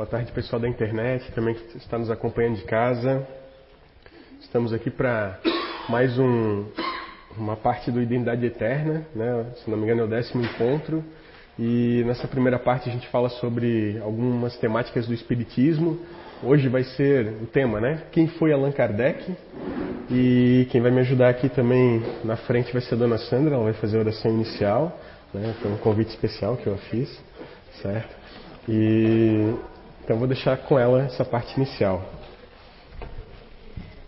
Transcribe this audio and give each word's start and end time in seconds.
Boa 0.00 0.08
tarde, 0.08 0.32
pessoal 0.32 0.58
da 0.58 0.66
internet, 0.66 1.30
também 1.32 1.54
que 1.54 1.76
está 1.76 1.98
nos 1.98 2.10
acompanhando 2.10 2.56
de 2.56 2.64
casa. 2.64 3.22
Estamos 4.40 4.72
aqui 4.72 4.88
para 4.88 5.38
mais 5.90 6.18
um, 6.18 6.64
uma 7.36 7.54
parte 7.54 7.90
do 7.90 8.00
Identidade 8.00 8.46
Eterna, 8.46 9.04
né? 9.14 9.44
se 9.56 9.70
não 9.70 9.76
me 9.76 9.84
engano 9.84 10.00
é 10.00 10.04
o 10.04 10.08
décimo 10.08 10.42
encontro. 10.42 11.04
E 11.58 12.02
nessa 12.06 12.26
primeira 12.26 12.58
parte 12.58 12.88
a 12.88 12.92
gente 12.92 13.06
fala 13.08 13.28
sobre 13.28 14.00
algumas 14.02 14.56
temáticas 14.56 15.06
do 15.06 15.12
Espiritismo. 15.12 16.00
Hoje 16.42 16.66
vai 16.70 16.82
ser 16.82 17.34
o 17.42 17.46
tema, 17.46 17.78
né? 17.78 18.04
Quem 18.10 18.26
foi 18.26 18.54
Allan 18.54 18.72
Kardec? 18.72 19.36
E 20.10 20.66
quem 20.70 20.80
vai 20.80 20.90
me 20.90 21.00
ajudar 21.00 21.28
aqui 21.28 21.50
também 21.50 22.02
na 22.24 22.38
frente 22.38 22.72
vai 22.72 22.80
ser 22.80 22.94
a 22.94 22.96
Dona 22.96 23.18
Sandra, 23.18 23.54
ela 23.54 23.64
vai 23.64 23.74
fazer 23.74 23.98
a 23.98 24.00
oração 24.00 24.30
inicial, 24.30 24.98
né? 25.34 25.54
Foi 25.60 25.70
um 25.70 25.76
convite 25.76 26.08
especial 26.08 26.56
que 26.56 26.68
eu 26.68 26.78
fiz, 26.90 27.22
certo? 27.82 28.18
E 28.66 29.54
então 30.10 30.18
vou 30.18 30.26
deixar 30.26 30.56
com 30.56 30.76
ela 30.76 31.04
essa 31.04 31.24
parte 31.24 31.54
inicial. 31.56 32.04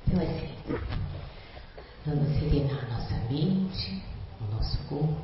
Então 0.08 0.20
assim, 0.20 0.48
vamos 2.04 2.40
serenar 2.40 2.90
nossa 2.90 3.14
mente, 3.30 4.02
o 4.40 4.52
nosso 4.52 4.78
corpo. 4.88 5.22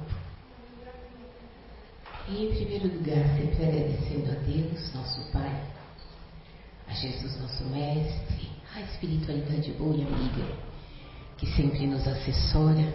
E 2.28 2.44
em 2.44 2.54
primeiro 2.54 2.96
lugar, 2.96 3.26
sempre 3.36 3.66
agradecendo 3.66 4.30
a 4.30 4.34
Deus, 4.36 4.94
nosso 4.94 5.32
Pai, 5.32 5.64
a 6.86 6.92
Jesus, 6.92 7.40
nosso 7.40 7.64
Mestre, 7.64 8.48
a 8.76 8.80
espiritualidade 8.82 9.72
boa 9.72 9.96
e 9.96 10.02
amiga, 10.02 10.46
que 11.38 11.46
sempre 11.56 11.88
nos 11.88 12.06
assessora, 12.06 12.94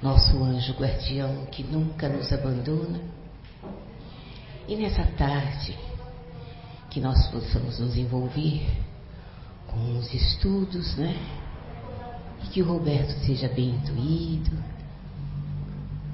nosso 0.00 0.40
anjo 0.44 0.74
guardião 0.74 1.44
que 1.46 1.64
nunca 1.64 2.08
nos 2.08 2.32
abandona. 2.32 3.00
E 4.68 4.76
nessa 4.76 5.04
tarde, 5.18 5.85
que 6.96 7.00
nós 7.02 7.26
possamos 7.26 7.78
nos 7.78 7.94
envolver 7.94 8.66
com 9.66 9.98
os 9.98 10.14
estudos, 10.14 10.96
né? 10.96 11.14
E 12.42 12.46
que 12.46 12.62
o 12.62 12.66
Roberto 12.66 13.10
seja 13.26 13.48
bem 13.48 13.68
intuído 13.68 14.50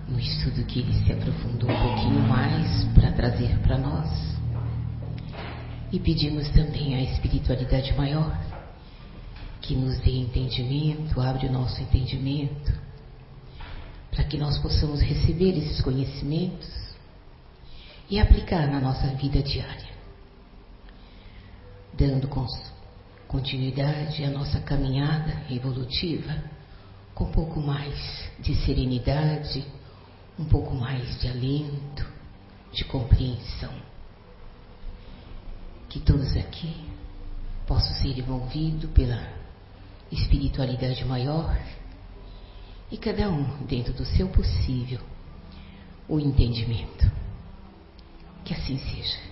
no 0.08 0.18
estudo 0.18 0.64
que 0.64 0.80
ele 0.80 0.92
se 1.04 1.12
aprofundou 1.12 1.70
um 1.70 1.82
pouquinho 1.82 2.20
mais 2.22 2.82
para 2.94 3.12
trazer 3.12 3.56
para 3.60 3.78
nós. 3.78 4.10
E 5.92 6.00
pedimos 6.00 6.48
também 6.48 6.96
à 6.96 7.02
espiritualidade 7.02 7.96
maior 7.96 8.36
que 9.60 9.76
nos 9.76 10.00
dê 10.00 10.16
entendimento, 10.18 11.20
abre 11.20 11.46
o 11.46 11.52
nosso 11.52 11.80
entendimento, 11.80 12.72
para 14.10 14.24
que 14.24 14.36
nós 14.36 14.58
possamos 14.58 15.00
receber 15.00 15.56
esses 15.56 15.80
conhecimentos 15.80 16.68
e 18.10 18.18
aplicar 18.18 18.66
na 18.66 18.80
nossa 18.80 19.06
vida 19.14 19.40
diária 19.40 19.91
dando 21.92 22.28
continuidade 23.28 24.24
à 24.24 24.30
nossa 24.30 24.60
caminhada 24.60 25.44
evolutiva 25.50 26.42
com 27.14 27.24
um 27.24 27.32
pouco 27.32 27.60
mais 27.60 28.30
de 28.40 28.54
serenidade, 28.64 29.64
um 30.38 30.44
pouco 30.44 30.74
mais 30.74 31.20
de 31.20 31.28
alento, 31.28 32.06
de 32.72 32.84
compreensão. 32.84 33.72
Que 35.88 36.00
todos 36.00 36.36
aqui 36.36 36.74
possam 37.66 37.94
ser 37.96 38.18
envolvidos 38.18 38.90
pela 38.90 39.28
espiritualidade 40.10 41.04
maior 41.04 41.56
e 42.90 42.96
cada 42.96 43.30
um, 43.30 43.64
dentro 43.64 43.92
do 43.92 44.04
seu 44.04 44.28
possível, 44.28 45.00
o 46.08 46.18
entendimento. 46.18 47.10
Que 48.44 48.52
assim 48.54 48.78
seja. 48.78 49.31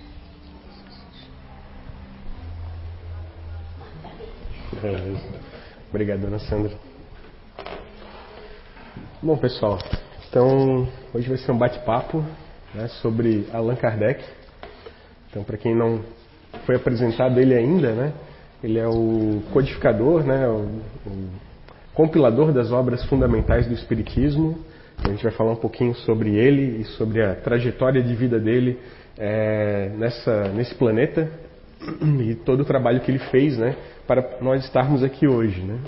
Obrigado, 5.90 6.20
dona 6.20 6.38
Sandra. 6.38 6.70
Bom, 9.20 9.36
pessoal, 9.36 9.78
então 10.28 10.88
hoje 11.12 11.28
vai 11.28 11.38
ser 11.38 11.50
um 11.50 11.58
bate-papo 11.58 12.24
né, 12.72 12.86
sobre 13.02 13.48
Allan 13.52 13.74
Kardec. 13.74 14.24
Então, 15.28 15.42
para 15.42 15.56
quem 15.56 15.74
não 15.74 16.00
foi 16.64 16.76
apresentado 16.76 17.40
ele 17.40 17.52
ainda, 17.52 17.92
né, 17.92 18.12
ele 18.62 18.78
é 18.78 18.86
o 18.86 19.42
codificador, 19.52 20.22
né, 20.22 20.46
o, 20.46 20.80
o 21.04 21.28
compilador 21.92 22.52
das 22.52 22.70
obras 22.70 23.04
fundamentais 23.06 23.66
do 23.66 23.74
Espiritismo. 23.74 24.56
A 25.04 25.08
gente 25.08 25.24
vai 25.24 25.32
falar 25.32 25.50
um 25.50 25.56
pouquinho 25.56 25.96
sobre 25.96 26.36
ele 26.36 26.80
e 26.80 26.84
sobre 26.84 27.24
a 27.24 27.34
trajetória 27.34 28.00
de 28.00 28.14
vida 28.14 28.38
dele 28.38 28.78
é, 29.18 29.90
nessa, 29.96 30.48
nesse 30.48 30.76
planeta 30.76 31.28
e 32.20 32.34
todo 32.34 32.60
o 32.60 32.64
trabalho 32.64 33.00
que 33.00 33.10
ele 33.10 33.18
fez, 33.18 33.56
né, 33.56 33.76
para 34.06 34.38
nós 34.40 34.64
estarmos 34.64 35.02
aqui 35.02 35.26
hoje. 35.26 35.60
Né? 35.62 35.78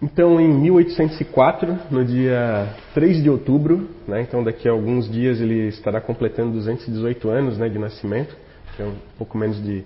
Então, 0.00 0.40
em 0.40 0.52
1804, 0.52 1.78
no 1.90 2.04
dia 2.04 2.74
3 2.94 3.22
de 3.22 3.30
outubro, 3.30 3.88
né, 4.06 4.22
então 4.22 4.42
daqui 4.42 4.68
a 4.68 4.72
alguns 4.72 5.10
dias 5.10 5.40
ele 5.40 5.68
estará 5.68 6.00
completando 6.00 6.52
218 6.52 7.30
anos 7.30 7.58
né, 7.58 7.68
de 7.68 7.78
nascimento, 7.78 8.36
que 8.74 8.82
é 8.82 8.86
um 8.86 8.96
pouco 9.16 9.38
menos 9.38 9.62
de 9.62 9.84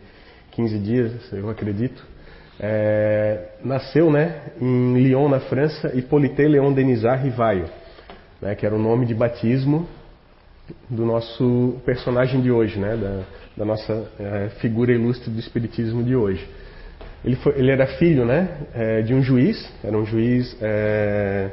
15 0.52 0.78
dias, 0.78 1.32
eu 1.32 1.50
acredito. 1.50 2.02
É, 2.58 3.50
nasceu 3.62 4.10
né, 4.10 4.52
em 4.58 4.94
Lyon, 4.94 5.28
na 5.28 5.40
França, 5.40 5.94
Hippolyte 5.94 6.46
Léon 6.46 6.72
Denisard 6.72 7.22
Rivaio, 7.22 7.66
né, 8.40 8.54
que 8.54 8.64
era 8.64 8.74
o 8.74 8.78
nome 8.78 9.04
de 9.04 9.14
batismo 9.14 9.86
do 10.88 11.04
nosso 11.04 11.76
personagem 11.84 12.40
de 12.40 12.50
hoje, 12.50 12.78
né, 12.78 12.96
da, 12.96 13.22
da 13.56 13.64
nossa 13.64 14.08
é, 14.18 14.48
figura 14.60 14.92
ilustre 14.92 15.30
do 15.30 15.38
Espiritismo 15.38 16.02
de 16.02 16.14
hoje. 16.14 16.46
Ele, 17.24 17.36
foi, 17.36 17.54
ele 17.56 17.70
era 17.70 17.86
filho 17.86 18.24
né, 18.24 18.48
é, 18.74 19.02
de 19.02 19.14
um 19.14 19.22
juiz, 19.22 19.72
era 19.82 19.96
um 19.96 20.04
juiz 20.04 20.56
é, 20.60 21.50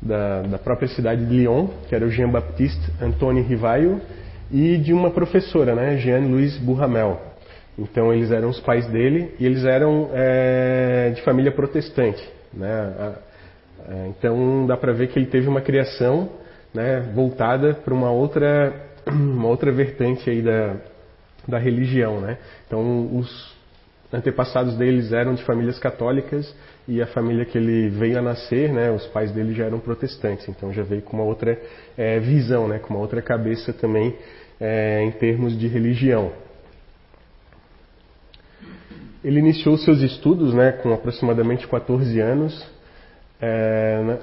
da, 0.00 0.42
da, 0.42 0.58
própria 0.58 0.88
cidade 0.88 1.24
de 1.24 1.34
Lyon, 1.34 1.68
que 1.88 1.94
era 1.94 2.04
o 2.04 2.10
Jean-Baptiste 2.10 2.92
Antoine 3.00 3.40
Rivaio, 3.40 4.00
e 4.50 4.76
de 4.76 4.92
uma 4.92 5.10
professora, 5.10 5.74
né, 5.74 5.96
Jeanne-Louise 5.96 6.58
Burramel. 6.60 7.20
Então 7.78 8.12
eles 8.12 8.30
eram 8.30 8.48
os 8.48 8.60
pais 8.60 8.86
dele 8.86 9.34
e 9.38 9.44
eles 9.44 9.64
eram 9.64 10.08
de 11.14 11.20
família 11.22 11.52
protestante. 11.52 12.26
Né? 12.54 13.14
Então 14.08 14.66
dá 14.66 14.78
para 14.78 14.94
ver 14.94 15.08
que 15.08 15.18
ele 15.18 15.26
teve 15.26 15.46
uma 15.46 15.60
criação 15.60 16.30
né, 16.76 17.00
voltada 17.14 17.72
para 17.74 17.94
uma 17.94 18.10
outra, 18.10 18.72
uma 19.08 19.48
outra 19.48 19.72
vertente 19.72 20.28
aí 20.28 20.42
da, 20.42 20.76
da 21.48 21.58
religião. 21.58 22.20
Né? 22.20 22.36
Então, 22.66 23.16
os 23.16 23.56
antepassados 24.12 24.76
deles 24.76 25.10
eram 25.12 25.34
de 25.34 25.42
famílias 25.44 25.78
católicas 25.78 26.54
e 26.86 27.02
a 27.02 27.06
família 27.06 27.44
que 27.44 27.58
ele 27.58 27.88
veio 27.88 28.18
a 28.18 28.22
nascer, 28.22 28.72
né, 28.72 28.92
os 28.92 29.04
pais 29.06 29.32
dele 29.32 29.52
já 29.54 29.64
eram 29.64 29.80
protestantes. 29.80 30.48
Então, 30.48 30.72
já 30.72 30.82
veio 30.82 31.02
com 31.02 31.16
uma 31.16 31.24
outra 31.24 31.58
é, 31.96 32.20
visão, 32.20 32.68
né, 32.68 32.78
com 32.78 32.94
uma 32.94 33.00
outra 33.00 33.20
cabeça 33.20 33.72
também 33.72 34.14
é, 34.60 35.02
em 35.02 35.10
termos 35.12 35.58
de 35.58 35.66
religião. 35.66 36.30
Ele 39.24 39.40
iniciou 39.40 39.76
seus 39.78 40.02
estudos 40.02 40.54
né, 40.54 40.72
com 40.72 40.92
aproximadamente 40.92 41.66
14 41.66 42.20
anos, 42.20 42.64
é, 43.40 44.18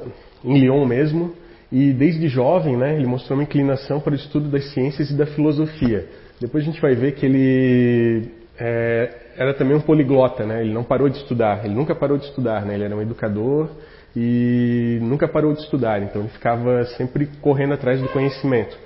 em 0.45 0.59
Lyon 0.59 0.85
mesmo, 0.85 1.35
e 1.73 1.91
desde 1.91 2.27
jovem 2.27 2.77
né, 2.77 2.95
ele 2.95 3.07
mostrou 3.07 3.35
uma 3.35 3.43
inclinação 3.43 3.99
para 3.99 4.11
o 4.11 4.15
estudo 4.15 4.47
das 4.47 4.71
ciências 4.73 5.09
e 5.09 5.17
da 5.17 5.25
filosofia. 5.25 6.07
Depois 6.39 6.63
a 6.63 6.67
gente 6.67 6.79
vai 6.79 6.93
ver 6.93 7.13
que 7.13 7.25
ele 7.25 8.29
é, 8.59 9.11
era 9.35 9.55
também 9.55 9.75
um 9.75 9.81
poliglota, 9.81 10.45
né? 10.45 10.61
ele 10.61 10.71
não 10.71 10.83
parou 10.83 11.09
de 11.09 11.17
estudar, 11.17 11.65
ele 11.65 11.73
nunca 11.73 11.95
parou 11.95 12.15
de 12.15 12.25
estudar, 12.25 12.63
né? 12.63 12.75
ele 12.75 12.83
era 12.83 12.95
um 12.95 13.01
educador 13.01 13.71
e 14.15 14.99
nunca 15.01 15.27
parou 15.27 15.51
de 15.51 15.61
estudar, 15.61 15.99
então 16.03 16.21
ele 16.21 16.29
ficava 16.29 16.85
sempre 16.95 17.25
correndo 17.41 17.73
atrás 17.73 17.99
do 17.99 18.07
conhecimento. 18.09 18.77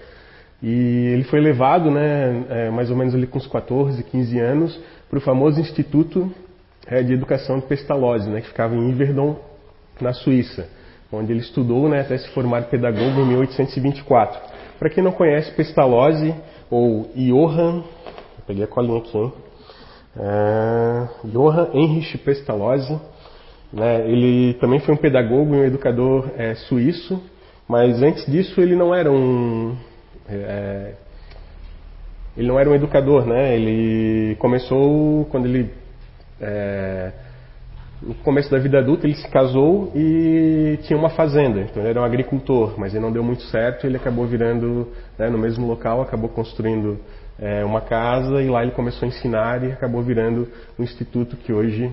E 0.63 1.07
ele 1.13 1.25
foi 1.25 1.41
levado, 1.41 1.91
né, 1.91 2.45
é, 2.49 2.69
mais 2.69 2.89
ou 2.89 2.95
menos 2.95 3.13
ali 3.13 3.27
com 3.27 3.37
uns 3.37 3.47
14, 3.47 4.01
15 4.01 4.39
anos, 4.39 4.79
para 5.09 5.17
o 5.17 5.21
famoso 5.21 5.59
Instituto 5.59 6.31
é, 6.87 7.03
de 7.03 7.11
Educação 7.11 7.59
de 7.59 7.65
Pestalozzi, 7.65 8.29
né, 8.29 8.39
que 8.39 8.47
ficava 8.47 8.73
em 8.73 8.89
Yverdon, 8.91 9.37
na 9.99 10.13
Suíça, 10.13 10.69
onde 11.11 11.31
ele 11.31 11.41
estudou 11.41 11.87
né, 11.87 12.01
até 12.01 12.17
se 12.17 12.29
formar 12.29 12.63
pedagogo 12.63 13.21
em 13.21 13.25
1824. 13.25 14.39
Para 14.79 14.89
quem 14.89 15.03
não 15.03 15.11
conhece, 15.11 15.51
Pestalozzi 15.53 16.33
ou 16.69 17.09
Johann, 17.15 17.83
peguei 18.45 18.63
a 18.63 18.67
colinha 18.67 18.99
aqui, 18.99 19.17
hein? 19.17 19.33
É, 20.19 21.07
Johann 21.25 21.69
Heinrich 21.73 22.17
Pestalozzi, 22.19 22.99
né, 23.71 24.09
ele 24.09 24.55
também 24.55 24.79
foi 24.79 24.93
um 24.93 24.97
pedagogo 24.97 25.55
e 25.55 25.59
um 25.59 25.63
educador 25.63 26.29
é, 26.37 26.55
suíço, 26.55 27.21
mas 27.67 28.01
antes 28.01 28.25
disso 28.25 28.59
ele 28.61 28.75
não 28.75 28.95
era 28.95 29.11
um 29.11 29.75
é, 30.29 30.93
ele 32.37 32.47
não 32.47 32.59
era 32.59 32.69
um 32.69 32.75
educador, 32.75 33.25
né? 33.25 33.55
Ele 33.55 34.35
começou 34.35 35.25
quando 35.25 35.47
ele 35.47 35.71
é, 36.39 37.11
no 38.01 38.13
começo 38.15 38.49
da 38.51 38.59
vida 38.59 38.79
adulta 38.79 39.07
ele 39.07 39.15
se 39.15 39.27
casou 39.29 39.91
e 39.95 40.77
tinha 40.83 40.97
uma 40.97 41.09
fazenda, 41.09 41.61
então 41.61 41.81
ele 41.81 41.89
era 41.89 42.01
um 42.01 42.03
agricultor, 42.03 42.75
mas 42.77 42.93
ele 42.93 43.03
não 43.03 43.11
deu 43.11 43.23
muito 43.23 43.43
certo, 43.43 43.87
ele 43.87 43.97
acabou 43.97 44.25
virando 44.25 44.87
né, 45.17 45.29
no 45.29 45.37
mesmo 45.37 45.65
local, 45.67 46.01
acabou 46.01 46.29
construindo 46.29 46.99
é, 47.39 47.65
uma 47.65 47.81
casa 47.81 48.41
e 48.41 48.49
lá 48.49 48.61
ele 48.61 48.71
começou 48.71 49.05
a 49.05 49.09
ensinar 49.09 49.63
e 49.63 49.71
acabou 49.71 50.01
virando 50.03 50.47
um 50.77 50.83
instituto 50.83 51.35
que 51.37 51.51
hoje 51.51 51.91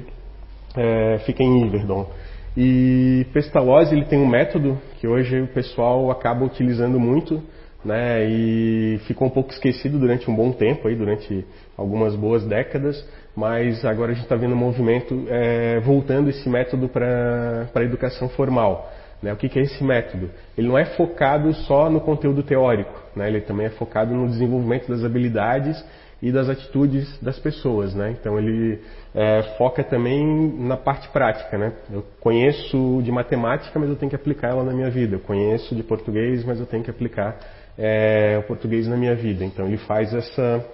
é, 0.77 1.19
fica 1.25 1.43
em 1.43 1.67
Iverdon. 1.67 2.11
E 2.57 3.27
Pestalozzi 3.33 3.95
ele 3.95 4.05
tem 4.05 4.19
um 4.19 4.29
método 4.29 4.79
que 5.01 5.09
hoje 5.09 5.41
o 5.41 5.49
pessoal 5.49 6.11
acaba 6.11 6.45
utilizando 6.45 7.01
muito, 7.01 7.43
né, 7.85 8.25
e 8.25 8.99
ficou 9.07 9.29
um 9.29 9.31
pouco 9.31 9.51
esquecido 9.51 9.99
durante 9.99 10.31
um 10.31 10.35
bom 10.35 10.53
tempo, 10.53 10.89
aí, 10.89 10.97
durante 10.97 11.45
algumas 11.77 12.15
boas 12.17 12.45
décadas, 12.47 13.07
mas 13.37 13.85
agora 13.85 14.13
a 14.13 14.15
gente 14.15 14.25
está 14.25 14.37
vendo 14.37 14.55
um 14.55 14.59
movimento 14.59 15.27
é, 15.29 15.81
voltando 15.81 16.31
esse 16.31 16.49
método 16.49 16.89
para 16.89 17.69
a 17.75 17.83
educação 17.83 18.29
formal. 18.29 18.93
Né? 19.23 19.33
O 19.33 19.37
que, 19.37 19.49
que, 19.49 19.59
é 19.59 19.63
esse 19.63 19.83
método? 19.83 20.31
Ele 20.57 20.69
não 20.69 20.79
é 20.79 20.85
focado 20.85 21.53
só 21.53 21.91
no 21.91 22.01
conteúdo 22.01 22.43
teórico, 22.43 22.93
né? 23.17 23.29
ele 23.29 23.41
também 23.41 23.67
é 23.67 23.71
focado 23.71 24.15
no 24.15 24.29
desenvolvimento 24.29 24.89
das 24.89 25.05
habilidades 25.05 25.83
e 26.23 26.31
das 26.31 26.49
atitudes 26.49 27.19
das 27.21 27.39
pessoas. 27.39 27.95
Né? 27.95 28.15
Então 28.19 28.39
ele 28.39 28.81
é, 29.15 29.43
foca 29.59 29.83
também 29.83 30.25
na 30.59 30.77
parte 30.77 31.09
prática. 31.09 31.59
Né? 31.59 31.73
Eu 31.93 32.05
conheço 32.21 33.01
de 33.03 33.11
matemática, 33.11 33.79
mas 33.79 33.89
eu 33.89 33.97
tenho 33.97 34.11
que 34.11 34.17
aplicar 34.17 34.51
ela 34.51 34.63
na 34.63 34.73
minha 34.73 34.91
vida. 34.91 35.17
Eu 35.17 35.21
conheço 35.21 35.75
de 35.75 35.83
português, 35.83 36.45
mas 36.45 36.61
eu 36.61 36.67
tenho 36.67 36.85
que 36.85 36.91
aplicar 36.91 37.37
é, 37.77 38.39
o 38.39 38.47
português 38.47 38.87
na 38.87 38.97
minha 38.97 39.15
vida. 39.15 39.45
Então 39.45 39.67
ele 39.67 39.79
faz 39.79 40.15
essa 40.15 40.65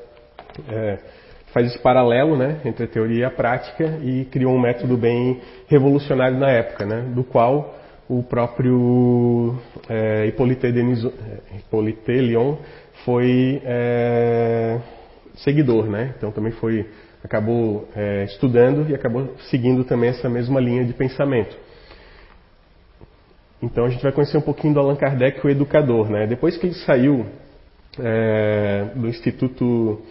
é, 0.68 0.98
faz 1.52 1.66
esse 1.66 1.78
paralelo 1.78 2.36
né, 2.36 2.60
entre 2.64 2.84
a 2.84 2.88
teoria 2.88 3.20
e 3.20 3.24
a 3.24 3.30
prática 3.30 3.98
e 4.02 4.24
criou 4.26 4.54
um 4.54 4.60
método 4.60 4.96
bem 4.96 5.40
revolucionário 5.66 6.38
na 6.38 6.50
época, 6.50 6.84
né, 6.86 7.02
do 7.14 7.24
qual 7.24 7.76
o 8.08 8.22
próprio 8.24 9.56
é, 9.88 10.26
Hippolyte, 10.26 10.66
Hippolyte 11.56 12.12
Lyon 12.12 12.56
foi 13.04 13.62
é, 13.64 14.80
seguidor, 15.36 15.86
né? 15.86 16.12
Então 16.16 16.32
também 16.32 16.50
foi 16.52 16.86
acabou 17.22 17.88
é, 17.94 18.24
estudando 18.24 18.90
e 18.90 18.94
acabou 18.94 19.34
seguindo 19.50 19.84
também 19.84 20.10
essa 20.10 20.28
mesma 20.28 20.58
linha 20.58 20.84
de 20.84 20.92
pensamento. 20.92 21.56
Então 23.62 23.84
a 23.84 23.90
gente 23.90 24.02
vai 24.02 24.10
conhecer 24.10 24.38
um 24.38 24.42
pouquinho 24.42 24.74
do 24.74 24.80
Allan 24.80 24.96
Kardec, 24.96 25.46
o 25.46 25.50
educador, 25.50 26.10
né? 26.10 26.26
Depois 26.26 26.56
que 26.56 26.66
ele 26.66 26.74
saiu 26.74 27.26
é, 27.98 28.86
do 28.96 29.06
Instituto 29.06 30.02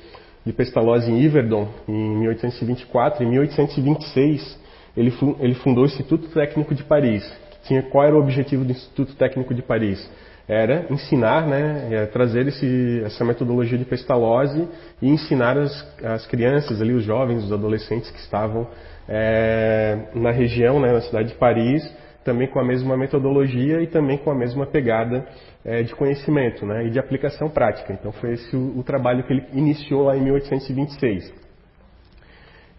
de 0.49 0.53
Pestalozzi 0.53 1.11
em 1.11 1.21
Yverdon, 1.21 1.67
em 1.87 2.17
1824, 2.17 3.23
em 3.23 3.29
1826 3.29 4.59
ele, 4.97 5.13
ele 5.39 5.53
fundou 5.53 5.83
o 5.83 5.85
Instituto 5.85 6.27
Técnico 6.29 6.73
de 6.73 6.83
Paris. 6.83 7.23
Tinha, 7.65 7.83
qual 7.83 8.03
era 8.03 8.15
o 8.15 8.19
objetivo 8.19 8.65
do 8.65 8.71
Instituto 8.71 9.15
Técnico 9.15 9.53
de 9.53 9.61
Paris? 9.61 10.09
Era 10.47 10.87
ensinar, 10.89 11.45
né, 11.45 11.89
é, 11.91 12.05
trazer 12.07 12.47
esse, 12.47 13.03
essa 13.05 13.23
metodologia 13.23 13.77
de 13.77 13.85
Pestalozzi 13.85 14.67
e 14.99 15.07
ensinar 15.07 15.55
as, 15.55 15.71
as 16.03 16.25
crianças 16.25 16.81
ali, 16.81 16.93
os 16.93 17.03
jovens, 17.03 17.43
os 17.43 17.53
adolescentes 17.53 18.09
que 18.09 18.17
estavam 18.17 18.67
é, 19.07 19.99
na 20.15 20.31
região, 20.31 20.79
né, 20.79 20.91
na 20.91 21.01
cidade 21.01 21.29
de 21.29 21.35
Paris, 21.35 21.87
também 22.24 22.48
com 22.48 22.60
a 22.60 22.63
mesma 22.63 22.98
metodologia 22.98 23.81
e 23.81 23.88
também 23.88 24.18
com 24.18 24.31
a 24.31 24.36
mesma 24.36 24.66
pegada 24.66 25.25
é, 25.63 25.83
de 25.83 25.95
conhecimento 25.95 26.66
né, 26.66 26.86
e 26.86 26.89
de 26.89 27.00
aplicação 27.00 27.50
prática. 27.50 27.94
Então 27.94 28.12
foi 28.12 28.33
esse 28.33 28.56
o, 28.56 28.80
o, 28.80 28.83
trabalho 28.83 29.24
que 29.24 29.33
ele 29.33 29.45
iniciou 29.54 30.04
lá 30.04 30.18
em 30.18 30.21
1826. 30.21 31.33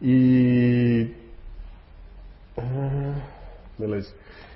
E. 0.03 1.09
Ah, 2.57 3.15
beleza. 3.79 4.15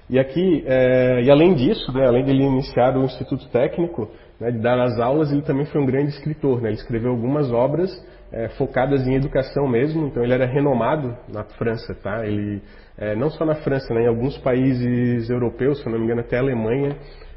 E 0.09 0.19
aqui, 0.19 0.65
é, 0.67 1.23
e 1.23 1.31
além 1.31 1.55
disso, 1.55 1.91
né, 1.93 2.07
além 2.07 2.25
de 2.25 2.31
ele 2.31 2.43
iniciar 2.43 2.97
o 2.97 3.05
Instituto 3.05 3.49
Técnico, 3.49 4.11
né, 4.39 4.51
de 4.51 4.59
dar 4.59 4.79
as 4.79 4.99
aulas, 5.01 5.33
ele 5.33 5.43
também 5.43 5.65
foi 5.67 5.81
um 5.81 5.87
grande 5.87 6.11
escritor. 6.11 6.61
Né, 6.61 6.69
ele 6.69 6.77
escreveu 6.77 7.11
algumas 7.11 7.51
obras 7.51 7.91
é, 8.35 8.49
focadas 8.59 9.07
em 9.07 9.15
educação 9.15 9.69
mesmo, 9.69 10.09
então 10.09 10.25
ele 10.25 10.35
era 10.35 10.45
renomado 10.45 11.17
na 11.33 11.45
França, 11.45 11.95
tá? 11.95 12.27
Ele, 12.27 12.61
é, 12.99 13.15
não 13.15 13.31
só 13.31 13.45
na 13.45 13.55
França, 13.55 13.95
né, 13.95 14.03
em 14.03 14.09
alguns 14.09 14.37
países 14.39 15.31
europeus, 15.31 15.81
se 15.81 15.89
não 15.89 15.99
me 15.99 16.05
engano 16.05 16.21
até 16.21 16.37
a 16.37 16.41
Alemanha, 16.41 16.97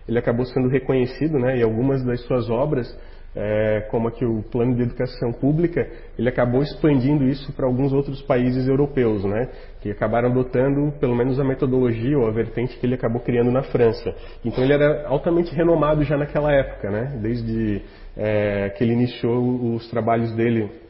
ele 0.09 0.17
acabou 0.17 0.43
sendo 0.45 0.67
reconhecido, 0.67 1.37
né, 1.37 1.57
e 1.57 1.63
algumas 1.63 2.03
das 2.03 2.19
suas 2.21 2.49
obras, 2.49 2.87
é, 3.35 3.81
como 3.91 4.07
aqui 4.07 4.25
o 4.25 4.41
Plano 4.41 4.75
de 4.75 4.81
Educação 4.81 5.31
Pública, 5.33 5.87
ele 6.17 6.29
acabou 6.29 6.63
expandindo 6.63 7.25
isso 7.25 7.53
para 7.53 7.67
alguns 7.67 7.93
outros 7.93 8.19
países 8.23 8.67
europeus, 8.67 9.23
né, 9.23 9.49
que 9.81 9.91
acabaram 9.91 10.31
adotando 10.31 10.93
pelo 10.99 11.15
menos 11.15 11.39
a 11.39 11.43
metodologia 11.43 12.17
ou 12.17 12.25
a 12.25 12.31
vertente 12.31 12.75
que 12.75 12.83
ele 12.87 12.95
acabou 12.95 13.21
criando 13.21 13.51
na 13.51 13.61
França. 13.61 14.15
Então 14.43 14.63
ele 14.63 14.73
era 14.73 15.07
altamente 15.07 15.53
renomado 15.53 16.03
já 16.03 16.17
naquela 16.17 16.51
época, 16.51 16.89
né, 16.89 17.19
desde 17.21 17.83
é, 18.15 18.69
que 18.71 18.83
ele 18.83 18.93
iniciou 18.93 19.75
os 19.75 19.87
trabalhos 19.91 20.31
dele 20.31 20.86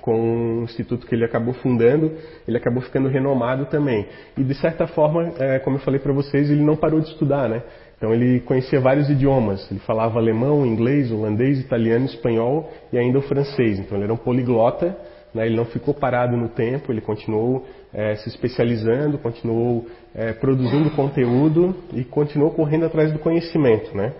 com 0.00 0.18
um 0.18 0.62
instituto 0.64 1.06
que 1.06 1.14
ele 1.14 1.24
acabou 1.24 1.54
fundando, 1.54 2.12
ele 2.46 2.56
acabou 2.56 2.82
ficando 2.82 3.08
renomado 3.08 3.66
também. 3.66 4.06
E 4.36 4.42
de 4.42 4.54
certa 4.54 4.86
forma, 4.86 5.32
é, 5.38 5.58
como 5.58 5.76
eu 5.76 5.80
falei 5.80 6.00
para 6.00 6.12
vocês, 6.12 6.50
ele 6.50 6.62
não 6.62 6.76
parou 6.76 7.00
de 7.00 7.08
estudar, 7.08 7.48
né? 7.48 7.62
Então 8.02 8.12
ele 8.12 8.40
conhecia 8.40 8.80
vários 8.80 9.08
idiomas. 9.08 9.70
Ele 9.70 9.78
falava 9.78 10.18
alemão, 10.18 10.66
inglês, 10.66 11.12
holandês, 11.12 11.60
italiano, 11.60 12.04
espanhol 12.06 12.68
e 12.92 12.98
ainda 12.98 13.20
o 13.20 13.22
francês. 13.22 13.78
Então 13.78 13.96
ele 13.96 14.04
era 14.04 14.12
um 14.12 14.16
poliglota. 14.16 14.96
Né? 15.32 15.46
Ele 15.46 15.54
não 15.54 15.64
ficou 15.66 15.94
parado 15.94 16.36
no 16.36 16.48
tempo. 16.48 16.90
Ele 16.90 17.00
continuou 17.00 17.64
é, 17.94 18.16
se 18.16 18.28
especializando, 18.28 19.18
continuou 19.18 19.86
é, 20.16 20.32
produzindo 20.32 20.90
conteúdo 20.90 21.76
e 21.94 22.02
continuou 22.02 22.50
correndo 22.50 22.86
atrás 22.86 23.12
do 23.12 23.20
conhecimento, 23.20 23.96
né? 23.96 24.12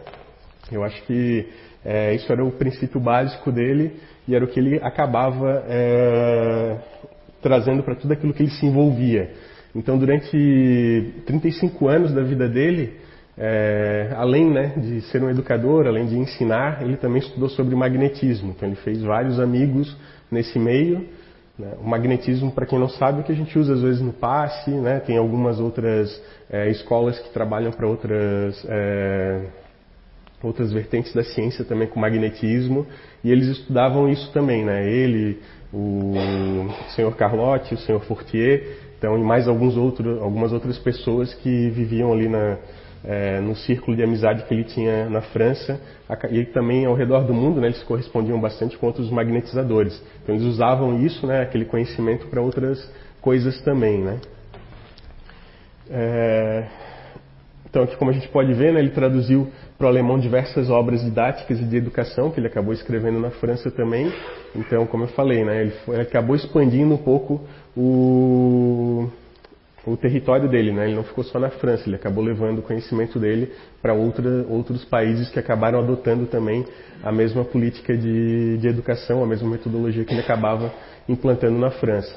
Eu 0.71 0.85
acho 0.85 1.03
que 1.03 1.49
é, 1.85 2.15
isso 2.15 2.31
era 2.33 2.45
o 2.45 2.53
princípio 2.53 3.01
básico 3.01 3.51
dele 3.51 3.97
e 4.27 4.35
era 4.35 4.45
o 4.45 4.49
que 4.49 4.61
ele 4.61 4.79
acabava 4.83 5.65
é, 5.69 6.77
trazendo 7.41 7.83
para 7.83 7.97
tudo 7.97 8.13
aquilo 8.13 8.33
que 8.33 8.43
ele 8.43 8.51
se 8.51 8.65
envolvia. 8.65 9.31
Então, 9.75 9.99
durante 9.99 11.15
35 11.27 11.89
anos 11.89 12.13
da 12.13 12.23
vida 12.23 12.49
dele, 12.49 12.95
é, 13.37 14.13
além 14.17 14.51
né, 14.51 14.75
de 14.77 15.01
ser 15.03 15.23
um 15.23 15.31
educador, 15.31 15.87
além 15.87 16.07
de 16.07 16.17
ensinar, 16.17 16.83
ele 16.83 16.97
também 16.97 17.21
estudou 17.21 17.49
sobre 17.49 17.75
magnetismo. 17.75 18.51
Então, 18.51 18.69
ele 18.69 18.77
fez 18.77 19.03
vários 19.03 19.41
amigos 19.41 19.97
nesse 20.31 20.59
meio. 20.59 21.09
Né? 21.59 21.73
O 21.83 21.89
magnetismo, 21.89 22.53
para 22.53 22.67
quem 22.67 22.79
não 22.79 22.89
sabe, 22.89 23.19
é 23.19 23.21
o 23.23 23.25
que 23.25 23.33
a 23.33 23.37
gente 23.37 23.59
usa 23.59 23.73
às 23.73 23.81
vezes 23.81 24.03
no 24.03 24.13
passe. 24.13 24.71
Né? 24.71 25.01
Tem 25.01 25.17
algumas 25.17 25.59
outras 25.59 26.23
é, 26.51 26.69
escolas 26.71 27.19
que 27.19 27.33
trabalham 27.33 27.73
para 27.73 27.89
outras 27.89 28.63
é, 28.69 29.47
outras 30.43 30.73
vertentes 30.73 31.13
da 31.15 31.23
ciência 31.23 31.65
também 31.65 31.89
com 31.89 32.01
magnetismo, 32.01 32.87
e 33.23 33.31
eles 33.31 33.49
estudavam 33.49 34.09
isso 34.09 34.31
também, 34.33 34.65
né? 34.65 34.91
Ele, 34.91 35.39
o 35.73 36.15
senhor 36.95 37.15
Carlotti, 37.17 37.75
o 37.75 37.79
senhor 37.79 38.01
Fortier, 38.03 38.77
então 38.99 39.19
e 39.19 39.23
mais 39.23 39.49
alguns 39.49 39.77
outros, 39.77 40.21
algumas 40.21 40.53
outras 40.53 40.79
pessoas 40.79 41.35
que 41.35 41.71
viviam 41.71 42.13
ali 42.13 42.29
na, 42.29 42.59
é, 43.05 43.41
no 43.41 43.57
círculo 43.57 43.97
de 43.97 44.03
amizade 44.03 44.45
que 44.45 44.55
ele 44.55 44.65
tinha 44.65 45.09
na 45.09 45.21
França 45.21 45.81
e 46.31 46.45
também 46.45 46.87
ao 46.87 46.95
redor 46.95 47.25
do 47.25 47.35
mundo, 47.35 47.61
né, 47.61 47.69
eles 47.69 47.83
correspondiam 47.83 48.41
bastante 48.41 48.77
com 48.79 48.87
outros 48.87 49.11
magnetizadores. 49.11 50.01
Então 50.23 50.35
eles 50.35 50.47
usavam 50.47 51.05
isso, 51.05 51.27
né, 51.27 51.43
aquele 51.43 51.65
conhecimento 51.65 52.27
para 52.29 52.41
outras 52.41 52.89
coisas 53.21 53.61
também, 53.63 53.99
né. 53.99 54.21
É, 55.91 56.65
então 57.69 57.83
aqui 57.83 57.97
como 57.97 58.11
a 58.11 58.15
gente 58.15 58.29
pode 58.29 58.53
ver, 58.55 58.73
né, 58.73 58.81
ele 58.81 58.91
traduziu 58.91 59.51
para 59.83 59.89
o 59.89 59.91
alemão 59.91 60.17
diversas 60.17 60.71
obras 60.71 61.03
didáticas 61.03 61.59
e 61.59 61.65
de 61.65 61.77
educação 61.77 62.31
que 62.31 62.39
ele 62.39 62.47
acabou 62.47 62.73
escrevendo 62.73 63.19
na 63.19 63.31
França 63.33 63.69
também. 63.69 64.13
Então, 64.55 64.87
como 64.87 65.03
eu 65.03 65.09
falei, 65.09 65.45
né, 65.45 65.63
ele, 65.63 65.73
ele 65.89 66.03
acabou 66.03 66.37
expandindo 66.37 66.95
um 66.95 66.99
pouco 66.99 67.41
o, 67.77 69.09
o 69.85 69.97
território 69.97 70.49
dele, 70.49 70.71
né? 70.71 70.87
Ele 70.87 70.95
não 70.95 71.03
ficou 71.03 71.25
só 71.25 71.41
na 71.41 71.51
França, 71.51 71.89
ele 71.89 71.97
acabou 71.97 72.23
levando 72.23 72.61
o 72.61 72.63
conhecimento 72.63 73.19
dele 73.19 73.51
para 73.83 73.93
outros 73.93 74.85
países 74.85 75.29
que 75.31 75.41
acabaram 75.41 75.81
adotando 75.81 76.27
também 76.27 76.65
a 77.03 77.11
mesma 77.11 77.45
política 77.45 77.97
de, 77.97 78.59
de 78.59 78.69
educação, 78.69 79.21
a 79.21 79.27
mesma 79.27 79.51
metodologia 79.51 80.05
que 80.05 80.13
ele 80.13 80.21
acabava 80.21 80.73
implantando 81.09 81.59
na 81.59 81.73
França. 81.73 82.15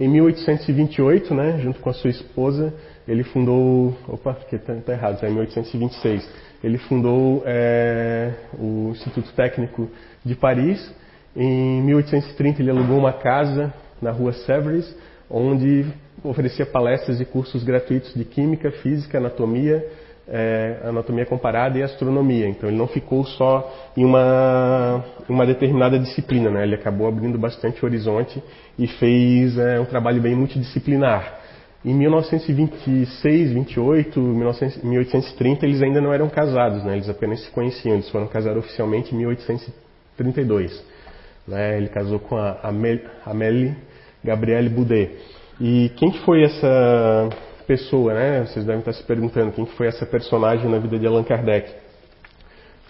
Em 0.00 0.08
1828, 0.08 1.34
né, 1.34 1.58
junto 1.58 1.80
com 1.80 1.90
a 1.90 1.92
sua 1.92 2.08
esposa, 2.08 2.72
ele 3.10 3.24
fundou. 3.24 3.96
Opa, 4.06 4.34
que 4.48 4.56
tá 4.56 4.92
errado, 4.92 5.22
é 5.24 5.28
em 5.28 5.32
1826. 5.32 6.28
Ele 6.62 6.78
fundou 6.78 7.42
é, 7.44 8.32
o 8.56 8.90
Instituto 8.90 9.32
Técnico 9.32 9.90
de 10.24 10.36
Paris. 10.36 10.94
Em 11.34 11.82
1830, 11.82 12.62
ele 12.62 12.70
alugou 12.70 12.98
uma 12.98 13.12
casa 13.12 13.74
na 14.00 14.12
rua 14.12 14.32
Sèvres, 14.32 14.96
onde 15.28 15.86
oferecia 16.22 16.64
palestras 16.66 17.20
e 17.20 17.24
cursos 17.24 17.64
gratuitos 17.64 18.14
de 18.14 18.24
Química, 18.24 18.70
Física, 18.70 19.18
Anatomia, 19.18 19.84
é, 20.28 20.80
anatomia 20.84 21.26
comparada 21.26 21.78
e 21.78 21.82
astronomia. 21.82 22.48
Então 22.48 22.68
ele 22.68 22.78
não 22.78 22.86
ficou 22.86 23.24
só 23.24 23.92
em 23.96 24.04
uma, 24.04 25.04
uma 25.28 25.44
determinada 25.44 25.98
disciplina, 25.98 26.50
né? 26.50 26.62
ele 26.62 26.76
acabou 26.76 27.08
abrindo 27.08 27.38
bastante 27.38 27.84
horizonte 27.84 28.42
e 28.78 28.86
fez 28.86 29.58
é, 29.58 29.80
um 29.80 29.84
trabalho 29.84 30.20
bem 30.22 30.34
multidisciplinar. 30.36 31.39
Em 31.82 31.94
1926, 31.94 33.52
28, 33.52 34.20
1830 34.20 35.64
eles 35.64 35.80
ainda 35.80 36.00
não 36.00 36.12
eram 36.12 36.28
casados, 36.28 36.84
né? 36.84 36.94
eles 36.94 37.08
apenas 37.08 37.40
se 37.42 37.50
conheciam, 37.50 37.94
eles 37.94 38.10
foram 38.10 38.26
casar 38.26 38.58
oficialmente 38.58 39.14
em 39.14 39.18
1832. 39.18 40.84
Né? 41.48 41.78
Ele 41.78 41.88
casou 41.88 42.18
com 42.18 42.36
a 42.36 42.60
Amélie 43.24 43.74
Gabrielle 44.22 44.68
Boudet. 44.68 45.10
E 45.58 45.90
quem 45.96 46.10
que 46.10 46.20
foi 46.20 46.42
essa 46.42 47.30
pessoa, 47.66 48.12
né? 48.12 48.44
Vocês 48.46 48.64
devem 48.64 48.80
estar 48.80 48.92
se 48.92 49.02
perguntando 49.04 49.52
quem 49.52 49.64
que 49.64 49.76
foi 49.76 49.86
essa 49.86 50.04
personagem 50.04 50.68
na 50.68 50.78
vida 50.78 50.98
de 50.98 51.06
Allan 51.06 51.22
Kardec. 51.22 51.70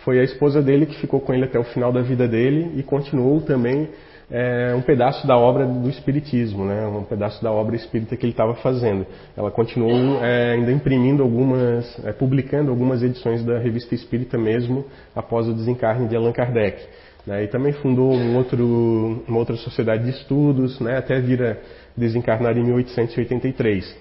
Foi 0.04 0.18
a 0.18 0.25
esposa 0.25 0.62
dele 0.62 0.87
que 0.87 0.99
ficou 0.99 1.20
com 1.20 1.35
ele 1.35 1.44
até 1.44 1.59
o 1.59 1.64
final 1.64 1.92
da 1.92 2.00
vida 2.00 2.26
dele 2.26 2.73
e 2.76 2.82
continuou 2.82 3.40
também 3.42 3.88
é, 4.30 4.72
um 4.76 4.80
pedaço 4.80 5.26
da 5.26 5.37
obra 5.37 5.66
do 5.66 5.88
Espiritismo, 5.88 6.64
né? 6.64 6.87
um 6.87 7.02
pedaço 7.02 7.42
da 7.42 7.50
obra 7.50 7.75
espírita 7.75 8.16
que 8.16 8.25
ele 8.25 8.32
estava 8.32 8.54
fazendo. 8.54 9.04
Ela 9.37 9.50
continuou 9.50 10.22
é, 10.22 10.52
ainda 10.52 10.70
imprimindo 10.70 11.22
algumas, 11.22 11.99
é, 12.04 12.12
publicando 12.12 12.70
algumas 12.70 13.02
edições 13.02 13.44
da 13.44 13.58
Revista 13.58 13.94
Espírita 13.94 14.38
mesmo 14.38 14.84
após 15.16 15.49
o 15.49 15.52
desencarne 15.52 16.06
de 16.06 16.14
Allan 16.14 16.32
Kardec. 16.32 16.80
Né? 17.26 17.44
E 17.44 17.49
também 17.49 17.72
fundou 17.72 18.12
um 18.12 18.37
outro, 18.37 19.25
uma 19.26 19.38
outra 19.38 19.56
sociedade 19.56 20.04
de 20.04 20.10
estudos, 20.10 20.78
né? 20.78 20.99
até 20.99 21.20
vir 21.20 21.42
a 21.42 21.56
desencarnar 21.96 22.56
em 22.56 22.62
1883. 22.62 23.96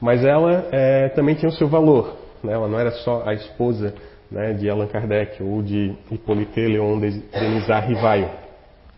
Mas 0.00 0.24
ela 0.24 0.66
é, 0.72 1.10
também 1.10 1.34
tinha 1.34 1.50
o 1.50 1.54
seu 1.54 1.68
valor. 1.68 2.16
Né? 2.42 2.54
Ela 2.54 2.68
não 2.68 2.78
era 2.78 2.90
só 2.90 3.22
a 3.26 3.34
esposa 3.34 3.94
né, 4.30 4.54
de 4.54 4.68
Allan 4.68 4.86
Kardec 4.86 5.42
ou 5.42 5.62
de 5.62 5.94
Hippolyte 6.10 6.66
Léon 6.66 6.98
Denisard 6.98 7.86
Rivaio. 7.86 8.43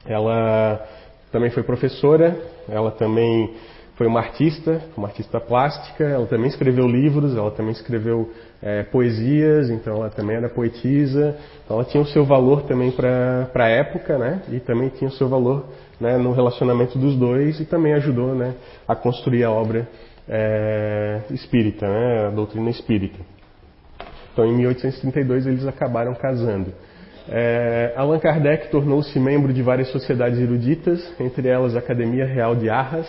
Ela 0.07 0.85
também 1.33 1.51
foi 1.51 1.63
professora, 1.63 2.37
ela 2.69 2.91
também 2.91 3.55
foi 3.97 4.07
uma 4.07 4.21
artista, 4.21 4.83
uma 4.97 5.09
artista 5.09 5.41
plástica, 5.41 6.05
ela 6.05 6.27
também 6.27 6.49
escreveu 6.49 6.87
livros, 6.87 7.35
ela 7.35 7.51
também 7.51 7.73
escreveu 7.73 8.31
é, 8.63 8.83
poesias, 8.83 9.71
então 9.71 9.97
ela 9.97 10.11
também 10.11 10.37
era 10.37 10.49
poetisa, 10.51 11.37
então 11.65 11.77
ela 11.77 11.85
tinha 11.85 12.03
o 12.03 12.07
seu 12.07 12.25
valor 12.25 12.63
também 12.63 12.91
para 12.91 13.49
a 13.55 13.69
época, 13.69 14.19
né? 14.19 14.43
E 14.51 14.61
também 14.61 14.91
tinha 14.91 15.09
o 15.09 15.13
seu 15.13 15.29
valor 15.29 15.65
né, 15.99 16.19
no 16.19 16.33
relacionamento 16.33 16.99
dos 16.99 17.17
dois 17.17 17.59
e 17.59 17.65
também 17.65 17.95
ajudou 17.95 18.35
né, 18.35 18.55
a 18.87 18.95
construir 18.95 19.45
a 19.45 19.51
obra 19.51 19.89
é, 20.29 21.23
espírita, 21.31 21.87
né, 21.87 22.27
a 22.27 22.31
doutrina 22.31 22.69
espírita. 22.69 23.19
Então, 24.33 24.45
em 24.45 24.55
1832, 24.55 25.47
eles 25.47 25.67
acabaram 25.67 26.15
casando. 26.15 26.73
É, 27.28 27.92
Allan 27.97 28.18
Kardec 28.18 28.71
tornou-se 28.71 29.18
membro 29.18 29.52
de 29.52 29.62
várias 29.62 29.90
sociedades 29.90 30.38
eruditas, 30.38 31.12
entre 31.18 31.49
elas 31.49 31.75
a 31.75 31.80
Academia 31.80 32.25
Real 32.25 32.54
de 32.54 32.71
Arras, 32.71 33.09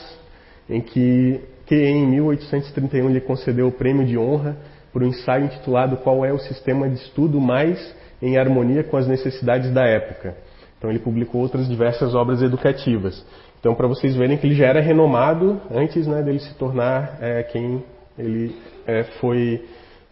em 0.70 0.82
que, 0.82 1.40
que 1.66 1.76
em 1.76 2.08
1831 2.08 3.10
lhe 3.10 3.22
concedeu 3.22 3.68
o 3.68 3.72
prêmio 3.72 4.06
de 4.06 4.18
honra 4.18 4.58
por 4.92 5.04
um 5.04 5.08
ensaio 5.08 5.46
intitulado 5.46 5.98
Qual 5.98 6.26
é 6.26 6.34
o 6.34 6.40
sistema 6.40 6.90
de 6.90 6.96
estudo 6.96 7.40
mais 7.40 7.96
em 8.22 8.38
harmonia 8.38 8.84
com 8.84 8.98
as 8.98 9.08
necessidades 9.08 9.72
da 9.72 9.86
época. 9.86 10.36
Então 10.78 10.90
ele 10.90 11.00
publicou 11.00 11.42
outras 11.42 11.68
diversas 11.68 12.16
obras 12.16 12.42
educativas. 12.42 13.24
Então, 13.60 13.74
para 13.74 13.88
vocês 13.88 14.16
verem 14.16 14.38
que 14.38 14.46
ele 14.46 14.56
já 14.56 14.68
era 14.68 14.80
renomado 14.80 15.60
antes 15.72 16.06
né, 16.08 16.22
dele 16.22 16.40
se 16.40 16.54
tornar 16.56 17.18
é, 17.22 17.44
quem 17.44 17.84
ele 18.18 18.56
é, 18.86 19.04
foi, 19.20 19.64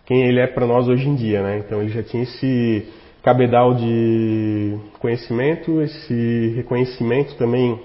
quem 0.06 0.28
ele 0.28 0.40
é 0.40 0.48
para 0.48 0.66
nós 0.66 0.88
hoje 0.88 1.08
em 1.08 1.16
dia. 1.16 1.42
Né? 1.42 1.60
Então, 1.60 1.82
ele 1.82 1.90
já 1.90 2.02
tinha 2.02 2.24
esse 2.24 2.88
cabedal 3.26 3.74
de 3.74 4.78
conhecimento, 5.00 5.82
esse 5.82 6.54
reconhecimento 6.56 7.36
também 7.38 7.82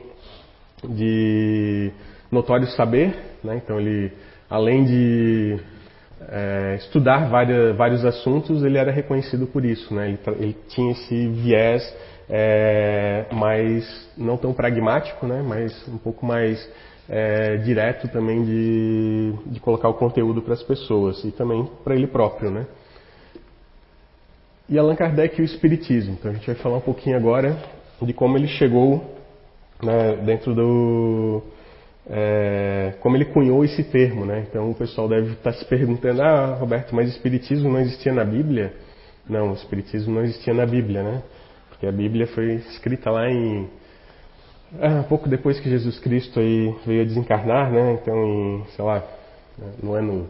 de 0.84 1.90
notório 2.30 2.66
saber. 2.72 3.16
Né? 3.42 3.56
Então, 3.64 3.80
ele, 3.80 4.12
além 4.50 4.84
de 4.84 5.58
é, 6.28 6.74
estudar 6.76 7.30
várias, 7.30 7.74
vários 7.74 8.04
assuntos, 8.04 8.62
ele 8.62 8.76
era 8.76 8.92
reconhecido 8.92 9.46
por 9.46 9.64
isso. 9.64 9.94
Né? 9.94 10.08
Ele, 10.08 10.18
ele 10.38 10.56
tinha 10.68 10.92
esse 10.92 11.28
viés 11.28 11.82
é, 12.28 13.24
mais 13.32 14.10
não 14.18 14.36
tão 14.36 14.52
pragmático, 14.52 15.26
né, 15.26 15.42
mas 15.42 15.88
um 15.88 15.96
pouco 15.96 16.24
mais 16.24 16.70
é, 17.08 17.56
direto 17.56 18.08
também 18.08 18.44
de, 18.44 19.32
de 19.46 19.58
colocar 19.58 19.88
o 19.88 19.94
conteúdo 19.94 20.42
para 20.42 20.52
as 20.52 20.62
pessoas 20.62 21.24
e 21.24 21.32
também 21.32 21.66
para 21.82 21.94
ele 21.94 22.06
próprio, 22.06 22.50
né. 22.50 22.66
E 24.70 24.78
Allan 24.78 24.94
Kardec 24.94 25.36
e 25.36 25.42
o 25.42 25.44
Espiritismo. 25.44 26.12
Então 26.12 26.30
a 26.30 26.34
gente 26.34 26.46
vai 26.46 26.54
falar 26.54 26.76
um 26.76 26.80
pouquinho 26.80 27.16
agora 27.16 27.60
de 28.00 28.12
como 28.12 28.38
ele 28.38 28.46
chegou 28.46 29.16
né, 29.82 30.14
dentro 30.24 30.54
do 30.54 31.42
é, 32.08 32.94
como 33.00 33.16
ele 33.16 33.24
cunhou 33.24 33.64
esse 33.64 33.82
termo, 33.82 34.24
né? 34.24 34.46
Então 34.48 34.70
o 34.70 34.74
pessoal 34.74 35.08
deve 35.08 35.32
estar 35.32 35.52
se 35.54 35.64
perguntando: 35.64 36.22
ah, 36.22 36.54
Roberto, 36.54 36.94
mas 36.94 37.08
Espiritismo 37.08 37.68
não 37.68 37.80
existia 37.80 38.12
na 38.12 38.24
Bíblia? 38.24 38.72
Não, 39.28 39.52
Espiritismo 39.54 40.14
não 40.14 40.22
existia 40.22 40.54
na 40.54 40.64
Bíblia, 40.64 41.02
né? 41.02 41.22
Porque 41.68 41.88
a 41.88 41.92
Bíblia 41.92 42.28
foi 42.28 42.54
escrita 42.54 43.10
lá 43.10 43.28
em 43.28 43.68
ah, 44.80 45.04
pouco 45.08 45.28
depois 45.28 45.58
que 45.58 45.68
Jesus 45.68 45.98
Cristo 45.98 46.38
aí 46.38 46.72
veio 46.86 47.02
a 47.02 47.04
desencarnar, 47.04 47.72
né? 47.72 47.98
Então, 48.00 48.24
em, 48.24 48.64
sei 48.76 48.84
lá, 48.84 49.02
no 49.82 49.94
ano 49.94 50.28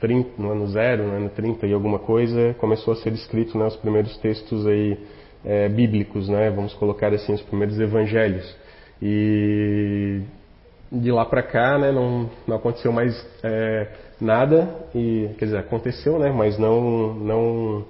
30, 0.00 0.30
no 0.40 0.50
ano 0.50 0.66
zero, 0.68 1.04
no 1.04 1.14
ano 1.14 1.28
30 1.30 1.66
e 1.66 1.72
alguma 1.72 1.98
coisa, 1.98 2.54
começou 2.58 2.92
a 2.92 2.96
ser 2.96 3.12
escrito 3.12 3.58
né, 3.58 3.66
os 3.66 3.76
primeiros 3.76 4.16
textos 4.18 4.66
aí 4.66 4.98
é, 5.44 5.68
bíblicos, 5.68 6.28
né? 6.28 6.50
Vamos 6.50 6.74
colocar 6.74 7.12
assim 7.12 7.32
os 7.32 7.42
primeiros 7.42 7.78
evangelhos. 7.78 8.56
E 9.00 10.20
de 10.90 11.12
lá 11.12 11.24
para 11.24 11.42
cá, 11.42 11.78
né, 11.78 11.92
não, 11.92 12.30
não 12.46 12.56
aconteceu 12.56 12.92
mais 12.92 13.14
é, 13.42 13.88
nada 14.20 14.68
e 14.94 15.30
quer 15.38 15.46
dizer 15.46 15.58
aconteceu, 15.58 16.18
né? 16.18 16.30
Mas 16.30 16.58
não 16.58 17.14
não 17.14 17.84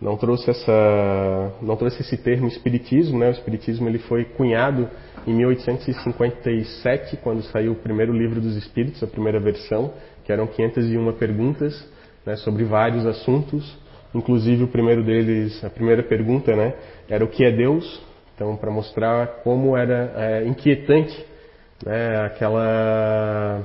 não 0.00 0.16
trouxe 0.16 0.50
essa 0.50 1.52
não 1.60 1.76
trouxe 1.76 2.02
esse 2.02 2.16
termo 2.16 2.46
espiritismo 2.46 3.18
né? 3.18 3.28
O 3.28 3.32
espiritismo 3.32 3.88
ele 3.88 3.98
foi 3.98 4.24
cunhado 4.24 4.88
em 5.26 5.34
1857 5.34 7.16
quando 7.18 7.42
saiu 7.44 7.72
o 7.72 7.76
primeiro 7.76 8.12
livro 8.12 8.40
dos 8.40 8.56
espíritos 8.56 9.02
a 9.02 9.06
primeira 9.06 9.40
versão 9.40 9.92
que 10.24 10.32
eram 10.32 10.46
501 10.46 11.12
perguntas 11.14 11.88
né, 12.24 12.36
sobre 12.36 12.62
vários 12.64 13.06
assuntos. 13.06 13.78
Inclusive 14.14 14.64
o 14.64 14.68
primeiro 14.68 15.02
deles 15.02 15.62
a 15.64 15.70
primeira 15.70 16.02
pergunta 16.02 16.54
né? 16.54 16.74
Era 17.08 17.24
o 17.24 17.28
que 17.28 17.44
é 17.44 17.50
Deus? 17.50 18.00
Então 18.34 18.56
para 18.56 18.70
mostrar 18.70 19.26
como 19.42 19.76
era 19.76 20.12
é, 20.16 20.46
inquietante 20.46 21.26
né, 21.84 22.24
aquela 22.24 23.64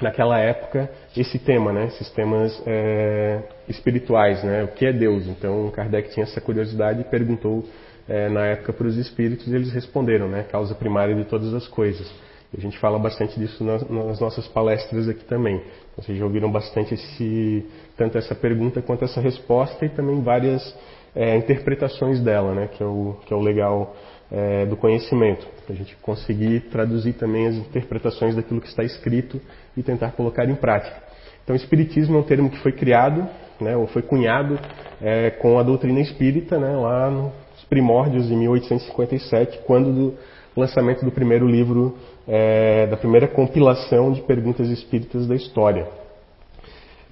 naquela 0.00 0.38
época 0.38 0.90
esse 1.16 1.38
tema, 1.38 1.72
né, 1.72 1.86
esses 1.86 2.10
temas 2.10 2.62
é, 2.66 3.42
espirituais, 3.68 4.42
né, 4.44 4.64
o 4.64 4.68
que 4.68 4.86
é 4.86 4.92
Deus. 4.92 5.26
Então 5.26 5.70
Kardec 5.70 6.10
tinha 6.10 6.24
essa 6.24 6.40
curiosidade 6.40 7.00
e 7.00 7.04
perguntou 7.04 7.64
é, 8.08 8.28
na 8.28 8.46
época 8.46 8.72
para 8.72 8.86
os 8.86 8.96
espíritos 8.96 9.46
e 9.48 9.54
eles 9.54 9.72
responderam, 9.72 10.28
né, 10.28 10.44
causa 10.50 10.74
primária 10.74 11.14
de 11.14 11.24
todas 11.24 11.52
as 11.54 11.66
coisas. 11.66 12.12
A 12.56 12.60
gente 12.60 12.78
fala 12.78 12.98
bastante 12.98 13.38
disso 13.38 13.62
nas, 13.64 13.88
nas 13.90 14.20
nossas 14.20 14.46
palestras 14.48 15.08
aqui 15.08 15.24
também. 15.24 15.60
Vocês 15.96 16.16
já 16.16 16.24
ouviram 16.24 16.50
bastante 16.50 16.94
esse, 16.94 17.66
tanto 17.96 18.16
essa 18.16 18.34
pergunta 18.34 18.80
quanto 18.80 19.04
essa 19.04 19.20
resposta 19.20 19.84
e 19.84 19.88
também 19.88 20.22
várias 20.22 20.74
é, 21.14 21.36
interpretações 21.36 22.20
dela, 22.20 22.54
né, 22.54 22.68
que 22.68 22.82
é 22.82 22.86
o, 22.86 23.16
que 23.26 23.32
é 23.32 23.36
o 23.36 23.40
legal 23.40 23.96
é, 24.30 24.66
do 24.66 24.76
conhecimento, 24.76 25.46
para 25.64 25.74
a 25.74 25.76
gente 25.76 25.96
conseguir 25.96 26.60
traduzir 26.70 27.14
também 27.14 27.46
as 27.46 27.54
interpretações 27.56 28.34
daquilo 28.34 28.60
que 28.60 28.68
está 28.68 28.82
escrito 28.82 29.40
e 29.76 29.82
tentar 29.82 30.12
colocar 30.12 30.44
em 30.48 30.54
prática. 30.54 31.02
Então, 31.44 31.54
Espiritismo 31.54 32.16
é 32.16 32.20
um 32.20 32.24
termo 32.24 32.50
que 32.50 32.58
foi 32.58 32.72
criado, 32.72 33.28
né, 33.60 33.76
ou 33.76 33.86
foi 33.86 34.02
cunhado 34.02 34.58
é, 35.00 35.30
com 35.30 35.58
a 35.58 35.62
doutrina 35.62 36.00
espírita, 36.00 36.58
né, 36.58 36.74
lá 36.76 37.10
nos 37.10 37.32
primórdios 37.68 38.26
de 38.26 38.34
1857, 38.34 39.60
quando 39.64 39.92
do 39.92 40.14
lançamento 40.56 41.04
do 41.04 41.12
primeiro 41.12 41.46
livro, 41.46 41.96
é, 42.26 42.86
da 42.86 42.96
primeira 42.96 43.28
compilação 43.28 44.10
de 44.10 44.22
perguntas 44.22 44.68
espíritas 44.68 45.26
da 45.26 45.34
história. 45.34 45.86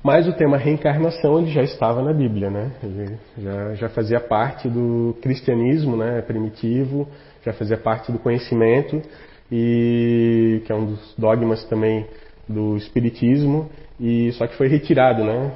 Mas 0.05 0.29
o 0.29 0.35
tema 0.35 0.59
reencarnação 0.59 1.39
ele 1.39 1.51
já 1.51 1.63
estava 1.63 2.03
na 2.03 2.13
Bíblia, 2.13 2.51
né? 2.51 2.73
Ele 2.83 3.17
já, 3.39 3.75
já 3.75 3.89
fazia 3.89 4.21
parte 4.21 4.69
do 4.69 5.17
cristianismo, 5.23 5.97
né? 5.97 6.21
Primitivo, 6.21 7.09
já 7.43 7.55
fazia 7.55 7.79
parte 7.79 8.13
do 8.13 8.19
conhecimento 8.19 9.01
e 9.51 10.61
que 10.67 10.71
é 10.71 10.75
um 10.75 10.85
dos 10.85 11.15
dogmas 11.17 11.65
também 11.65 12.07
do 12.47 12.77
espiritismo 12.77 13.71
e 13.99 14.31
só 14.33 14.47
que 14.47 14.55
foi 14.57 14.69
retirado, 14.69 15.25
né? 15.25 15.53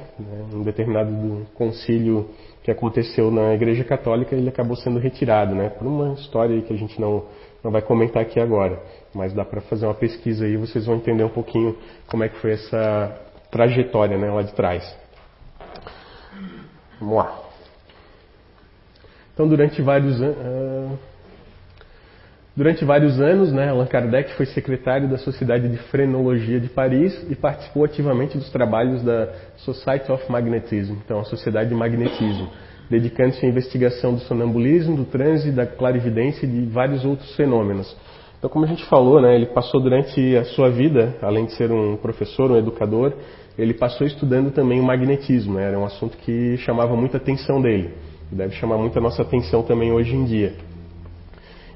Um 0.51 0.63
determinado 0.63 1.45
concílio 1.53 2.27
que 2.63 2.71
aconteceu 2.71 3.29
na 3.29 3.53
Igreja 3.53 3.83
Católica 3.83 4.35
ele 4.35 4.49
acabou 4.49 4.75
sendo 4.75 4.97
retirado, 4.97 5.53
né? 5.53 5.69
Por 5.69 5.85
uma 5.85 6.13
história 6.13 6.59
que 6.63 6.73
a 6.73 6.77
gente 6.77 6.99
não 6.99 7.23
não 7.63 7.71
vai 7.71 7.81
comentar 7.81 8.23
aqui 8.23 8.39
agora, 8.39 8.81
mas 9.13 9.33
dá 9.33 9.43
para 9.43 9.61
fazer 9.61 9.85
uma 9.85 9.93
pesquisa 9.93 10.45
aí, 10.45 10.55
vocês 10.55 10.85
vão 10.85 10.95
entender 10.95 11.25
um 11.25 11.29
pouquinho 11.29 11.75
como 12.07 12.23
é 12.23 12.29
que 12.29 12.39
foi 12.39 12.53
essa 12.53 13.28
trajetória 13.51 14.17
né, 14.17 14.29
lá 14.29 14.41
de 14.41 14.53
trás. 14.53 14.83
Vamos 16.99 17.15
lá. 17.15 17.39
Então, 19.33 19.47
durante 19.47 19.81
vários 19.81 20.21
anos. 20.21 20.37
Uh, 20.37 20.97
durante 22.55 22.83
vários 22.83 23.21
anos, 23.21 23.53
né, 23.53 23.69
Allan 23.69 23.85
Kardec 23.85 24.33
foi 24.33 24.45
secretário 24.47 25.07
da 25.07 25.17
Sociedade 25.17 25.69
de 25.69 25.77
Frenologia 25.77 26.59
de 26.59 26.67
Paris 26.67 27.25
e 27.29 27.35
participou 27.35 27.85
ativamente 27.85 28.37
dos 28.37 28.49
trabalhos 28.49 29.01
da 29.01 29.29
Society 29.55 30.11
of 30.11 30.29
Magnetism, 30.29 30.95
então 31.05 31.21
a 31.21 31.23
Sociedade 31.23 31.69
de 31.69 31.75
Magnetismo, 31.75 32.49
dedicando-se 32.89 33.45
à 33.45 33.47
investigação 33.47 34.13
do 34.13 34.19
sonambulismo, 34.19 34.97
do 34.97 35.05
transe, 35.05 35.51
da 35.51 35.65
clarividência 35.65 36.45
e 36.45 36.49
de 36.49 36.65
vários 36.65 37.05
outros 37.05 37.33
fenômenos. 37.37 37.95
Então, 38.39 38.49
como 38.49 38.63
a 38.63 38.67
gente 38.69 38.85
falou, 38.85 39.21
né, 39.21 39.35
ele 39.35 39.47
passou 39.47 39.81
durante 39.81 40.35
a 40.37 40.45
sua 40.45 40.69
vida, 40.69 41.17
além 41.21 41.45
de 41.45 41.53
ser 41.55 41.69
um 41.71 41.97
professor, 41.97 42.49
um 42.49 42.57
educador, 42.57 43.11
ele 43.57 43.73
passou 43.73 44.07
estudando 44.07 44.49
também 44.51 44.79
o 44.79 44.83
magnetismo. 44.83 45.55
Né, 45.55 45.67
era 45.67 45.77
um 45.77 45.83
assunto 45.83 46.17
que 46.17 46.55
chamava 46.57 46.95
muita 46.95 47.17
atenção 47.17 47.61
dele. 47.61 47.91
Deve 48.31 48.55
chamar 48.55 48.77
muito 48.77 48.97
a 48.97 49.01
nossa 49.01 49.23
atenção 49.23 49.61
também 49.61 49.91
hoje 49.91 50.15
em 50.15 50.23
dia. 50.23 50.53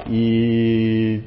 E 0.09 1.21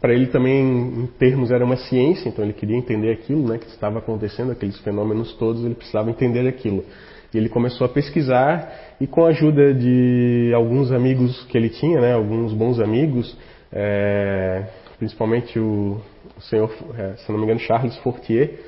para 0.00 0.12
ele 0.12 0.26
também, 0.26 0.62
em 0.64 1.06
termos, 1.18 1.52
era 1.52 1.64
uma 1.64 1.76
ciência, 1.76 2.28
então 2.28 2.44
ele 2.44 2.52
queria 2.52 2.76
entender 2.76 3.12
aquilo 3.12 3.46
né, 3.48 3.58
que 3.58 3.66
estava 3.66 3.98
acontecendo, 3.98 4.50
aqueles 4.50 4.78
fenômenos 4.80 5.32
todos, 5.34 5.64
ele 5.64 5.74
precisava 5.74 6.10
entender 6.10 6.46
aquilo. 6.48 6.84
E 7.32 7.38
ele 7.38 7.48
começou 7.48 7.84
a 7.84 7.88
pesquisar 7.88 8.96
e 9.00 9.06
com 9.06 9.24
a 9.24 9.28
ajuda 9.28 9.72
de 9.74 10.52
alguns 10.54 10.90
amigos 10.90 11.44
que 11.44 11.56
ele 11.56 11.68
tinha, 11.68 12.00
né, 12.00 12.14
alguns 12.14 12.52
bons 12.52 12.80
amigos, 12.80 13.36
é, 13.78 14.64
principalmente 14.98 15.58
o, 15.58 16.00
o 16.34 16.40
senhor, 16.40 16.72
é, 16.98 17.16
se 17.18 17.30
não 17.30 17.38
me 17.38 17.44
engano, 17.44 17.60
Charles 17.60 17.94
Fortier, 17.98 18.58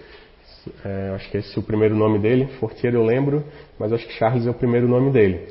é, 0.85 1.13
acho 1.15 1.31
que 1.31 1.39
esse 1.39 1.57
é 1.57 1.61
o 1.61 1.63
primeiro 1.63 1.97
nome 1.97 2.19
dele, 2.19 2.47
Fortier 2.61 2.93
eu 2.93 3.03
lembro, 3.03 3.43
mas 3.79 3.91
acho 3.91 4.07
que 4.07 4.13
Charles 4.13 4.47
é 4.47 4.51
o 4.51 4.55
primeiro 4.55 4.87
nome 4.87 5.11
dele, 5.11 5.49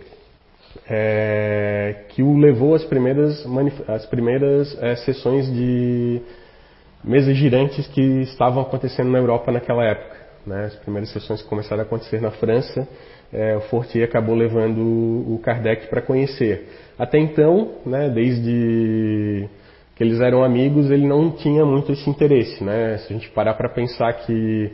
é, 0.88 2.04
que 2.10 2.22
o 2.22 2.38
levou 2.38 2.76
às 2.76 2.84
primeiras, 2.84 3.44
às 3.88 4.06
primeiras 4.06 4.78
é, 4.80 4.96
sessões 4.98 5.52
de 5.52 6.22
mesas 7.04 7.36
girantes 7.36 7.88
que 7.88 8.02
estavam 8.22 8.62
acontecendo 8.62 9.10
na 9.10 9.18
Europa 9.18 9.52
naquela 9.52 9.84
época. 9.84 10.18
Né? 10.46 10.66
As 10.66 10.76
primeiras 10.76 11.10
sessões 11.10 11.42
que 11.42 11.50
começaram 11.50 11.82
a 11.82 11.86
acontecer 11.86 12.22
na 12.22 12.30
França, 12.30 12.88
é, 13.32 13.56
o 13.58 13.62
Fortier 13.62 14.06
acabou 14.06 14.36
levando 14.36 14.80
o 14.80 15.40
Kardec 15.44 15.88
para 15.88 16.02
conhecer. 16.02 16.68
Até 16.98 17.20
então, 17.20 17.74
né, 17.86 18.10
desde 18.10 19.48
que 19.96 20.04
eles 20.04 20.20
eram 20.20 20.44
amigos, 20.44 20.92
ele 20.92 21.08
não 21.08 21.32
tinha 21.32 21.66
muito 21.66 21.92
esse 21.92 22.10
interesse. 22.10 22.64
Né? 22.64 22.98
Se 23.00 23.14
a 23.14 23.18
gente 23.18 23.30
parar 23.32 23.56
para 23.56 23.70
pensar 23.70 24.14
que 24.14 24.72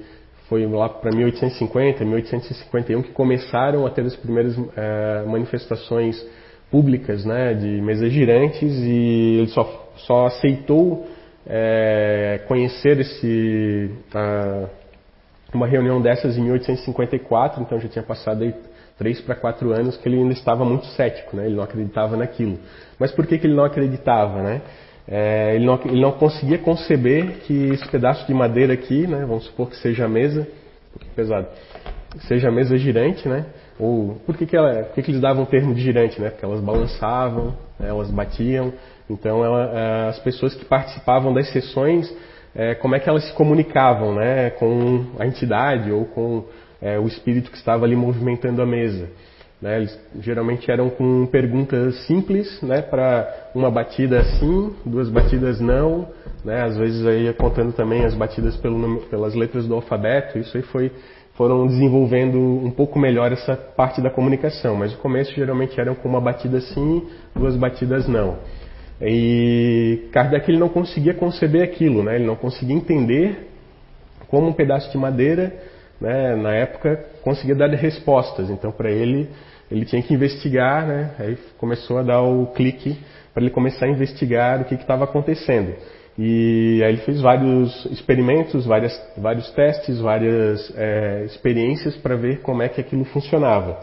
foi 0.48 0.66
lá 0.68 0.90
para 0.90 1.16
1850, 1.16 2.04
1851 2.04 3.02
que 3.02 3.12
começaram 3.12 3.86
a 3.88 3.90
ter 3.90 4.06
as 4.06 4.16
primeiras 4.16 4.56
é, 4.76 5.24
manifestações 5.26 6.24
públicas 6.70 7.24
né, 7.24 7.54
de 7.54 7.82
mesas 7.82 8.12
girantes 8.12 8.62
e 8.62 9.38
ele 9.40 9.48
só, 9.48 9.92
só 9.96 10.26
aceitou 10.26 11.08
é, 11.48 12.42
conhecer 12.48 13.00
esse, 13.00 13.90
uma 15.56 15.68
reunião 15.68 16.02
dessas 16.02 16.38
em 16.38 16.42
1854, 16.42 17.62
então 17.62 17.80
já 17.80 17.90
tinha 17.90 18.04
passado 18.04 18.44
aí 18.44 18.54
três 18.98 19.20
para 19.22 19.36
quatro 19.36 19.72
anos 19.72 19.98
que 19.98 20.08
ele 20.08 20.18
ainda 20.18 20.34
estava 20.34 20.64
muito 20.64 20.86
cético, 20.88 21.36
né? 21.36 21.46
ele 21.46 21.56
não 21.56 21.64
acreditava 21.64 22.16
naquilo. 22.16 22.60
Mas 23.00 23.12
por 23.12 23.26
que, 23.26 23.38
que 23.38 23.48
ele 23.48 23.56
não 23.56 23.66
acreditava? 23.66 24.42
Né? 24.42 24.62
É, 25.08 25.56
ele, 25.56 25.66
não, 25.66 25.80
ele, 25.86 26.02
não, 26.02 26.12
conseguia 26.14 26.58
conceber 26.58 27.40
que 27.46 27.72
esse 27.72 27.88
pedaço 27.90 28.26
de 28.26 28.34
madeira 28.34 28.74
aqui, 28.74 29.06
né, 29.06 29.26
vamos 29.26 29.46
supor 29.46 29.70
que 29.70 29.76
seja 29.78 30.06
a 30.06 30.08
mesa, 30.08 30.48
pesado, 31.16 31.48
seja 32.28 32.48
a 32.48 32.52
mesa 32.52 32.78
girante, 32.78 33.28
né? 33.28 33.46
Ou 33.80 34.16
por 34.26 34.38
que, 34.38 34.46
que, 34.46 34.56
ela, 34.56 34.84
por 34.84 34.94
que, 34.94 35.02
que 35.02 35.12
eles 35.12 35.22
davam 35.22 35.44
o 35.44 35.46
termo 35.48 35.74
de 35.74 35.82
girante, 35.82 36.22
né? 36.22 36.30
Porque 36.30 36.46
elas 36.46 36.62
balançavam, 36.62 37.56
né, 37.80 37.90
elas 37.90 38.10
batiam. 38.12 38.72
Então 39.10 39.44
ela, 39.44 39.72
é, 39.78 40.10
as 40.10 40.20
pessoas 40.20 40.54
que 40.56 40.64
participavam 40.64 41.34
das 41.34 41.52
sessões, 41.52 42.10
é, 42.56 42.76
como 42.76 42.96
é 42.96 43.00
que 43.00 43.10
elas 43.10 43.26
se 43.28 43.34
comunicavam, 43.34 44.16
né? 44.16 44.52
Com 44.52 45.06
a 45.18 45.26
entidade 45.26 45.92
ou 45.92 46.06
com 46.06 46.46
é, 46.82 47.00
o 47.00 47.08
espírito 47.08 47.50
que 47.50 47.58
estava 47.58 47.86
ali 47.86 47.96
movimentando 47.96 48.62
a 48.62 48.66
mesa. 48.66 49.10
Né? 49.62 49.78
Eles 49.78 50.00
geralmente 50.20 50.70
eram 50.70 50.90
com 50.90 51.26
perguntas 51.26 51.96
simples, 52.06 52.62
né? 52.62 52.82
Para 52.82 53.50
uma 53.56 53.72
batida 53.72 54.22
sim, 54.24 54.76
duas 54.86 55.10
batidas 55.10 55.62
não, 55.62 56.08
né? 56.44 56.62
Às 56.64 56.78
vezes 56.78 57.06
aí 57.06 57.34
contando 57.34 57.72
também 57.72 58.04
as 58.04 58.14
batidas 58.14 58.58
pelo, 58.58 59.00
pelas 59.04 59.34
letras 59.34 59.66
do 59.66 59.74
alfabeto. 59.74 60.38
Isso 60.38 60.58
aí 60.58 60.64
foi 60.64 60.92
foram 61.36 61.66
desenvolvendo 61.66 62.38
um 62.38 62.70
pouco 62.70 63.00
melhor 63.00 63.32
essa 63.32 63.56
parte 63.56 64.02
da 64.02 64.10
comunicação, 64.10 64.76
mas 64.76 64.94
o 64.94 64.98
começo 64.98 65.34
geralmente 65.34 65.80
eram 65.80 65.96
com 65.96 66.08
uma 66.08 66.22
batida 66.22 66.62
sim, 66.62 67.08
duas 67.36 67.56
batidas 67.56 68.08
não. 68.08 68.38
E 69.02 70.08
Kardec 70.12 70.50
ele 70.50 70.60
não 70.60 70.70
conseguia 70.70 71.14
conceber 71.14 71.64
aquilo, 71.64 72.04
né? 72.04 72.16
Ele 72.16 72.26
não 72.26 72.36
conseguia 72.36 72.76
entender 72.76 73.50
como 74.28 74.48
um 74.48 74.54
pedaço 74.54 74.92
de 74.92 74.98
madeira, 74.98 75.54
né, 76.02 76.36
na 76.36 76.54
época, 76.54 77.06
conseguia 77.22 77.56
dar 77.56 77.70
respostas. 77.70 78.50
Então, 78.50 78.72
para 78.72 78.90
ele, 78.90 79.30
ele 79.70 79.86
tinha 79.86 80.02
que 80.02 80.14
investigar, 80.14 80.88
né? 80.88 81.12
Aí 81.20 81.38
começou 81.58 82.00
a 82.00 82.04
dar 82.04 82.22
o 82.22 82.48
clique 82.48 82.98
para 83.34 83.44
ele 83.44 83.52
começar 83.52 83.86
a 83.86 83.90
investigar 83.90 84.62
o 84.62 84.66
que 84.66 84.76
estava 84.76 85.04
acontecendo. 85.04 85.74
E 86.18 86.82
aí 86.84 86.94
ele 86.94 87.02
fez 87.02 87.22
vários 87.22 87.86
experimentos, 87.86 88.66
várias, 88.66 88.94
vários 89.18 89.50
testes, 89.52 90.00
várias 90.00 90.72
é, 90.78 91.24
experiências 91.26 91.96
para 91.98 92.16
ver 92.16 92.42
como 92.42 92.62
é 92.62 92.70
que 92.70 92.80
aquilo 92.80 93.04
funcionava. 93.06 93.80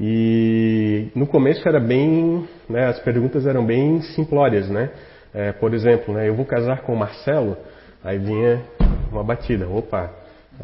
E 0.00 1.08
no 1.14 1.26
começo 1.26 1.66
era 1.68 1.78
bem, 1.78 2.48
né, 2.68 2.86
as 2.86 2.98
perguntas 3.00 3.46
eram 3.46 3.64
bem 3.64 4.00
simplórias, 4.02 4.68
né? 4.68 4.90
É, 5.32 5.52
por 5.52 5.74
exemplo, 5.74 6.14
né, 6.14 6.28
eu 6.28 6.34
vou 6.34 6.44
casar 6.44 6.82
com 6.82 6.92
o 6.92 6.96
Marcelo, 6.96 7.56
aí 8.02 8.18
vinha 8.18 8.62
uma 9.10 9.22
batida, 9.22 9.68
opa, 9.68 10.12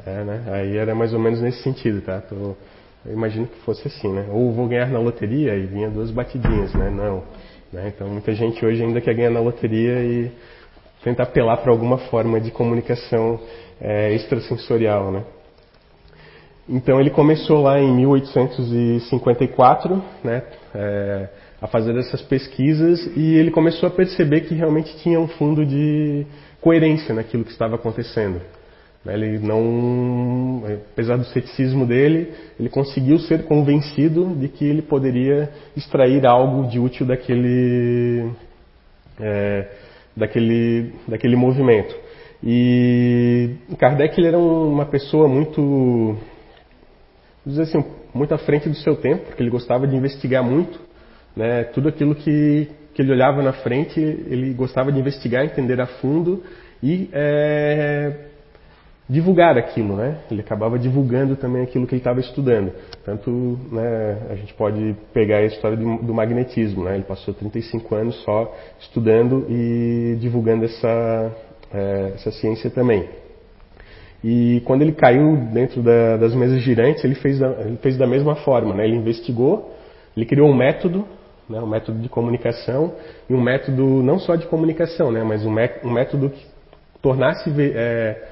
é, 0.07 0.25
né? 0.25 0.43
Aí 0.49 0.77
era 0.77 0.95
mais 0.95 1.13
ou 1.13 1.19
menos 1.21 1.41
nesse 1.41 1.63
sentido, 1.63 2.01
tá? 2.01 2.21
Tô, 2.21 2.57
eu 3.07 3.13
imagino 3.13 3.47
que 3.47 3.59
fosse 3.61 3.87
assim, 3.87 4.13
né? 4.13 4.27
Ou 4.31 4.53
vou 4.53 4.69
ganhar 4.69 4.89
na 4.89 4.99
loteria 4.99 5.55
e 5.55 5.67
vinha 5.67 5.89
duas 5.89 6.11
batidinhas, 6.11 6.73
né? 6.75 6.91
Não. 6.91 7.23
Né? 7.73 7.93
Então 7.95 8.09
muita 8.09 8.33
gente 8.33 8.65
hoje 8.65 8.83
ainda 8.83 9.01
quer 9.01 9.15
ganhar 9.15 9.31
na 9.31 9.41
loteria 9.41 10.03
e 10.03 10.31
tentar 11.03 11.25
apelar 11.25 11.57
para 11.59 11.71
alguma 11.71 11.99
forma 11.99 12.41
de 12.41 12.51
comunicação 12.51 13.41
é, 13.81 14.13
extrasensorial, 14.13 15.11
né? 15.11 15.25
Então 16.71 17.01
ele 17.01 17.11
começou 17.11 17.63
lá 17.63 17.81
em 17.81 17.93
1854, 17.97 20.01
né? 20.23 20.45
É, 20.73 21.29
a 21.61 21.67
fazer 21.67 21.99
essas 21.99 22.23
pesquisas 22.23 23.11
e 23.17 23.35
ele 23.35 23.51
começou 23.51 23.89
a 23.89 23.91
perceber 23.91 24.43
que 24.43 24.55
realmente 24.55 24.97
tinha 25.03 25.19
um 25.21 25.27
fundo 25.29 25.67
de 25.67 26.25
coerência 26.61 27.15
naquilo 27.15 27.45
que 27.45 27.51
estava 27.51 27.75
acontecendo. 27.75 28.41
Né, 29.05 29.15
ele 29.15 29.39
não, 29.39 30.63
apesar 30.93 31.17
do 31.17 31.25
ceticismo 31.25 31.87
dele, 31.87 32.33
ele 32.59 32.69
conseguiu 32.69 33.19
ser 33.19 33.45
convencido 33.45 34.35
de 34.37 34.49
que 34.49 34.65
ele 34.65 34.83
poderia 34.83 35.51
extrair 35.77 36.27
algo 36.27 36.69
de 36.69 36.79
útil 36.79 37.07
daquele, 37.07 38.31
é, 39.19 39.69
daquele, 40.17 40.93
daquele 41.09 41.37
movimento. 41.37 41.95
E 42.43 43.51
Kardec 43.79 44.19
ele 44.19 44.29
era 44.29 44.39
uma 44.39 44.87
pessoa 44.87 45.29
muito, 45.29 46.17
dizer 47.45 47.63
assim, 47.63 47.85
muito 48.15 48.35
à 48.35 48.39
frente 48.39 48.69
do 48.69 48.75
seu 48.77 48.97
tempo, 48.97 49.27
porque 49.27 49.43
ele 49.43 49.51
gostava 49.51 49.87
de 49.87 49.97
investigar 49.97 50.43
muito, 50.43 50.79
né, 51.35 51.65
tudo 51.65 51.89
aquilo 51.89 52.15
que, 52.15 52.69
que 52.95 53.03
ele 53.03 53.13
olhava 53.13 53.43
na 53.43 53.53
frente, 53.53 54.01
ele 54.01 54.53
gostava 54.53 54.91
de 54.93 54.99
investigar, 54.99 55.45
entender 55.45 55.81
a 55.81 55.87
fundo 55.87 56.43
e 56.83 57.09
é, 57.13 58.31
divulgar 59.09 59.59
aquilo, 59.59 59.97
né? 59.97 60.19
Ele 60.31 60.41
acabava 60.41 60.79
divulgando 60.79 61.35
também 61.35 61.63
aquilo 61.63 61.87
que 61.87 61.95
ele 61.95 62.01
estava 62.01 62.21
estudando. 62.21 62.73
Tanto, 63.05 63.59
né, 63.73 64.19
a 64.31 64.35
gente 64.37 64.55
pode 64.55 64.95
pegar 65.13 65.39
a 65.39 65.45
história 65.45 65.77
do 65.77 66.15
magnetismo, 66.15 66.85
né? 66.85 66.95
Ele 66.95 67.05
passou 67.05 67.35
35 67.35 67.95
anos 67.95 68.23
só 68.23 68.57
estudando 68.79 69.47
e 69.49 70.17
divulgando 70.21 70.65
essa, 70.65 71.37
é, 71.75 72.13
essa 72.15 72.31
ciência 72.31 72.71
também. 72.71 73.09
E 74.23 74.63
quando 74.67 74.83
ele 74.83 74.93
caiu 74.93 75.37
dentro 75.53 75.83
da, 75.83 76.17
das 76.17 76.35
mesas 76.35 76.61
girantes, 76.61 77.03
ele 77.05 77.15
fez, 77.15 77.39
da, 77.39 77.49
ele 77.61 77.79
fez 77.79 77.97
da 77.97 78.07
mesma 78.07 78.37
forma, 78.37 78.75
né? 78.75 78.85
Ele 78.87 78.97
investigou, 78.97 79.75
ele 80.17 80.27
criou 80.27 80.49
um 80.49 80.55
método, 80.55 81.07
né, 81.49 81.61
um 81.61 81.67
método 81.67 81.99
de 81.99 82.09
comunicação 82.09 82.95
e 83.29 83.35
um 83.35 83.41
método 83.41 83.83
não 84.03 84.19
só 84.19 84.37
de 84.37 84.47
comunicação, 84.47 85.11
né, 85.11 85.25
mas 85.25 85.45
um, 85.45 85.51
um 85.85 85.91
método 85.91 86.31
que 86.31 86.47
tornasse 87.03 87.51
é, 87.59 88.23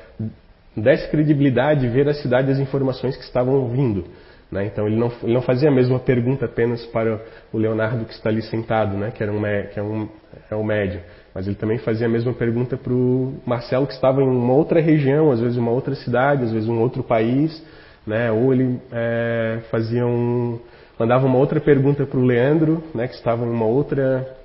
desse 0.76 1.10
credibilidade 1.10 1.84
e 1.84 1.88
veracidade 1.88 2.50
às 2.50 2.58
informações 2.58 3.16
que 3.16 3.24
estavam 3.24 3.68
vindo. 3.68 4.04
Né? 4.50 4.66
Então 4.66 4.86
ele 4.86 4.96
não, 4.96 5.12
ele 5.22 5.34
não, 5.34 5.42
fazia 5.42 5.68
a 5.68 5.72
mesma 5.72 5.98
pergunta 5.98 6.46
apenas 6.46 6.84
para 6.86 7.20
o 7.52 7.58
Leonardo 7.58 8.04
que 8.04 8.12
está 8.12 8.30
ali 8.30 8.42
sentado, 8.42 8.96
né? 8.96 9.10
que, 9.10 9.22
era 9.22 9.32
um, 9.32 9.42
que 9.42 9.78
é, 9.78 9.82
um, 9.82 10.08
é 10.50 10.56
um 10.56 10.64
médio, 10.64 11.00
mas 11.38 11.46
ele 11.46 11.54
também 11.54 11.78
fazia 11.78 12.08
a 12.08 12.10
mesma 12.10 12.32
pergunta 12.32 12.76
para 12.76 12.92
o 12.92 13.34
Marcelo 13.46 13.86
que 13.86 13.92
estava 13.92 14.20
em 14.20 14.26
uma 14.26 14.54
outra 14.54 14.80
região, 14.80 15.30
às 15.30 15.38
vezes 15.38 15.56
uma 15.56 15.70
outra 15.70 15.94
cidade, 15.94 16.42
às 16.42 16.50
vezes 16.50 16.68
um 16.68 16.80
outro 16.80 17.00
país, 17.00 17.64
né? 18.04 18.28
ou 18.32 18.52
ele 18.52 18.80
é, 18.90 19.60
fazia 19.70 20.04
um, 20.04 20.58
mandava 20.98 21.26
uma 21.26 21.38
outra 21.38 21.60
pergunta 21.60 22.04
para 22.04 22.18
o 22.18 22.24
Leandro, 22.24 22.82
né, 22.92 23.06
que 23.06 23.14
estava 23.14 23.44
em 23.44 23.50
uma 23.50 23.66
outra 23.66 24.36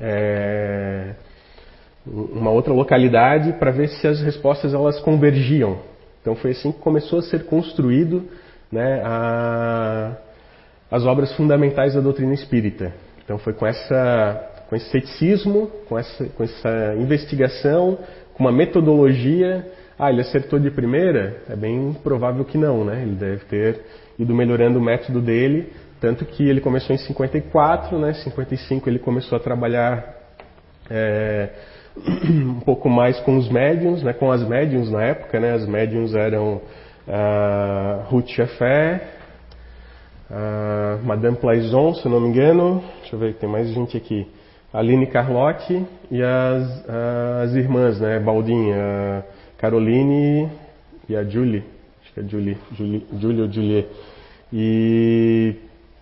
é, 0.00 1.10
uma 2.06 2.50
outra 2.50 2.72
localidade 2.72 3.52
para 3.58 3.70
ver 3.70 3.88
se 3.88 4.06
as 4.06 4.22
respostas 4.22 4.72
elas 4.72 4.98
convergiam. 5.00 5.80
Então 6.22 6.34
foi 6.34 6.52
assim 6.52 6.72
que 6.72 6.78
começou 6.78 7.18
a 7.18 7.22
ser 7.22 7.44
construído 7.44 8.30
né, 8.72 9.02
a, 9.04 10.16
as 10.90 11.04
obras 11.04 11.36
fundamentais 11.36 11.92
da 11.92 12.00
doutrina 12.00 12.32
espírita. 12.32 12.94
Então 13.22 13.36
foi 13.36 13.52
com 13.52 13.66
essa 13.66 14.53
com 14.68 14.76
esse 14.76 14.90
ceticismo, 14.90 15.70
com 15.88 15.98
essa, 15.98 16.24
com 16.30 16.44
essa 16.44 16.94
investigação, 16.98 17.98
com 18.34 18.44
uma 18.44 18.52
metodologia. 18.52 19.66
Ah, 19.98 20.10
ele 20.10 20.22
acertou 20.22 20.58
de 20.58 20.70
primeira? 20.70 21.36
É 21.48 21.54
bem 21.54 21.94
provável 22.02 22.44
que 22.44 22.58
não, 22.58 22.84
né? 22.84 23.02
Ele 23.02 23.14
deve 23.14 23.44
ter 23.44 23.80
ido 24.18 24.34
melhorando 24.34 24.78
o 24.78 24.82
método 24.82 25.20
dele, 25.20 25.72
tanto 26.00 26.24
que 26.24 26.48
ele 26.48 26.60
começou 26.60 26.94
em 26.94 26.98
54, 26.98 27.98
né? 27.98 28.12
55 28.14 28.88
ele 28.88 28.98
começou 28.98 29.36
a 29.36 29.40
trabalhar 29.40 30.14
é, 30.90 31.50
um 32.28 32.60
pouco 32.60 32.88
mais 32.88 33.18
com 33.20 33.36
os 33.36 33.48
médiums, 33.48 34.02
né? 34.02 34.12
Com 34.12 34.30
as 34.30 34.46
médiums 34.46 34.90
na 34.90 35.02
época, 35.02 35.38
né? 35.38 35.52
As 35.52 35.66
médiums 35.66 36.14
eram 36.14 36.60
uh, 37.06 38.02
Ruth 38.08 38.28
Chaffé, 38.28 39.00
uh, 40.30 41.04
Madame 41.04 41.36
Plaison, 41.36 41.94
se 41.94 42.04
eu 42.04 42.10
não 42.10 42.20
me 42.20 42.28
engano. 42.28 42.82
Deixa 43.00 43.14
eu 43.14 43.20
ver, 43.20 43.34
tem 43.34 43.48
mais 43.48 43.68
gente 43.68 43.96
aqui. 43.96 44.26
Aline 44.74 45.06
Carlotti 45.06 45.86
e 46.10 46.20
as, 46.20 46.84
as 47.44 47.54
irmãs, 47.54 48.00
né? 48.00 48.18
Baldinha, 48.18 49.24
Caroline 49.56 50.50
e 51.08 51.14
a 51.14 51.22
Julie. 51.22 51.62
Acho 52.02 52.12
que 52.12 52.20
é 52.20 52.22
Julie, 52.24 52.58
Julie, 52.72 53.06
Julie 53.20 53.42
ou 53.42 53.52
Julie. 53.52 53.86
E 54.52 55.54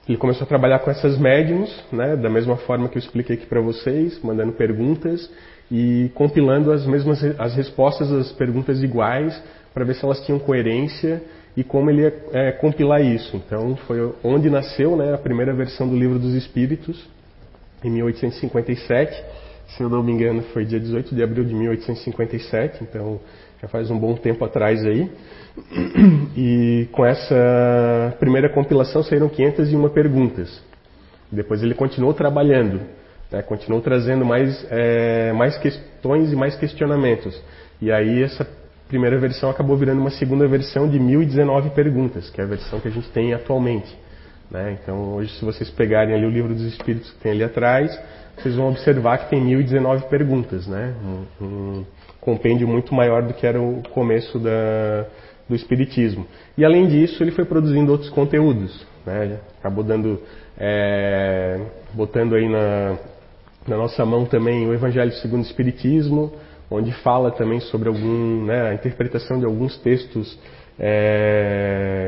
ele 0.09 0.17
começou 0.17 0.47
a 0.47 0.49
trabalhar 0.49 0.79
com 0.79 0.91
essas 0.91 1.19
médiums, 1.19 1.85
né? 1.93 2.17
Da 2.17 2.31
mesma 2.31 2.57
forma 2.57 2.89
que 2.89 2.97
eu 2.97 3.01
expliquei 3.01 3.37
aqui 3.37 3.45
para 3.45 3.61
vocês, 3.61 4.19
mandando 4.23 4.53
perguntas 4.53 5.31
e 5.71 6.11
compilando 6.15 6.73
as 6.73 6.87
mesmas 6.87 7.23
as 7.39 7.55
respostas 7.55 8.11
às 8.11 8.33
perguntas 8.33 8.83
iguais 8.83 9.39
para 9.75 9.85
ver 9.85 9.97
se 9.97 10.05
elas 10.05 10.25
tinham 10.25 10.39
coerência 10.39 11.23
e 11.55 11.63
como 11.63 11.91
ele 11.91 12.03
ia 12.03 12.15
é, 12.33 12.53
compilar 12.53 13.03
isso. 13.03 13.37
Então 13.37 13.77
foi 13.87 14.15
onde 14.25 14.49
nasceu 14.49 14.97
né, 14.97 15.13
a 15.13 15.19
primeira 15.19 15.53
versão 15.53 15.87
do 15.87 15.95
livro 15.95 16.19
dos 16.19 16.33
Espíritos, 16.35 17.07
em 17.85 17.91
1857. 17.91 19.25
Se 19.69 19.83
eu 19.83 19.89
não 19.89 20.03
me 20.03 20.13
engano, 20.13 20.43
foi 20.53 20.65
dia 20.65 20.79
18 20.79 21.15
de 21.15 21.23
abril 21.23 21.45
de 21.45 21.55
1857, 21.55 22.85
então 22.85 23.21
já 23.61 23.69
faz 23.69 23.91
um 23.91 23.99
bom 23.99 24.15
tempo 24.15 24.45
atrás 24.45 24.85
aí. 24.85 25.11
E 26.35 26.89
com 26.93 27.05
essa 27.05 28.17
primeira 28.19 28.49
compilação 28.49 29.03
saíram 29.03 29.29
501 29.29 29.89
perguntas. 29.91 30.63
Depois 31.31 31.63
ele 31.63 31.75
continuou 31.75 32.15
trabalhando, 32.15 32.81
né, 33.31 33.43
continuou 33.43 33.83
trazendo 33.83 34.25
mais, 34.25 34.67
é, 34.71 35.33
mais 35.33 35.59
questões 35.59 36.33
e 36.33 36.37
mais 36.37 36.57
questionamentos. 36.57 37.39
E 37.83 37.93
aí 37.93 38.23
essa 38.23 38.49
primeira 38.89 39.19
versão 39.19 39.51
acabou 39.51 39.77
virando 39.77 40.01
uma 40.01 40.11
segunda 40.11 40.47
versão 40.47 40.89
de 40.89 40.99
1019 40.99 41.71
perguntas, 41.71 42.31
que 42.31 42.41
é 42.41 42.45
a 42.45 42.47
versão 42.47 42.81
que 42.81 42.89
a 42.89 42.91
gente 42.91 43.09
tem 43.11 43.33
atualmente. 43.33 43.95
Né? 44.53 44.77
Então, 44.83 45.15
hoje, 45.15 45.33
se 45.39 45.45
vocês 45.45 45.71
pegarem 45.71 46.15
ali 46.15 46.27
o 46.27 46.31
livro 46.31 46.55
dos 46.55 46.65
Espíritos 46.65 47.11
que 47.13 47.21
tem 47.21 47.33
ali 47.33 47.43
atrás, 47.43 47.99
vocês 48.37 48.55
vão 48.55 48.69
observar 48.69 49.19
que 49.19 49.31
tem 49.31 49.43
1019 49.43 50.09
perguntas, 50.09 50.67
né? 50.67 50.95
Um, 51.41 51.45
um 51.45 51.85
compêndio 52.21 52.69
muito 52.69 52.95
maior 52.95 53.23
do 53.23 53.33
que 53.33 53.47
era 53.47 53.61
o 53.61 53.83
começo 53.95 54.39
da, 54.39 55.07
do 55.49 55.55
Espiritismo. 55.55 56.27
E 56.57 56.65
além 56.67 56.87
disso, 56.87 57.23
ele 57.23 57.31
foi 57.31 57.47
produzindo 57.47 57.91
outros 57.91 58.11
conteúdos, 58.11 58.87
né? 59.07 59.39
Acabou 59.59 59.83
dando, 59.83 60.21
é, 60.59 61.59
botando 61.95 62.35
aí 62.35 62.47
na, 62.47 62.99
na 63.67 63.77
nossa 63.79 64.05
mão 64.05 64.27
também 64.27 64.67
o 64.69 64.75
Evangelho 64.75 65.13
segundo 65.13 65.45
o 65.45 65.47
Espiritismo, 65.47 66.31
onde 66.71 66.93
fala 67.03 67.31
também 67.31 67.61
sobre 67.61 67.89
algum, 67.89 68.45
né, 68.45 68.69
a 68.69 68.75
interpretação 68.75 69.39
de 69.39 69.45
alguns 69.45 69.79
textos 69.79 70.39
é, 70.79 72.02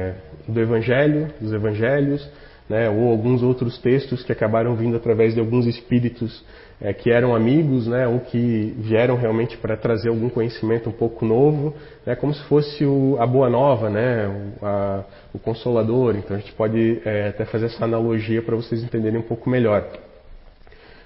Evangelho, 0.64 1.28
dos 1.40 1.52
Evangelhos, 1.52 2.28
né, 2.68 2.88
ou 2.88 3.10
alguns 3.10 3.42
outros 3.42 3.78
textos 3.78 4.22
que 4.22 4.32
acabaram 4.32 4.74
vindo 4.74 4.96
através 4.96 5.34
de 5.34 5.40
alguns 5.40 5.66
espíritos 5.66 6.44
é, 6.80 6.92
que 6.92 7.10
eram 7.10 7.34
amigos, 7.34 7.86
né, 7.86 8.08
ou 8.08 8.20
que 8.20 8.74
vieram 8.78 9.16
realmente 9.16 9.56
para 9.58 9.76
trazer 9.76 10.08
algum 10.08 10.28
conhecimento 10.28 10.88
um 10.88 10.92
pouco 10.92 11.24
novo, 11.24 11.74
né, 12.06 12.16
como 12.16 12.32
se 12.32 12.42
fosse 12.44 12.84
o, 12.84 13.16
a 13.20 13.26
boa 13.26 13.50
nova, 13.50 13.90
né, 13.90 14.26
o, 14.26 14.66
a, 14.66 15.04
o 15.34 15.38
consolador. 15.38 16.16
Então 16.16 16.36
a 16.36 16.40
gente 16.40 16.52
pode 16.52 17.00
é, 17.04 17.28
até 17.28 17.44
fazer 17.44 17.66
essa 17.66 17.84
analogia 17.84 18.42
para 18.42 18.56
vocês 18.56 18.82
entenderem 18.82 19.18
um 19.18 19.24
pouco 19.24 19.48
melhor. 19.48 19.86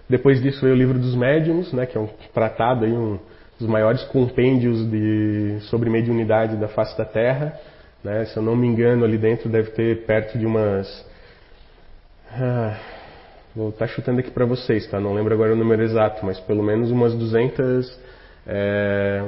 Depois 0.09 0.41
disso 0.41 0.63
veio 0.63 0.75
o 0.75 0.79
livro 0.79 0.99
dos 0.99 1.15
médiums, 1.15 1.73
né, 1.73 1.87
que 1.87 1.99
é 1.99 2.01
um 2.01 2.09
tratado 2.33 2.85
aí, 2.85 2.93
um 2.93 3.19
dos 3.59 3.69
maiores 3.69 4.03
compêndios 4.05 4.89
de, 4.89 5.59
sobre 5.63 5.91
mediunidade 5.91 6.57
da 6.57 6.69
face 6.69 6.97
da 6.97 7.05
Terra. 7.05 7.59
Né? 8.03 8.25
Se 8.27 8.37
eu 8.37 8.43
não 8.43 8.57
me 8.57 8.67
engano, 8.67 9.05
ali 9.05 9.19
dentro 9.19 9.49
deve 9.49 9.71
ter 9.71 10.05
perto 10.05 10.39
de 10.39 10.47
umas. 10.47 11.07
Ah, 12.31 12.79
vou 13.55 13.71
estar 13.71 13.87
tá 13.87 13.93
chutando 13.93 14.21
aqui 14.21 14.31
para 14.31 14.45
vocês, 14.45 14.87
tá? 14.89 15.01
Não 15.01 15.15
lembro 15.15 15.35
agora 15.35 15.53
o 15.53 15.57
número 15.57 15.83
exato, 15.83 16.25
mas 16.25 16.39
pelo 16.41 16.63
menos 16.63 16.91
umas 16.91 17.15
200. 17.15 17.99
É, 18.47 19.25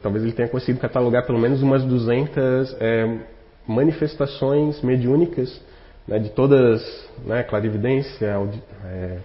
talvez 0.00 0.24
ele 0.24 0.32
tenha 0.32 0.48
conseguido 0.48 0.80
catalogar 0.80 1.26
pelo 1.26 1.38
menos 1.38 1.62
umas 1.62 1.84
200 1.84 2.76
é, 2.80 3.18
manifestações 3.66 4.80
mediúnicas 4.82 5.60
né, 6.06 6.18
de 6.18 6.30
todas, 6.30 6.82
né, 7.24 7.42
clarividência, 7.42 8.34
audi, 8.34 8.62
é, 8.84 9.18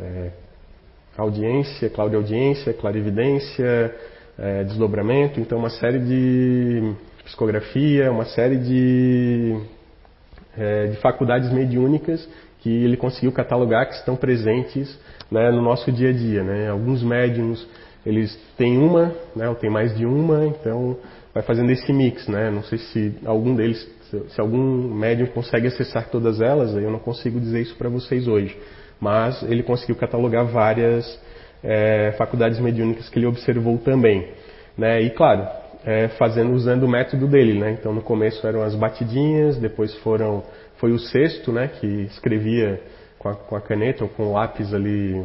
é, 0.00 0.30
audiência, 1.16 1.88
claudiaudiência, 1.90 2.72
clarividência, 2.74 3.94
é, 4.38 4.64
desdobramento, 4.64 5.40
então 5.40 5.58
uma 5.58 5.70
série 5.70 6.00
de 6.00 6.94
psicografia, 7.24 8.10
uma 8.10 8.24
série 8.24 8.56
de, 8.56 9.60
é, 10.56 10.86
de 10.88 10.96
faculdades 10.96 11.52
mediúnicas 11.52 12.28
que 12.60 12.70
ele 12.70 12.96
conseguiu 12.96 13.32
catalogar 13.32 13.86
que 13.88 13.94
estão 13.94 14.16
presentes 14.16 14.98
né, 15.30 15.50
no 15.50 15.62
nosso 15.62 15.90
dia 15.92 16.10
a 16.10 16.12
dia. 16.12 16.42
Né? 16.42 16.70
Alguns 16.70 17.02
médiums 17.02 17.66
eles 18.04 18.38
têm 18.56 18.78
uma, 18.78 19.14
né, 19.34 19.48
ou 19.48 19.54
têm 19.54 19.70
mais 19.70 19.96
de 19.96 20.04
uma, 20.04 20.46
então 20.46 20.96
vai 21.32 21.42
fazendo 21.42 21.70
esse 21.70 21.92
mix. 21.92 22.28
Né? 22.28 22.50
Não 22.50 22.62
sei 22.62 22.78
se 22.78 23.14
algum 23.24 23.54
deles, 23.54 23.86
se 24.28 24.40
algum 24.40 24.94
médium 24.94 25.26
consegue 25.28 25.66
acessar 25.66 26.08
todas 26.10 26.40
elas, 26.40 26.74
eu 26.74 26.90
não 26.90 26.98
consigo 26.98 27.40
dizer 27.40 27.62
isso 27.62 27.76
para 27.76 27.88
vocês 27.88 28.28
hoje 28.28 28.56
mas 29.00 29.42
ele 29.42 29.62
conseguiu 29.62 29.96
catalogar 29.96 30.46
várias 30.46 31.20
é, 31.62 32.12
faculdades 32.16 32.58
mediúnicas 32.58 33.08
que 33.08 33.18
ele 33.18 33.26
observou 33.26 33.78
também. 33.78 34.28
Né? 34.76 35.02
E 35.02 35.10
claro, 35.10 35.46
é, 35.84 36.08
fazendo 36.08 36.52
usando 36.52 36.84
o 36.84 36.88
método 36.88 37.26
dele. 37.26 37.58
Né? 37.58 37.72
Então 37.72 37.92
no 37.92 38.02
começo 38.02 38.46
eram 38.46 38.62
as 38.62 38.74
batidinhas, 38.74 39.58
depois 39.58 39.94
foram 39.96 40.42
foi 40.78 40.92
o 40.92 40.98
sexto, 40.98 41.52
né, 41.52 41.68
que 41.68 41.86
escrevia 41.86 42.80
com 43.18 43.28
a, 43.28 43.34
com 43.34 43.56
a 43.56 43.60
caneta 43.60 44.04
ou 44.04 44.10
com 44.10 44.24
o 44.24 44.32
lápis 44.32 44.74
ali 44.74 45.24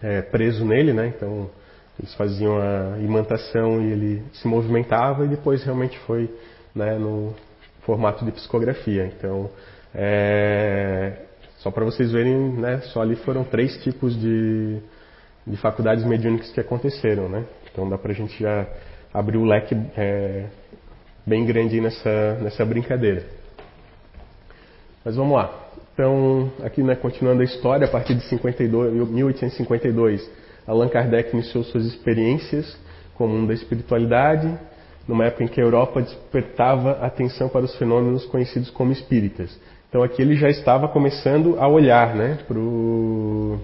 é, 0.00 0.22
preso 0.22 0.64
nele, 0.64 0.92
né? 0.92 1.12
Então 1.14 1.50
eles 1.98 2.14
faziam 2.14 2.56
a 2.56 2.98
imantação 2.98 3.82
e 3.82 3.92
ele 3.92 4.22
se 4.32 4.46
movimentava 4.48 5.24
e 5.24 5.28
depois 5.28 5.62
realmente 5.62 5.98
foi 6.00 6.30
né, 6.74 6.96
no 6.96 7.34
formato 7.82 8.24
de 8.24 8.32
psicografia. 8.32 9.12
Então 9.16 9.50
é, 9.94 11.18
só 11.58 11.70
para 11.70 11.84
vocês 11.84 12.12
verem, 12.12 12.52
né, 12.52 12.80
só 12.92 13.02
ali 13.02 13.16
foram 13.16 13.44
três 13.44 13.76
tipos 13.82 14.18
de, 14.18 14.78
de 15.46 15.56
faculdades 15.58 16.04
mediúnicas 16.04 16.50
que 16.50 16.60
aconteceram, 16.60 17.28
né? 17.28 17.44
Então 17.70 17.88
dá 17.88 17.98
para 17.98 18.12
a 18.12 18.14
gente 18.14 18.40
já 18.42 18.66
abrir 19.12 19.38
o 19.38 19.44
leque 19.44 19.76
é, 19.96 20.46
bem 21.26 21.44
grande 21.44 21.80
nessa, 21.80 22.38
nessa 22.40 22.64
brincadeira. 22.64 23.24
Mas 25.04 25.16
vamos 25.16 25.36
lá. 25.36 25.62
Então, 25.94 26.50
aqui, 26.62 26.82
né, 26.82 26.94
continuando 26.94 27.42
a 27.42 27.44
história, 27.44 27.86
a 27.86 27.90
partir 27.90 28.14
de 28.14 28.22
52, 28.22 29.08
1852, 29.10 30.30
Allan 30.66 30.88
Kardec 30.88 31.32
iniciou 31.32 31.64
suas 31.64 31.84
experiências 31.84 32.76
com 33.14 33.26
o 33.26 33.28
mundo 33.28 33.48
da 33.48 33.54
espiritualidade, 33.54 34.52
numa 35.06 35.26
época 35.26 35.44
em 35.44 35.48
que 35.48 35.60
a 35.60 35.64
Europa 35.64 36.00
despertava 36.00 36.92
atenção 37.04 37.48
para 37.48 37.64
os 37.64 37.76
fenômenos 37.76 38.24
conhecidos 38.26 38.70
como 38.70 38.92
espíritas. 38.92 39.58
Então 39.88 40.02
aqui 40.02 40.22
ele 40.22 40.36
já 40.36 40.48
estava 40.48 40.88
começando 40.88 41.56
a 41.58 41.68
olhar 41.68 42.14
né, 42.14 42.38
para 42.48 42.58
o 42.58 43.58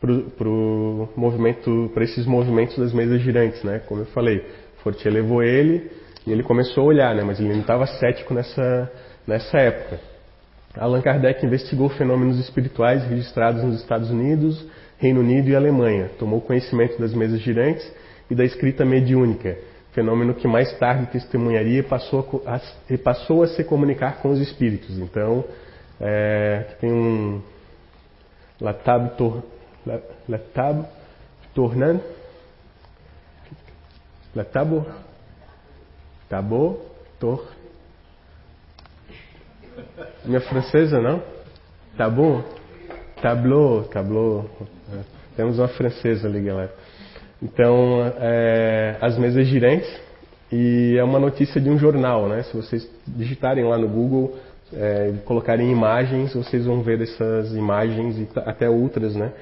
pro 0.00 1.08
movimento, 1.16 1.90
para 1.92 2.04
esses 2.04 2.24
movimentos 2.26 2.76
das 2.78 2.92
mesas 2.92 3.20
girantes, 3.20 3.62
né? 3.62 3.80
Como 3.86 4.02
eu 4.02 4.06
falei, 4.06 4.44
Fortier 4.82 5.12
levou 5.12 5.42
ele 5.42 5.90
e 6.26 6.32
ele 6.32 6.42
começou 6.42 6.84
a 6.84 6.86
olhar, 6.86 7.14
né? 7.14 7.22
Mas 7.24 7.40
ele 7.40 7.50
não 7.50 7.60
estava 7.60 7.86
cético 7.86 8.32
nessa 8.32 8.90
nessa 9.26 9.58
época. 9.58 10.00
Allan 10.76 11.02
Kardec 11.02 11.44
investigou 11.44 11.88
fenômenos 11.88 12.38
espirituais 12.38 13.04
registrados 13.04 13.62
nos 13.62 13.80
Estados 13.80 14.10
Unidos, 14.10 14.64
Reino 14.98 15.20
Unido 15.20 15.48
e 15.48 15.56
Alemanha. 15.56 16.10
Tomou 16.18 16.40
conhecimento 16.40 16.98
das 17.00 17.12
mesas 17.12 17.40
girantes 17.40 17.90
e 18.30 18.34
da 18.34 18.44
escrita 18.44 18.84
mediúnica 18.84 19.56
fenômeno 19.98 20.32
que 20.34 20.46
mais 20.46 20.72
tarde 20.78 21.06
testemunharia 21.06 21.80
e 21.80 21.82
passou 21.82 22.42
a, 22.46 22.60
e 22.88 22.96
passou 22.96 23.42
a 23.42 23.48
se 23.48 23.64
comunicar 23.64 24.22
com 24.22 24.30
os 24.30 24.38
espíritos. 24.38 24.96
Então, 24.96 25.44
é, 26.00 26.66
tem 26.80 26.92
um 26.92 27.42
La 28.60 28.72
Table, 28.72 29.10
Tour, 29.16 29.42
La, 30.28 30.38
Table 30.38 30.84
Tournant, 31.54 32.00
La 34.34 34.44
Table, 34.44 34.84
Tabo, 36.28 36.80
Tor. 37.18 37.48
Minha 40.24 40.40
francesa, 40.42 41.00
não? 41.00 41.22
Bom? 42.14 42.44
Tableau, 43.22 43.84
tableau. 43.84 44.50
É, 44.92 45.00
temos 45.36 45.58
uma 45.58 45.68
francesa 45.68 46.28
ali, 46.28 46.42
galera. 46.42 46.72
Então, 47.42 48.00
é, 48.20 48.96
as 49.00 49.16
mesas 49.18 49.46
girantes, 49.46 49.88
e 50.52 50.96
é 50.98 51.02
uma 51.02 51.18
notícia 51.18 51.60
de 51.60 51.68
um 51.70 51.78
jornal, 51.78 52.28
né? 52.28 52.42
Se 52.42 52.56
vocês 52.56 52.88
digitarem 53.06 53.64
lá 53.64 53.78
no 53.78 53.88
Google, 53.88 54.38
é, 54.72 55.12
colocarem 55.24 55.70
imagens, 55.70 56.34
vocês 56.34 56.66
vão 56.66 56.82
ver 56.82 57.00
essas 57.00 57.52
imagens 57.54 58.18
e 58.18 58.28
até 58.40 58.68
outras, 58.68 59.16
né? 59.16 59.32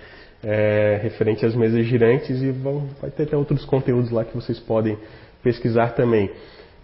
É, 0.48 1.00
referente 1.02 1.44
às 1.44 1.56
mesas 1.56 1.84
girantes 1.86 2.40
e 2.40 2.52
vão, 2.52 2.86
vai 3.02 3.10
ter 3.10 3.24
até 3.24 3.36
outros 3.36 3.64
conteúdos 3.64 4.12
lá 4.12 4.24
que 4.24 4.32
vocês 4.32 4.60
podem 4.60 4.96
pesquisar 5.42 5.88
também. 5.94 6.30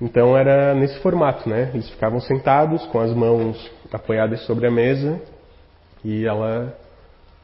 Então 0.00 0.36
era 0.36 0.74
nesse 0.74 0.98
formato, 0.98 1.48
né? 1.48 1.70
Eles 1.72 1.88
ficavam 1.90 2.18
sentados 2.18 2.84
com 2.86 2.98
as 2.98 3.14
mãos 3.14 3.70
apoiadas 3.92 4.44
sobre 4.46 4.66
a 4.66 4.70
mesa 4.70 5.20
e 6.04 6.26
ela 6.26 6.76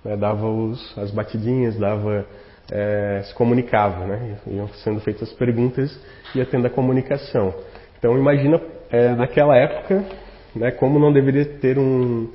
né, 0.04 0.16
dava 0.16 0.48
os, 0.48 0.98
as 0.98 1.12
batidinhas, 1.12 1.76
dava 1.76 2.26
é, 2.72 3.22
se 3.24 3.35
comunicava, 3.35 4.04
né? 4.04 4.38
Iam 4.48 4.66
sendo 4.85 5.00
feitas 5.00 5.28
as 5.28 5.35
perguntas 5.35 5.96
e 6.35 6.38
ia 6.38 6.46
tendo 6.46 6.66
a 6.66 6.70
comunicação. 6.70 7.54
Então 7.98 8.18
imagina 8.18 8.61
é, 8.90 9.11
naquela 9.11 9.57
época, 9.57 10.04
né, 10.54 10.72
como 10.72 10.98
não 10.98 11.12
deveria 11.12 11.44
ter 11.44 11.78
um, 11.78 12.28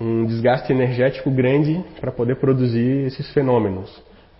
um 0.00 0.24
desgaste 0.24 0.72
energético 0.72 1.30
grande 1.30 1.82
para 2.00 2.12
poder 2.12 2.36
produzir 2.36 3.06
esses 3.06 3.30
fenômenos. 3.32 3.90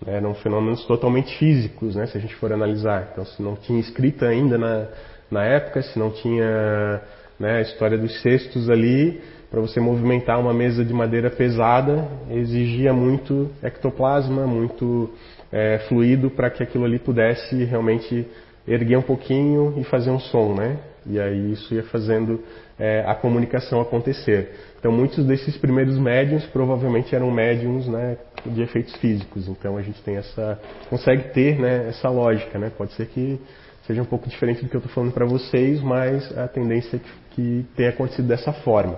Né? 0.05 0.17
Eram 0.17 0.33
fenômenos 0.35 0.85
totalmente 0.85 1.37
físicos, 1.37 1.95
né, 1.95 2.05
se 2.07 2.17
a 2.17 2.21
gente 2.21 2.35
for 2.35 2.51
analisar. 2.53 3.09
Então, 3.11 3.25
se 3.25 3.41
não 3.41 3.55
tinha 3.55 3.79
escrita 3.79 4.27
ainda 4.27 4.57
na, 4.57 4.87
na 5.29 5.43
época, 5.43 5.81
se 5.81 5.99
não 5.99 6.11
tinha 6.11 7.01
né, 7.39 7.57
a 7.57 7.61
história 7.61 7.97
dos 7.97 8.21
cestos 8.21 8.69
ali, 8.69 9.21
para 9.49 9.59
você 9.59 9.79
movimentar 9.79 10.39
uma 10.39 10.53
mesa 10.53 10.85
de 10.85 10.93
madeira 10.93 11.29
pesada, 11.29 12.07
exigia 12.29 12.93
muito 12.93 13.49
ectoplasma, 13.63 14.45
muito 14.45 15.09
é, 15.51 15.79
fluido 15.87 16.29
para 16.29 16.49
que 16.49 16.61
aquilo 16.61 16.85
ali 16.85 16.99
pudesse 16.99 17.63
realmente 17.63 18.27
erguer 18.67 18.97
um 18.97 19.01
pouquinho 19.01 19.73
e 19.77 19.83
fazer 19.83 20.11
um 20.11 20.19
som, 20.19 20.53
né? 20.53 20.77
E 21.05 21.19
aí 21.19 21.53
isso 21.53 21.73
ia 21.73 21.83
fazendo 21.83 22.43
é, 22.77 23.03
a 23.07 23.15
comunicação 23.15 23.81
acontecer. 23.81 24.51
Então 24.79 24.91
muitos 24.91 25.25
desses 25.25 25.57
primeiros 25.57 25.97
médiums 25.97 26.45
provavelmente 26.45 27.13
eram 27.13 27.29
médiums 27.29 27.85
né, 27.85 28.17
de 28.45 28.61
efeitos 28.61 28.95
físicos. 28.95 29.47
Então 29.47 29.77
a 29.77 29.81
gente 29.81 30.01
tem 30.01 30.15
essa 30.15 30.59
consegue 30.89 31.29
ter 31.33 31.59
né, 31.59 31.89
essa 31.89 32.09
lógica, 32.09 32.57
né? 32.57 32.71
Pode 32.75 32.93
ser 32.93 33.07
que 33.07 33.39
seja 33.85 34.01
um 34.01 34.05
pouco 34.05 34.29
diferente 34.29 34.63
do 34.63 34.69
que 34.69 34.75
eu 34.75 34.79
estou 34.79 34.93
falando 34.93 35.11
para 35.11 35.25
vocês, 35.25 35.81
mas 35.81 36.37
a 36.37 36.47
tendência 36.47 36.95
é 36.95 36.99
que, 36.99 37.11
que 37.31 37.65
tenha 37.75 37.89
acontecido 37.89 38.27
dessa 38.27 38.53
forma. 38.53 38.97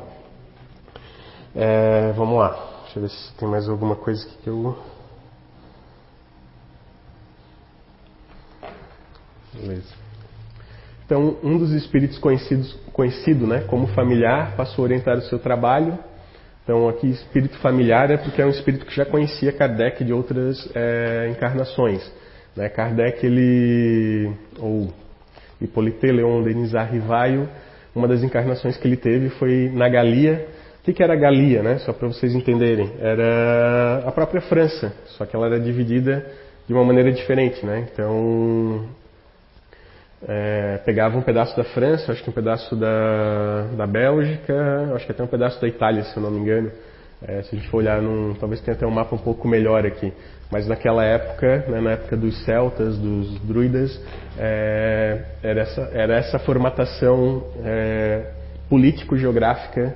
É, 1.55 2.11
vamos 2.11 2.37
lá. 2.37 2.81
Deixa 2.83 2.99
eu 2.99 3.03
ver 3.03 3.09
se 3.09 3.33
tem 3.35 3.47
mais 3.47 3.67
alguma 3.67 3.95
coisa 3.95 4.27
que 4.27 4.47
eu. 4.47 4.77
Beleza. 9.53 10.00
Então, 11.11 11.35
um 11.43 11.57
dos 11.57 11.73
espíritos 11.73 12.17
conhecidos, 12.17 12.71
conhecido 12.93 13.45
né, 13.45 13.65
como 13.67 13.85
familiar 13.87 14.55
passou 14.55 14.83
a 14.83 14.85
orientar 14.85 15.17
o 15.17 15.21
seu 15.23 15.37
trabalho. 15.37 15.99
Então, 16.63 16.87
aqui, 16.87 17.09
espírito 17.09 17.57
familiar 17.57 18.09
é 18.09 18.15
porque 18.15 18.41
é 18.41 18.45
um 18.45 18.49
espírito 18.49 18.85
que 18.85 18.95
já 18.95 19.03
conhecia 19.03 19.51
Kardec 19.51 20.05
de 20.05 20.13
outras 20.13 20.71
é, 20.73 21.27
encarnações. 21.29 22.09
Né? 22.55 22.69
Kardec, 22.69 23.25
ele, 23.25 24.31
ou 24.57 24.87
Hippolyte 25.59 26.09
Leon 26.09 26.43
Denis 26.43 26.73
Arrivaio, 26.73 27.49
uma 27.93 28.07
das 28.07 28.23
encarnações 28.23 28.77
que 28.77 28.87
ele 28.87 28.95
teve 28.95 29.31
foi 29.31 29.69
na 29.73 29.89
Galia, 29.89 30.47
o 30.79 30.83
que, 30.85 30.93
que 30.93 31.03
era 31.03 31.11
a 31.11 31.17
Galia, 31.17 31.61
né? 31.61 31.77
Só 31.79 31.91
para 31.91 32.07
vocês 32.07 32.33
entenderem. 32.33 32.89
Era 33.01 34.03
a 34.05 34.11
própria 34.13 34.39
França, 34.39 34.93
só 35.07 35.25
que 35.25 35.35
ela 35.35 35.47
era 35.47 35.59
dividida 35.59 36.25
de 36.65 36.73
uma 36.73 36.85
maneira 36.85 37.11
diferente, 37.11 37.65
né? 37.65 37.85
Então, 37.91 38.87
é, 40.27 40.79
pegava 40.85 41.17
um 41.17 41.21
pedaço 41.21 41.55
da 41.57 41.63
França, 41.63 42.11
acho 42.11 42.23
que 42.23 42.29
um 42.29 42.33
pedaço 42.33 42.75
da, 42.75 43.63
da 43.75 43.87
Bélgica, 43.87 44.91
acho 44.95 45.05
que 45.05 45.11
até 45.11 45.23
um 45.23 45.27
pedaço 45.27 45.59
da 45.59 45.67
Itália, 45.67 46.03
se 46.03 46.15
eu 46.15 46.23
não 46.23 46.31
me 46.31 46.39
engano. 46.39 46.71
É, 47.23 47.43
se 47.43 47.55
a 47.55 47.59
gente 47.59 47.69
for 47.69 47.77
olhar, 47.77 48.01
num, 48.01 48.33
talvez 48.33 48.59
tenha 48.61 48.75
até 48.75 48.85
um 48.85 48.91
mapa 48.91 49.13
um 49.13 49.19
pouco 49.19 49.47
melhor 49.47 49.85
aqui. 49.85 50.11
Mas 50.51 50.67
naquela 50.67 51.05
época, 51.05 51.65
né, 51.67 51.79
na 51.79 51.91
época 51.91 52.17
dos 52.17 52.43
celtas, 52.45 52.97
dos 52.97 53.39
druidas, 53.41 53.99
é, 54.37 55.21
era, 55.43 55.61
essa, 55.61 55.81
era 55.93 56.15
essa 56.15 56.39
formatação 56.39 57.43
é, 57.63 58.25
político-geográfica 58.67 59.95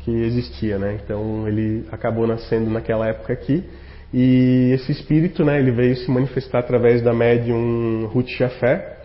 que 0.00 0.10
existia, 0.10 0.78
né? 0.78 0.98
Então 1.02 1.48
ele 1.48 1.86
acabou 1.90 2.26
nascendo 2.26 2.70
naquela 2.70 3.08
época 3.08 3.32
aqui 3.32 3.64
e 4.12 4.70
esse 4.74 4.92
espírito, 4.92 5.44
né? 5.44 5.58
Ele 5.58 5.70
veio 5.70 5.96
se 5.96 6.10
manifestar 6.10 6.60
através 6.60 7.02
da 7.02 7.14
médium 7.14 8.06
Ruth 8.12 8.28
Jafé 8.28 8.97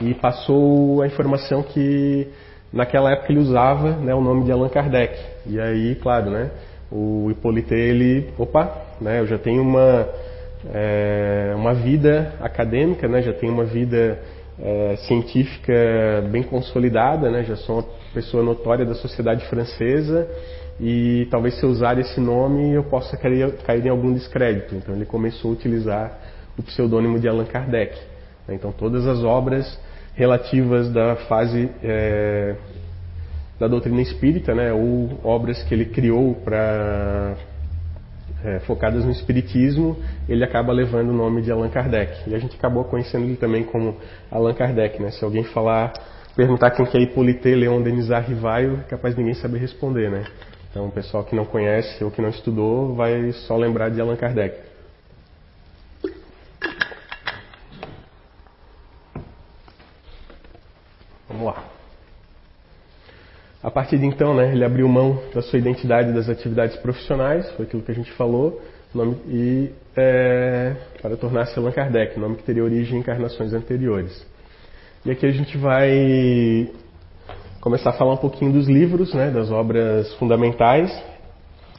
e 0.00 0.14
passou 0.14 1.02
a 1.02 1.06
informação 1.06 1.62
que 1.62 2.28
naquela 2.72 3.12
época 3.12 3.32
ele 3.32 3.40
usava, 3.40 3.92
né, 3.92 4.14
o 4.14 4.20
nome 4.20 4.44
de 4.44 4.52
Allan 4.52 4.68
Kardec. 4.68 5.18
E 5.46 5.60
aí, 5.60 5.94
claro, 5.96 6.30
né? 6.30 6.50
O 6.90 7.28
Hippolyte 7.30 7.74
ele, 7.74 8.30
opa, 8.38 8.70
né? 9.00 9.20
Eu 9.20 9.26
já 9.26 9.38
tenho 9.38 9.62
uma 9.62 10.08
é, 10.72 11.52
uma 11.56 11.74
vida 11.74 12.34
acadêmica, 12.40 13.08
né? 13.08 13.22
Já 13.22 13.32
tenho 13.32 13.52
uma 13.52 13.64
vida 13.64 14.18
é, 14.58 14.96
científica 14.96 15.72
bem 16.30 16.42
consolidada, 16.42 17.30
né? 17.30 17.44
já 17.44 17.56
sou 17.56 17.76
uma 17.76 17.84
pessoa 18.14 18.42
notória 18.42 18.84
da 18.84 18.94
sociedade 18.94 19.44
francesa 19.48 20.26
e 20.80 21.26
talvez 21.30 21.58
se 21.58 21.64
eu 21.64 21.70
usar 21.70 21.98
esse 21.98 22.20
nome 22.20 22.72
eu 22.72 22.84
possa 22.84 23.16
cair, 23.16 23.52
cair 23.66 23.84
em 23.84 23.90
algum 23.90 24.12
descrédito. 24.12 24.74
Então 24.74 24.94
ele 24.94 25.04
começou 25.04 25.50
a 25.50 25.54
utilizar 25.54 26.18
o 26.58 26.62
pseudônimo 26.62 27.18
de 27.18 27.28
Allan 27.28 27.44
Kardec. 27.44 27.96
Né? 28.46 28.54
Então 28.54 28.72
todas 28.72 29.06
as 29.06 29.22
obras 29.22 29.78
relativas 30.14 30.90
da 30.92 31.16
fase 31.28 31.70
é, 31.82 32.56
da 33.58 33.68
doutrina 33.68 34.00
espírita, 34.00 34.54
né? 34.54 34.72
ou 34.72 35.18
obras 35.24 35.62
que 35.64 35.74
ele 35.74 35.86
criou 35.86 36.34
para 36.34 37.36
é, 38.44 38.60
focadas 38.60 39.04
no 39.04 39.10
espiritismo, 39.10 39.96
ele 40.28 40.44
acaba 40.44 40.72
levando 40.72 41.10
o 41.10 41.12
nome 41.12 41.42
de 41.42 41.50
Allan 41.50 41.68
Kardec. 41.68 42.30
E 42.30 42.34
a 42.34 42.38
gente 42.38 42.56
acabou 42.56 42.84
conhecendo 42.84 43.24
ele 43.24 43.36
também 43.36 43.64
como 43.64 43.96
Allan 44.30 44.54
Kardec, 44.54 45.02
né? 45.02 45.10
Se 45.10 45.24
alguém 45.24 45.42
falar, 45.44 45.92
perguntar 46.36 46.70
quem 46.70 46.86
que 46.86 46.96
é 46.96 47.00
Hippolyte 47.00 47.54
Leon 47.54 47.82
Denis 47.82 48.10
Arrivaio, 48.10 48.80
é 48.86 48.88
capaz 48.88 49.14
de 49.14 49.20
ninguém 49.20 49.34
saber 49.34 49.58
responder, 49.58 50.10
né? 50.10 50.24
Então, 50.70 50.86
o 50.86 50.92
pessoal 50.92 51.24
que 51.24 51.34
não 51.34 51.44
conhece 51.44 52.04
ou 52.04 52.10
que 52.10 52.20
não 52.20 52.28
estudou 52.28 52.94
vai 52.94 53.32
só 53.32 53.56
lembrar 53.56 53.88
de 53.88 54.00
Allan 54.00 54.16
Kardec. 54.16 54.56
Vamos 61.28 61.46
lá. 61.46 61.64
A 63.62 63.70
partir 63.70 63.98
de 63.98 64.06
então, 64.06 64.34
né, 64.34 64.52
ele 64.52 64.64
abriu 64.64 64.88
mão 64.88 65.20
da 65.34 65.42
sua 65.42 65.58
identidade 65.58 66.12
das 66.12 66.28
atividades 66.28 66.76
profissionais, 66.76 67.50
foi 67.52 67.64
aquilo 67.66 67.82
que 67.82 67.90
a 67.90 67.94
gente 67.94 68.12
falou, 68.12 68.62
nome, 68.94 69.16
e 69.26 69.70
é, 69.96 70.76
para 71.02 71.16
tornar-se 71.16 71.58
Allan 71.58 71.72
Kardec, 71.72 72.18
nome 72.18 72.36
que 72.36 72.44
teria 72.44 72.62
origem 72.62 72.98
em 72.98 73.00
encarnações 73.00 73.52
anteriores. 73.52 74.24
E 75.04 75.10
aqui 75.10 75.26
a 75.26 75.32
gente 75.32 75.58
vai 75.58 76.70
começar 77.60 77.90
a 77.90 77.92
falar 77.94 78.12
um 78.12 78.18
pouquinho 78.18 78.52
dos 78.52 78.68
livros, 78.68 79.12
né, 79.14 79.30
das 79.30 79.50
obras 79.50 80.14
fundamentais. 80.14 80.92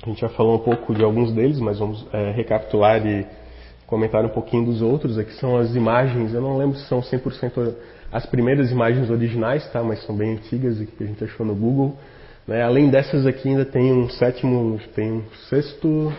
A 0.04 0.10
gente 0.10 0.20
já 0.20 0.30
falou 0.30 0.56
um 0.56 0.64
pouco 0.64 0.94
de 0.94 1.04
alguns 1.04 1.32
deles, 1.32 1.60
mas 1.60 1.80
vamos 1.80 2.06
é, 2.12 2.32
recapitular 2.32 3.06
e 3.06 3.26
comentar 3.86 4.26
um 4.26 4.30
pouquinho 4.30 4.66
dos 4.66 4.82
outros. 4.82 5.18
Aqui 5.18 5.32
são 5.36 5.58
as 5.58 5.74
imagens, 5.76 6.34
eu 6.34 6.42
não 6.42 6.58
lembro 6.58 6.78
se 6.78 6.86
são 6.88 7.02
100% 7.02 7.74
as 8.12 8.26
primeiras 8.26 8.72
imagens 8.72 9.10
originais, 9.10 9.70
tá? 9.72 9.84
Mas 9.84 10.04
são 10.06 10.16
bem 10.16 10.34
antigas 10.34 10.80
que 10.80 11.04
a 11.04 11.08
gente 11.08 11.24
achou 11.24 11.46
no 11.46 11.56
Google. 11.56 11.98
Né? 12.48 12.64
Além 12.64 12.90
dessas 12.90 13.26
aqui 13.26 13.50
ainda 13.50 13.66
tem 13.66 13.92
um 13.92 14.10
sétimo, 14.10 14.80
tem 14.96 15.12
um 15.12 15.24
sexto, 15.50 16.14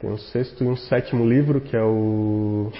tem 0.00 0.10
um 0.10 0.18
sexto 0.18 0.64
e 0.64 0.66
um 0.66 0.76
sétimo 0.76 1.24
livro 1.24 1.60
que 1.60 1.76
é 1.76 1.82
o 1.82 2.72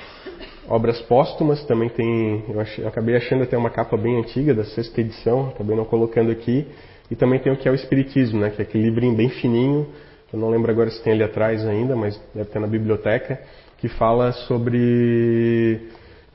Obras 0.69 1.01
Póstumas. 1.03 1.65
Também 1.65 1.89
tem, 1.89 2.45
eu, 2.49 2.63
eu 2.79 2.89
acabei 2.89 3.17
achando 3.17 3.45
até 3.45 3.57
uma 3.57 3.71
capa 3.71 3.97
bem 3.97 4.19
antiga 4.19 4.53
da 4.53 4.65
sexta 4.65 5.01
edição, 5.01 5.51
acabei 5.51 5.77
não 5.77 5.85
colocando 5.85 6.33
aqui. 6.33 6.67
E 7.11 7.15
também 7.15 7.39
tem 7.39 7.53
o 7.53 7.57
que 7.57 7.69
é 7.69 7.71
o 7.71 7.75
Espiritismo, 7.75 8.41
né? 8.41 8.51
Que 8.51 8.63
é 8.63 8.65
aquele 8.65 8.85
livrinho 8.85 9.15
bem 9.15 9.29
fininho. 9.29 9.87
Eu 10.33 10.39
não 10.39 10.49
lembro 10.49 10.73
agora 10.73 10.91
se 10.91 11.03
tem 11.03 11.13
ali 11.13 11.23
atrás 11.23 11.65
ainda, 11.67 11.95
mas 11.95 12.19
deve 12.35 12.49
ter 12.49 12.59
na 12.59 12.67
biblioteca 12.67 13.39
que 13.79 13.89
fala 13.89 14.33
sobre 14.33 15.91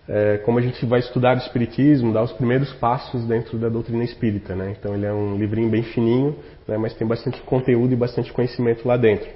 é, 0.08 0.38
como 0.38 0.58
a 0.58 0.62
gente 0.62 0.86
vai 0.86 1.00
estudar 1.00 1.36
o 1.36 1.40
Espiritismo, 1.40 2.14
dar 2.14 2.24
os 2.24 2.32
primeiros 2.32 2.72
passos 2.74 3.26
dentro 3.26 3.58
da 3.58 3.68
doutrina 3.68 4.04
espírita. 4.04 4.56
Né? 4.56 4.76
Então 4.78 4.94
ele 4.94 5.06
é 5.06 5.14
um 5.14 5.38
livrinho 5.38 5.70
bem 5.70 5.84
fininho, 5.84 6.36
né, 6.68 6.78
mas 6.78 6.94
tem 6.94 7.08
bastante 7.08 7.42
conteúdo 7.42 7.94
e 7.94 7.96
bastante 7.96 8.32
conhecimento 8.32 8.88
lá 8.88 8.96
dentro. 8.96 9.28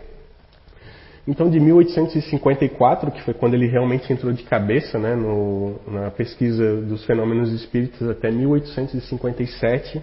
Então, 1.27 1.49
de 1.49 1.59
1854, 1.59 3.11
que 3.11 3.21
foi 3.21 3.33
quando 3.35 3.53
ele 3.53 3.67
realmente 3.67 4.11
entrou 4.11 4.33
de 4.33 4.41
cabeça 4.41 4.97
né, 4.97 5.13
no, 5.13 5.75
na 5.87 6.09
pesquisa 6.09 6.81
dos 6.81 7.05
fenômenos 7.05 7.53
espíritas, 7.53 8.09
até 8.09 8.31
1857, 8.31 10.01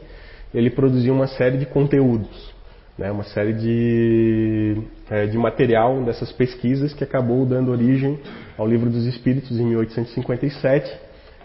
ele 0.54 0.70
produziu 0.70 1.12
uma 1.12 1.26
série 1.26 1.58
de 1.58 1.66
conteúdos, 1.66 2.54
né, 2.98 3.12
uma 3.12 3.22
série 3.22 3.52
de, 3.52 4.82
é, 5.08 5.26
de 5.26 5.38
material 5.38 6.02
dessas 6.02 6.32
pesquisas 6.32 6.92
que 6.92 7.04
acabou 7.04 7.46
dando 7.46 7.70
origem 7.70 8.18
ao 8.56 8.66
Livro 8.66 8.90
dos 8.90 9.06
Espíritos 9.06 9.52
em 9.52 9.64
1857. 9.64 10.92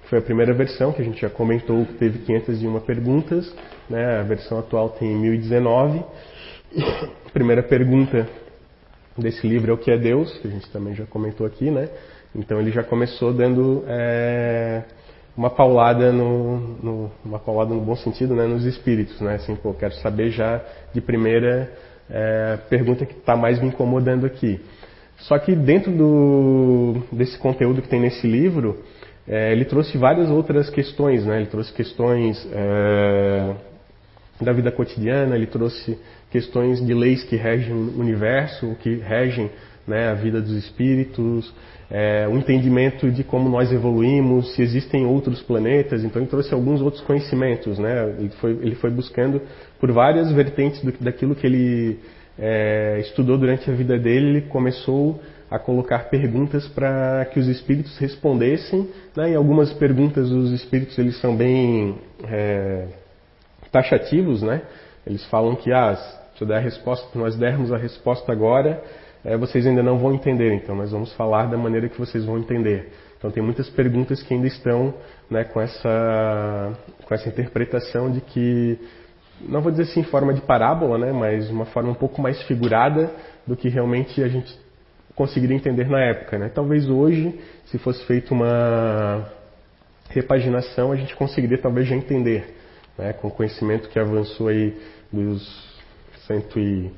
Foi 0.09 0.17
a 0.17 0.21
primeira 0.21 0.53
versão, 0.53 0.91
que 0.91 1.01
a 1.01 1.05
gente 1.05 1.21
já 1.21 1.29
comentou 1.29 1.85
que 1.85 1.93
teve 1.93 2.19
501 2.19 2.79
perguntas, 2.81 3.55
né, 3.89 4.19
a 4.19 4.23
versão 4.23 4.57
atual 4.57 4.89
tem 4.89 5.15
1019. 5.15 6.03
A 7.25 7.29
primeira 7.33 7.63
pergunta 7.63 8.27
desse 9.17 9.47
livro 9.47 9.71
é 9.71 9.73
o 9.73 9.77
que 9.77 9.89
é 9.89 9.97
Deus, 9.97 10.31
que 10.37 10.47
a 10.47 10.51
gente 10.51 10.69
também 10.69 10.93
já 10.93 11.03
comentou 11.05 11.47
aqui, 11.47 11.71
né? 11.71 11.89
Então 12.35 12.59
ele 12.59 12.71
já 12.71 12.83
começou 12.83 13.33
dando 13.33 13.83
é, 13.87 14.83
uma 15.35 15.49
paulada 15.49 16.11
no, 16.11 16.57
no, 16.81 17.11
uma 17.25 17.39
paulada 17.39 17.73
no 17.73 17.81
bom 17.81 17.95
sentido, 17.95 18.35
né? 18.35 18.45
Nos 18.45 18.65
espíritos, 18.65 19.19
né? 19.19 19.35
Assim, 19.35 19.55
pô, 19.55 19.73
quero 19.73 19.93
saber 19.95 20.29
já 20.29 20.61
de 20.93 21.01
primeira 21.01 21.71
é, 22.09 22.57
pergunta 22.69 23.05
que 23.05 23.13
está 23.13 23.35
mais 23.35 23.59
me 23.59 23.67
incomodando 23.67 24.25
aqui. 24.25 24.59
Só 25.19 25.37
que 25.39 25.55
dentro 25.55 25.91
do, 25.91 27.01
desse 27.11 27.37
conteúdo 27.37 27.81
que 27.81 27.87
tem 27.87 27.99
nesse 27.99 28.27
livro, 28.27 28.83
é, 29.27 29.51
ele 29.51 29.65
trouxe 29.65 29.97
várias 29.97 30.29
outras 30.29 30.69
questões, 30.69 31.25
né? 31.25 31.37
Ele 31.37 31.47
trouxe 31.47 31.73
questões 31.73 32.47
é, 32.51 33.55
da 34.41 34.51
vida 34.51 34.71
cotidiana, 34.71 35.35
ele 35.35 35.47
trouxe 35.47 35.97
questões 36.29 36.85
de 36.85 36.93
leis 36.93 37.23
que 37.23 37.35
regem 37.35 37.73
o 37.73 37.99
universo, 37.99 38.75
que 38.81 38.95
regem 38.95 39.49
né, 39.87 40.09
a 40.09 40.13
vida 40.13 40.41
dos 40.41 40.51
espíritos, 40.51 41.53
é, 41.89 42.27
o 42.27 42.37
entendimento 42.37 43.11
de 43.11 43.23
como 43.23 43.49
nós 43.49 43.71
evoluímos, 43.71 44.55
se 44.55 44.61
existem 44.61 45.05
outros 45.05 45.41
planetas. 45.41 46.03
Então 46.03 46.21
ele 46.21 46.29
trouxe 46.29 46.53
alguns 46.53 46.81
outros 46.81 47.03
conhecimentos. 47.03 47.77
Né? 47.79 48.15
Ele, 48.19 48.29
foi, 48.39 48.51
ele 48.51 48.75
foi 48.75 48.89
buscando 48.89 49.41
por 49.79 49.91
várias 49.91 50.31
vertentes 50.31 50.81
do, 50.81 50.91
daquilo 50.99 51.35
que 51.35 51.45
ele 51.45 51.99
é, 52.37 52.99
estudou 53.01 53.37
durante 53.37 53.69
a 53.69 53.73
vida 53.73 53.97
dele. 53.97 54.27
Ele 54.27 54.41
começou 54.41 55.19
a 55.49 55.59
colocar 55.59 56.09
perguntas 56.09 56.67
para 56.69 57.25
que 57.25 57.39
os 57.39 57.47
espíritos 57.47 57.97
respondessem. 57.97 58.89
Né? 59.15 59.31
E 59.31 59.35
algumas 59.35 59.71
perguntas 59.73 60.31
os 60.31 60.51
espíritos 60.51 60.97
eles 60.97 61.19
são 61.19 61.35
bem 61.35 61.97
é, 62.27 62.87
taxativos, 63.71 64.41
né? 64.41 64.61
Eles 65.05 65.25
falam 65.25 65.55
que 65.55 65.71
ah, 65.73 65.95
se 66.37 66.45
der 66.45 66.57
a 66.57 66.59
resposta, 66.59 67.07
nós 67.17 67.35
dermos 67.35 67.71
a 67.71 67.77
resposta 67.77 68.31
agora, 68.31 68.81
é, 69.23 69.37
vocês 69.37 69.65
ainda 69.65 69.81
não 69.81 69.97
vão 69.97 70.13
entender. 70.13 70.53
Então, 70.53 70.75
nós 70.75 70.91
vamos 70.91 71.13
falar 71.13 71.47
da 71.47 71.57
maneira 71.57 71.87
que 71.87 71.97
vocês 71.97 72.25
vão 72.25 72.37
entender. 72.37 72.91
Então, 73.17 73.31
tem 73.31 73.41
muitas 73.41 73.69
perguntas 73.69 74.21
que 74.21 74.33
ainda 74.33 74.47
estão 74.47 74.93
né, 75.29 75.45
com, 75.45 75.61
essa, 75.61 76.77
com 77.05 77.13
essa 77.13 77.29
interpretação 77.29 78.11
de 78.11 78.19
que, 78.19 78.77
não 79.41 79.61
vou 79.61 79.71
dizer 79.71 79.83
assim 79.83 80.01
em 80.01 80.05
forma 80.05 80.33
de 80.33 80.41
parábola, 80.41 80.97
né, 80.97 81.13
mas 81.13 81.49
uma 81.49 81.65
forma 81.65 81.91
um 81.91 81.95
pouco 81.95 82.21
mais 82.21 82.41
figurada 82.43 83.09
do 83.47 83.55
que 83.55 83.69
realmente 83.69 84.21
a 84.21 84.27
gente 84.27 84.59
conseguiria 85.15 85.55
entender 85.55 85.87
na 85.87 86.01
época. 86.01 86.37
Né? 86.37 86.49
Talvez 86.49 86.89
hoje, 86.89 87.39
se 87.65 87.77
fosse 87.77 88.05
feita 88.05 88.33
uma 88.33 89.25
repaginação, 90.09 90.91
a 90.91 90.95
gente 90.97 91.15
conseguiria 91.15 91.57
talvez 91.57 91.87
já 91.87 91.95
entender, 91.95 92.55
né, 92.97 93.13
com 93.13 93.29
o 93.29 93.31
conhecimento 93.31 93.87
que 93.87 93.97
avançou 93.97 94.49
aí 94.49 94.77
dos 95.11 95.73
cento 96.27 96.59
e, 96.59 96.91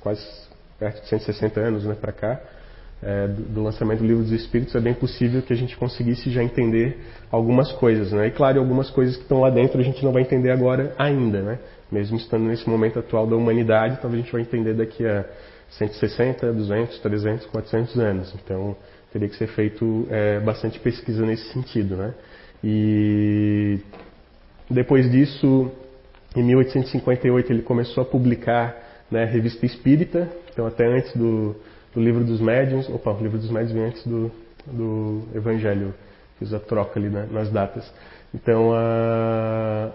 quase 0.00 0.47
perto 0.78 1.02
de 1.02 1.08
160 1.08 1.60
anos 1.60 1.84
né, 1.84 1.94
para 1.94 2.12
cá, 2.12 2.40
é, 3.02 3.28
do, 3.28 3.62
lançamento 3.62 4.00
do 4.00 4.06
Livro 4.06 4.22
dos 4.22 4.32
Espíritos, 4.32 4.74
é 4.74 4.80
bem 4.80 4.94
possível 4.94 5.40
que 5.42 5.52
a 5.52 5.56
gente 5.56 5.76
conseguisse 5.76 6.30
já 6.30 6.42
entender 6.42 6.98
algumas 7.30 7.70
coisas. 7.72 8.12
Né? 8.12 8.26
E 8.26 8.30
claro, 8.30 8.58
algumas 8.58 8.90
coisas 8.90 9.16
que 9.16 9.22
estão 9.22 9.40
lá 9.40 9.50
dentro 9.50 9.80
a 9.80 9.84
gente 9.84 10.04
não 10.04 10.12
vai 10.12 10.22
entender 10.22 10.50
agora 10.50 10.94
ainda. 10.98 11.40
Né? 11.40 11.58
Mesmo 11.90 12.16
estando 12.16 12.44
nesse 12.44 12.68
momento 12.68 12.98
atual 12.98 13.26
da 13.26 13.36
humanidade, 13.36 13.98
talvez 14.00 14.20
a 14.20 14.24
gente 14.24 14.32
vai 14.32 14.42
entender 14.42 14.74
daqui 14.74 15.06
a 15.06 15.24
160, 15.70 16.52
200, 16.52 16.98
300, 16.98 17.46
400 17.46 18.00
anos. 18.00 18.34
Então, 18.42 18.76
teria 19.12 19.28
que 19.28 19.36
ser 19.36 19.48
feito 19.48 20.06
é, 20.10 20.40
bastante 20.40 20.80
pesquisa 20.80 21.24
nesse 21.24 21.52
sentido. 21.52 21.96
Né? 21.96 22.14
E 22.64 23.78
depois 24.68 25.10
disso, 25.10 25.70
em 26.34 26.42
1858 26.42 27.52
ele 27.52 27.62
começou 27.62 28.02
a 28.02 28.06
publicar 28.06 28.87
né, 29.10 29.24
revista 29.24 29.64
Espírita, 29.64 30.28
então 30.52 30.66
até 30.66 30.86
antes 30.86 31.14
do, 31.14 31.56
do 31.94 32.00
livro 32.00 32.24
dos 32.24 32.40
médiuns, 32.40 32.88
opa, 32.88 33.10
o 33.12 33.22
livro 33.22 33.38
dos 33.38 33.50
médiuns 33.50 33.72
vem 33.72 33.84
antes 33.84 34.06
do, 34.06 34.30
do 34.66 35.22
Evangelho, 35.34 35.94
fiz 36.38 36.52
a 36.52 36.60
troca 36.60 36.98
ali 36.98 37.08
né, 37.08 37.26
nas 37.30 37.50
datas. 37.50 37.90
Então 38.34 38.72
a, 38.74 39.90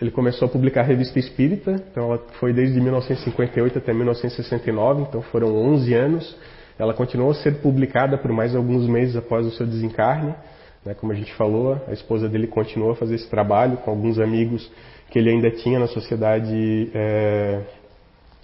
ele 0.00 0.10
começou 0.10 0.46
a 0.46 0.50
publicar 0.50 0.80
a 0.80 0.84
revista 0.84 1.18
Espírita, 1.18 1.72
então 1.90 2.04
ela 2.04 2.18
foi 2.38 2.52
desde 2.52 2.80
1958 2.80 3.78
até 3.78 3.92
1969, 3.92 5.02
então 5.02 5.20
foram 5.22 5.54
11 5.54 5.94
anos. 5.94 6.36
Ela 6.78 6.94
continuou 6.94 7.32
a 7.32 7.34
ser 7.34 7.56
publicada 7.60 8.16
por 8.16 8.32
mais 8.32 8.56
alguns 8.56 8.88
meses 8.88 9.14
após 9.14 9.46
o 9.46 9.50
seu 9.50 9.66
desencarne. 9.66 10.34
Né, 10.82 10.94
como 10.94 11.12
a 11.12 11.14
gente 11.14 11.34
falou, 11.34 11.78
a 11.86 11.92
esposa 11.92 12.26
dele 12.26 12.46
continuou 12.46 12.92
a 12.92 12.96
fazer 12.96 13.16
esse 13.16 13.28
trabalho 13.28 13.76
com 13.78 13.90
alguns 13.90 14.18
amigos 14.18 14.72
que 15.10 15.18
ele 15.18 15.30
ainda 15.30 15.50
tinha 15.50 15.78
na 15.78 15.88
Sociedade 15.88 16.90
é, 16.94 17.62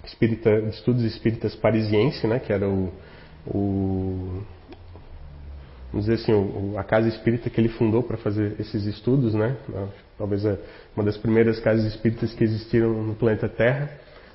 Espírita, 0.05 0.61
de 0.61 0.69
Estudos 0.69 1.03
Espíritas 1.03 1.55
Parisiense, 1.55 2.27
né, 2.27 2.39
que 2.39 2.51
era 2.51 2.67
o, 2.67 2.91
o 3.45 4.43
vamos 5.91 6.05
dizer 6.05 6.21
assim, 6.21 6.33
o, 6.33 6.77
a 6.77 6.83
casa 6.83 7.07
espírita 7.07 7.49
que 7.49 7.59
ele 7.59 7.69
fundou 7.69 8.03
para 8.03 8.17
fazer 8.17 8.55
esses 8.59 8.85
estudos, 8.85 9.33
né? 9.33 9.55
Talvez 10.17 10.43
uma 10.95 11.03
das 11.03 11.17
primeiras 11.17 11.59
casas 11.59 11.85
espíritas 11.85 12.33
que 12.33 12.43
existiram 12.43 12.89
no 12.89 13.15
planeta 13.15 13.47
Terra. 13.47 13.89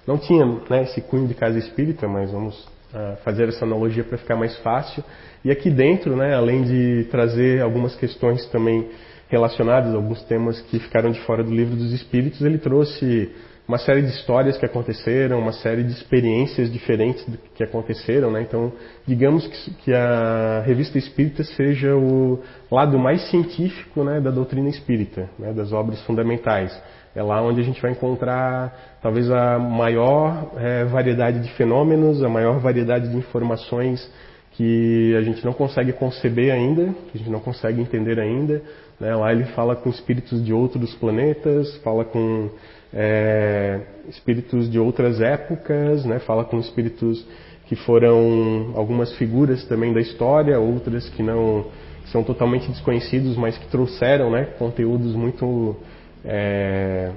Não 0.07 0.18
tinha 0.18 0.45
né, 0.45 0.83
esse 0.83 1.01
cunho 1.01 1.29
de 1.29 1.35
casa 1.35 1.59
espírita, 1.59 2.09
mas 2.09 2.31
vamos 2.31 2.59
uh, 2.92 3.16
fazer 3.23 3.49
essa 3.49 3.64
analogia 3.64 4.03
para 4.03 4.18
ficar 4.18 4.37
mais 4.37 4.57
fácil. 4.59 5.05
E 5.45 5.51
aqui 5.51 5.71
dentro, 5.71 6.16
né, 6.16 6.35
além 6.35 6.62
de 6.62 7.05
trazer 7.11 7.62
algumas 7.62 7.95
questões 7.95 8.47
também 8.47 8.88
relacionadas 9.33 9.95
a 9.95 9.97
alguns 9.97 10.23
temas 10.25 10.61
que 10.61 10.79
ficaram 10.79 11.11
de 11.11 11.18
fora 11.21 11.42
do 11.42 11.51
livro 11.51 11.75
dos 11.75 11.90
Espíritos, 11.90 12.42
ele 12.42 12.59
trouxe 12.59 13.33
uma 13.66 13.79
série 13.79 14.03
de 14.03 14.09
histórias 14.09 14.59
que 14.59 14.66
aconteceram, 14.66 15.38
uma 15.38 15.53
série 15.53 15.83
de 15.83 15.92
experiências 15.92 16.71
diferentes 16.71 17.25
que 17.55 17.64
aconteceram, 17.64 18.31
né? 18.31 18.42
Então, 18.42 18.71
digamos 19.07 19.47
que, 19.47 19.71
que, 19.77 19.95
a 19.95 20.62
revista 20.66 20.99
Espírita 20.99 21.42
seja 21.45 21.97
o 21.97 22.40
lado 22.71 22.99
mais 22.99 23.23
científico, 23.31 24.05
né, 24.05 24.21
da 24.21 24.31
doutrina 24.31 24.68
espírita, 24.68 25.31
né, 25.38 25.53
das 25.55 25.73
obras 25.73 26.03
fundamentais. 26.03 26.79
É 27.14 27.23
lá 27.23 27.40
onde 27.42 27.61
a 27.61 27.64
gente 27.64 27.81
vai 27.81 27.92
encontrar 27.92 28.99
talvez 29.01 29.31
a 29.31 29.59
maior 29.59 30.53
é, 30.59 30.85
variedade 30.85 31.40
de 31.40 31.51
fenômenos, 31.55 32.23
a 32.23 32.29
maior 32.29 32.59
variedade 32.59 33.09
de 33.09 33.16
informações 33.16 34.11
que 34.53 35.14
a 35.16 35.23
gente 35.23 35.45
não 35.45 35.53
consegue 35.53 35.92
conceber 35.92 36.53
ainda, 36.53 36.87
que 37.11 37.16
a 37.16 37.18
gente 37.18 37.31
não 37.31 37.40
consegue 37.40 37.81
entender 37.81 38.18
ainda. 38.18 38.62
Né? 39.02 39.16
Lá 39.16 39.32
ele 39.32 39.46
fala 39.46 39.74
com 39.74 39.90
espíritos 39.90 40.44
de 40.44 40.52
outros 40.52 40.94
planetas, 40.94 41.74
fala 41.78 42.04
com 42.04 42.48
é, 42.94 43.80
espíritos 44.08 44.70
de 44.70 44.78
outras 44.78 45.20
épocas, 45.20 46.04
né? 46.04 46.20
fala 46.20 46.44
com 46.44 46.60
espíritos 46.60 47.26
que 47.66 47.74
foram 47.74 48.72
algumas 48.76 49.12
figuras 49.16 49.64
também 49.64 49.92
da 49.92 50.00
história, 50.00 50.56
outras 50.60 51.08
que 51.08 51.20
não 51.20 51.66
são 52.12 52.22
totalmente 52.22 52.68
desconhecidos, 52.68 53.36
mas 53.36 53.58
que 53.58 53.66
trouxeram 53.66 54.30
né, 54.30 54.44
conteúdos 54.56 55.16
muito 55.16 55.76
é, 56.24 57.10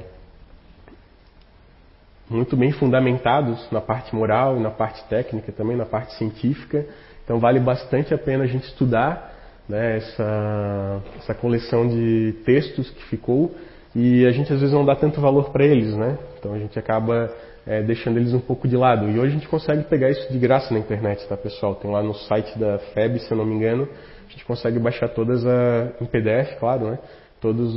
muito 2.28 2.58
bem 2.58 2.72
fundamentados 2.72 3.70
na 3.72 3.82
parte 3.82 4.16
moral, 4.16 4.60
na 4.60 4.72
parte 4.72 5.04
técnica, 5.08 5.52
também 5.52 5.78
na 5.78 5.86
parte 5.86 6.16
científica. 6.16 6.84
Então 7.24 7.40
vale 7.40 7.60
bastante 7.60 8.12
a 8.12 8.18
pena 8.18 8.46
a 8.46 8.48
gente 8.48 8.64
estudar 8.64 9.35
né, 9.68 9.98
essa, 9.98 11.02
essa 11.18 11.34
coleção 11.34 11.88
de 11.88 12.34
textos 12.46 12.90
que 12.90 13.04
ficou 13.06 13.56
e 13.96 14.26
a 14.26 14.32
gente 14.32 14.52
às 14.52 14.60
vezes 14.60 14.74
não 14.74 14.86
dá 14.86 14.96
tanto 14.96 15.22
valor 15.22 15.52
para 15.52 15.64
eles, 15.64 15.96
né? 15.96 16.18
Então 16.38 16.54
a 16.54 16.60
gente 16.60 16.78
acaba 16.78 17.32
é, 17.66 17.82
deixando 17.82 18.18
eles 18.18 18.34
um 18.34 18.42
pouco 18.42 18.68
de 18.68 18.76
lado. 18.76 19.10
E 19.10 19.18
hoje 19.18 19.32
a 19.32 19.40
gente 19.40 19.48
consegue 19.48 19.84
pegar 19.84 20.10
isso 20.10 20.32
de 20.32 20.38
graça 20.38 20.74
na 20.74 20.80
internet, 20.80 21.26
tá 21.28 21.38
pessoal? 21.38 21.76
Tem 21.76 21.90
lá 21.90 22.04
no 22.04 22.14
site 22.14 22.60
da 22.60 22.78
FEB, 22.78 23.20
se 23.20 23.32
eu 23.32 23.38
não 23.38 23.46
me 23.46 23.56
engano, 23.56 23.88
a 24.28 24.32
gente 24.32 24.44
consegue 24.44 24.80
baixar 24.80 25.08
todas 25.10 25.46
a, 25.46 25.94
em 26.02 26.06
PDF, 26.06 26.60
claro, 26.60 26.92
né? 26.92 27.00
Todas 27.40 27.74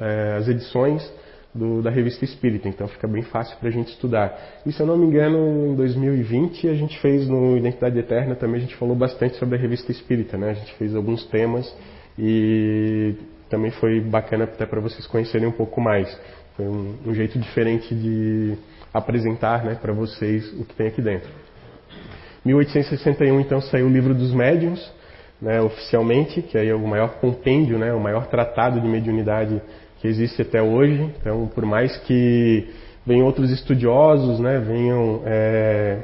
é, 0.00 0.36
as 0.38 0.48
edições 0.48 1.12
do, 1.54 1.82
da 1.82 1.90
revista 1.90 2.24
Espírita, 2.24 2.68
então 2.68 2.86
fica 2.86 3.08
bem 3.08 3.22
fácil 3.22 3.56
para 3.58 3.68
a 3.68 3.72
gente 3.72 3.88
estudar. 3.88 4.38
E 4.64 4.72
se 4.72 4.80
eu 4.80 4.86
não 4.86 4.96
me 4.96 5.06
engano, 5.06 5.72
em 5.72 5.74
2020 5.74 6.68
a 6.68 6.74
gente 6.74 6.98
fez 7.00 7.28
no 7.28 7.56
Identidade 7.56 7.98
Eterna 7.98 8.34
também, 8.36 8.58
a 8.58 8.60
gente 8.60 8.76
falou 8.76 8.94
bastante 8.94 9.36
sobre 9.36 9.56
a 9.56 9.60
revista 9.60 9.90
Espírita, 9.90 10.38
né? 10.38 10.50
A 10.50 10.54
gente 10.54 10.72
fez 10.74 10.94
alguns 10.94 11.24
temas 11.26 11.74
e 12.18 13.14
também 13.48 13.70
foi 13.72 14.00
bacana 14.00 14.44
até 14.44 14.64
para 14.64 14.80
vocês 14.80 15.06
conhecerem 15.06 15.48
um 15.48 15.52
pouco 15.52 15.80
mais. 15.80 16.08
Foi 16.56 16.66
um, 16.66 16.94
um 17.06 17.14
jeito 17.14 17.38
diferente 17.38 17.94
de 17.94 18.56
apresentar 18.92 19.64
né, 19.64 19.74
para 19.74 19.92
vocês 19.92 20.52
o 20.58 20.64
que 20.64 20.74
tem 20.74 20.86
aqui 20.86 21.02
dentro. 21.02 21.28
1861 22.44 23.40
então 23.40 23.60
saiu 23.60 23.86
o 23.86 23.90
livro 23.90 24.14
dos 24.14 24.32
médiuns, 24.32 24.92
né, 25.40 25.60
oficialmente, 25.60 26.42
que 26.42 26.56
aí 26.56 26.68
é 26.68 26.74
o 26.74 26.86
maior 26.86 27.14
compêndio, 27.20 27.78
né, 27.78 27.92
o 27.92 28.00
maior 28.00 28.26
tratado 28.26 28.80
de 28.80 28.86
mediunidade 28.86 29.60
que 30.00 30.08
existe 30.08 30.42
até 30.42 30.62
hoje. 30.62 31.12
Então, 31.20 31.46
por 31.54 31.64
mais 31.64 31.96
que 31.98 32.68
venham 33.06 33.26
outros 33.26 33.50
estudiosos, 33.50 34.40
né, 34.40 34.58
venham 34.58 35.22
é, 35.24 35.98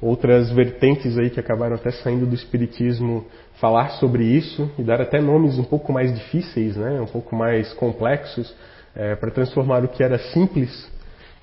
outras 0.00 0.50
vertentes 0.50 1.18
aí 1.18 1.30
que 1.30 1.40
acabaram 1.40 1.74
até 1.74 1.90
saindo 1.90 2.26
do 2.26 2.34
espiritismo 2.34 3.24
falar 3.60 3.90
sobre 3.92 4.24
isso 4.24 4.70
e 4.78 4.82
dar 4.82 5.00
até 5.00 5.20
nomes 5.20 5.58
um 5.58 5.64
pouco 5.64 5.92
mais 5.92 6.14
difíceis, 6.14 6.76
né, 6.76 7.00
um 7.00 7.06
pouco 7.06 7.34
mais 7.34 7.72
complexos, 7.74 8.54
é, 8.94 9.14
para 9.14 9.30
transformar 9.30 9.84
o 9.84 9.88
que 9.88 10.02
era 10.02 10.18
simples 10.18 10.90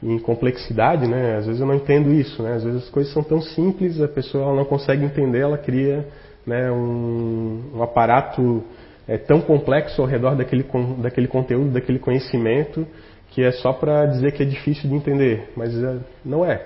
em 0.01 0.19
complexidade, 0.19 1.07
né? 1.07 1.37
Às 1.37 1.45
vezes 1.45 1.61
eu 1.61 1.67
não 1.67 1.75
entendo 1.75 2.11
isso, 2.11 2.43
né? 2.43 2.55
Às 2.55 2.63
vezes 2.63 2.83
as 2.83 2.89
coisas 2.89 3.13
são 3.13 3.23
tão 3.23 3.41
simples, 3.41 4.01
a 4.01 4.07
pessoa 4.07 4.53
não 4.53 4.65
consegue 4.65 5.05
entender, 5.05 5.39
ela 5.39 5.57
cria 5.57 6.05
né, 6.45 6.69
um, 6.71 7.71
um 7.75 7.83
aparato 7.83 8.63
é, 9.07 9.17
tão 9.17 9.41
complexo 9.41 10.01
ao 10.01 10.07
redor 10.07 10.35
daquele, 10.35 10.65
daquele 10.99 11.27
conteúdo, 11.27 11.71
daquele 11.71 11.99
conhecimento, 11.99 12.87
que 13.31 13.43
é 13.43 13.51
só 13.51 13.73
para 13.73 14.05
dizer 14.05 14.31
que 14.33 14.43
é 14.43 14.45
difícil 14.45 14.89
de 14.89 14.95
entender, 14.95 15.51
mas 15.55 15.75
é, 15.75 15.97
não 16.23 16.45
é. 16.45 16.65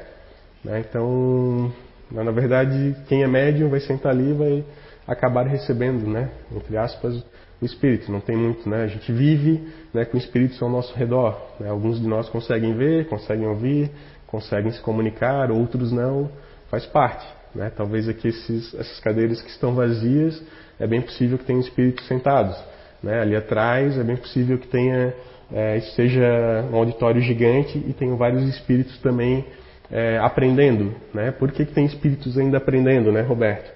Né? 0.64 0.84
Então, 0.88 1.72
na 2.12 2.32
verdade, 2.32 2.96
quem 3.08 3.24
é 3.24 3.28
médium 3.28 3.70
vai 3.70 3.80
sentar 3.80 4.12
ali 4.12 4.32
e 4.32 4.34
vai 4.34 4.66
acabar 5.08 5.48
recebendo, 5.48 6.06
né, 6.08 6.30
entre 6.54 6.78
aspas, 6.78 7.24
o 7.62 7.66
espírito. 7.66 8.12
Não 8.12 8.20
tem 8.20 8.36
muito, 8.36 8.70
né? 8.70 8.84
A 8.84 8.88
gente 8.88 9.12
vive 9.12 9.68
né, 9.94 10.06
com 10.06 10.18
espíritos 10.18 10.62
ao 10.62 10.70
nosso 10.70 10.94
redor. 10.96 11.40
Né? 11.60 11.70
Alguns 11.70 12.00
de 12.00 12.08
nós 12.08 12.30
conseguem 12.30 12.74
ver, 12.76 13.08
conseguem 13.08 13.48
ouvir, 13.48 13.90
conseguem 14.28 14.72
se 14.72 14.82
comunicar, 14.82 15.52
outros 15.52 15.92
não. 15.92 16.30
Faz 16.70 16.86
parte. 16.86 17.26
Né? 17.56 17.72
Talvez 17.76 18.08
aqui 18.08 18.28
esses, 18.28 18.74
essas 18.76 19.00
cadeiras 19.00 19.42
que 19.42 19.50
estão 19.50 19.74
vazias, 19.74 20.42
é 20.80 20.88
bem 20.88 21.02
possível 21.02 21.38
que 21.38 21.46
tenham 21.46 21.60
espíritos 21.60 22.08
sentados. 22.08 22.58
Né? 23.02 23.22
Ali 23.22 23.36
atrás, 23.36 23.98
é 23.98 24.04
bem 24.04 24.16
possível 24.16 24.58
que 24.58 24.68
tenha, 24.68 25.14
é, 25.52 25.80
seja 25.96 26.66
um 26.72 26.76
auditório 26.76 27.22
gigante 27.22 27.78
e 27.78 27.94
tenham 27.94 28.18
vários 28.18 28.44
espíritos 28.48 28.98
também 29.00 29.46
é, 29.92 30.18
aprendendo. 30.18 30.94
Né? 31.14 31.32
Por 31.32 31.52
que, 31.52 31.66
que 31.66 31.74
tem 31.74 31.86
espíritos 31.86 32.38
ainda 32.38 32.58
aprendendo, 32.58 33.12
né, 33.12 33.22
Roberto? 33.22 33.72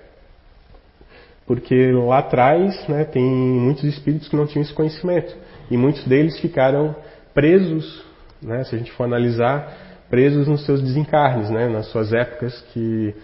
Porque 1.45 1.91
lá 1.91 2.19
atrás 2.19 2.87
né, 2.87 3.03
tem 3.03 3.23
muitos 3.23 3.83
espíritos 3.83 4.27
que 4.27 4.35
não 4.35 4.47
tinham 4.47 4.63
esse 4.63 4.73
conhecimento. 4.73 5.35
E 5.69 5.77
muitos 5.77 6.05
deles 6.05 6.39
ficaram 6.39 6.95
presos, 7.33 8.05
né, 8.41 8.63
se 8.63 8.75
a 8.75 8.77
gente 8.77 8.91
for 8.91 9.03
analisar, 9.03 9.73
presos 10.09 10.47
nos 10.47 10.65
seus 10.65 10.81
desencarnes, 10.81 11.49
né, 11.49 11.67
nas 11.67 11.87
suas 11.87 12.13
épocas 12.13 12.61
que 12.73 13.15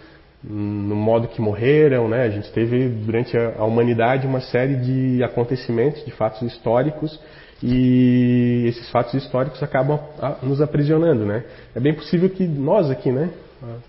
no 0.42 0.94
modo 0.94 1.28
que 1.28 1.40
morreram, 1.40 2.08
né? 2.08 2.22
A 2.22 2.30
gente 2.30 2.50
teve 2.52 2.88
durante 2.88 3.36
a, 3.36 3.64
humanidade 3.64 4.26
uma 4.26 4.40
série 4.40 4.76
de 4.76 5.22
acontecimentos, 5.22 6.04
de 6.04 6.12
fatos 6.12 6.42
históricos 6.42 7.18
e 7.62 8.66
esses 8.68 8.88
fatos 8.90 9.14
históricos 9.14 9.62
acabam 9.62 9.98
nos 10.42 10.60
aprisionando, 10.60 11.26
né? 11.26 11.44
É 11.74 11.80
bem 11.80 11.92
possível 11.92 12.30
que 12.30 12.46
nós 12.46 12.90
aqui, 12.90 13.10
né? 13.10 13.30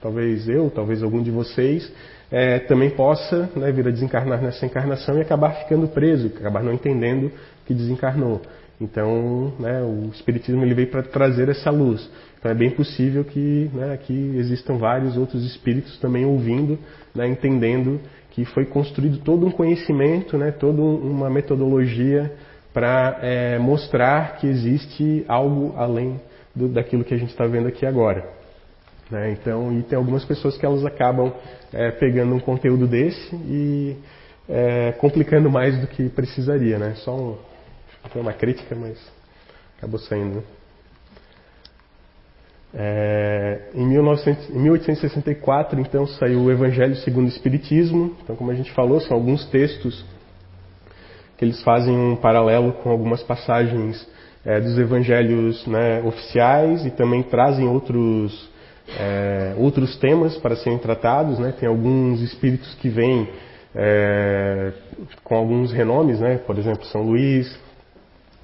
Talvez 0.01 0.49
eu, 0.49 0.71
talvez 0.71 1.03
algum 1.03 1.21
de 1.21 1.29
vocês 1.29 1.91
é, 2.31 2.59
também 2.59 2.89
possa 2.89 3.49
né, 3.55 3.71
vir 3.71 3.87
a 3.87 3.91
desencarnar 3.91 4.41
nessa 4.41 4.65
encarnação 4.65 5.17
e 5.17 5.21
acabar 5.21 5.51
ficando 5.63 5.87
preso, 5.87 6.27
acabar 6.35 6.63
não 6.63 6.73
entendendo 6.73 7.31
que 7.65 7.73
desencarnou. 7.73 8.41
Então, 8.79 9.53
né, 9.59 9.81
o 9.81 10.09
Espiritismo 10.13 10.63
ele 10.63 10.73
veio 10.73 10.87
para 10.87 11.03
trazer 11.03 11.49
essa 11.49 11.69
luz. 11.69 12.09
Então, 12.37 12.49
é 12.49 12.55
bem 12.55 12.69
possível 12.69 13.25
que 13.25 13.69
né, 13.73 13.93
aqui 13.93 14.33
existam 14.37 14.77
vários 14.77 15.17
outros 15.17 15.45
espíritos 15.45 15.97
também 15.99 16.25
ouvindo, 16.25 16.79
né, 17.13 17.27
entendendo 17.27 17.99
que 18.31 18.45
foi 18.45 18.65
construído 18.65 19.17
todo 19.17 19.45
um 19.45 19.51
conhecimento, 19.51 20.37
né, 20.37 20.51
toda 20.51 20.81
uma 20.81 21.29
metodologia 21.29 22.31
para 22.73 23.19
é, 23.21 23.59
mostrar 23.59 24.37
que 24.37 24.47
existe 24.47 25.25
algo 25.27 25.73
além 25.75 26.21
do, 26.55 26.69
daquilo 26.69 27.03
que 27.03 27.13
a 27.13 27.17
gente 27.17 27.31
está 27.31 27.45
vendo 27.45 27.67
aqui 27.67 27.85
agora. 27.85 28.25
Né? 29.09 29.31
Então, 29.31 29.77
e 29.77 29.83
tem 29.83 29.97
algumas 29.97 30.23
pessoas 30.23 30.57
que 30.57 30.65
elas 30.65 30.85
acabam 30.85 31.33
é, 31.73 31.91
pegando 31.91 32.33
um 32.33 32.39
conteúdo 32.39 32.87
desse 32.87 33.35
e 33.35 33.97
é, 34.47 34.93
complicando 34.93 35.49
mais 35.49 35.79
do 35.79 35.87
que 35.87 36.09
precisaria, 36.09 36.77
né? 36.77 36.93
Só 36.97 37.15
um, 37.15 37.37
foi 38.09 38.21
uma 38.21 38.33
crítica, 38.33 38.75
mas 38.75 38.97
acabou 39.77 39.99
saindo. 39.99 40.43
É, 42.73 43.69
em, 43.73 43.85
1900, 43.85 44.49
em 44.49 44.59
1864, 44.59 45.79
então, 45.79 46.05
saiu 46.05 46.41
o 46.41 46.51
Evangelho 46.51 46.95
segundo 46.97 47.25
o 47.25 47.29
Espiritismo. 47.29 48.15
Então, 48.23 48.35
como 48.35 48.51
a 48.51 48.55
gente 48.55 48.71
falou, 48.71 49.01
são 49.01 49.17
alguns 49.17 49.45
textos 49.45 50.05
que 51.37 51.45
eles 51.45 51.61
fazem 51.63 51.95
um 51.95 52.15
paralelo 52.15 52.73
com 52.73 52.89
algumas 52.89 53.23
passagens 53.23 54.07
é, 54.45 54.59
dos 54.59 54.77
Evangelhos 54.77 55.65
né, 55.65 56.01
oficiais 56.01 56.85
e 56.85 56.91
também 56.91 57.23
trazem 57.23 57.67
outros 57.67 58.49
é, 58.97 59.53
outros 59.57 59.95
temas 59.97 60.37
para 60.37 60.55
serem 60.55 60.79
tratados, 60.79 61.37
né? 61.37 61.53
Tem 61.59 61.69
alguns 61.69 62.21
espíritos 62.21 62.73
que 62.75 62.89
vêm 62.89 63.29
é, 63.75 64.73
com 65.23 65.35
alguns 65.35 65.71
renomes, 65.71 66.19
né? 66.19 66.37
Por 66.37 66.57
exemplo, 66.57 66.85
São 66.85 67.03
Luís, 67.03 67.55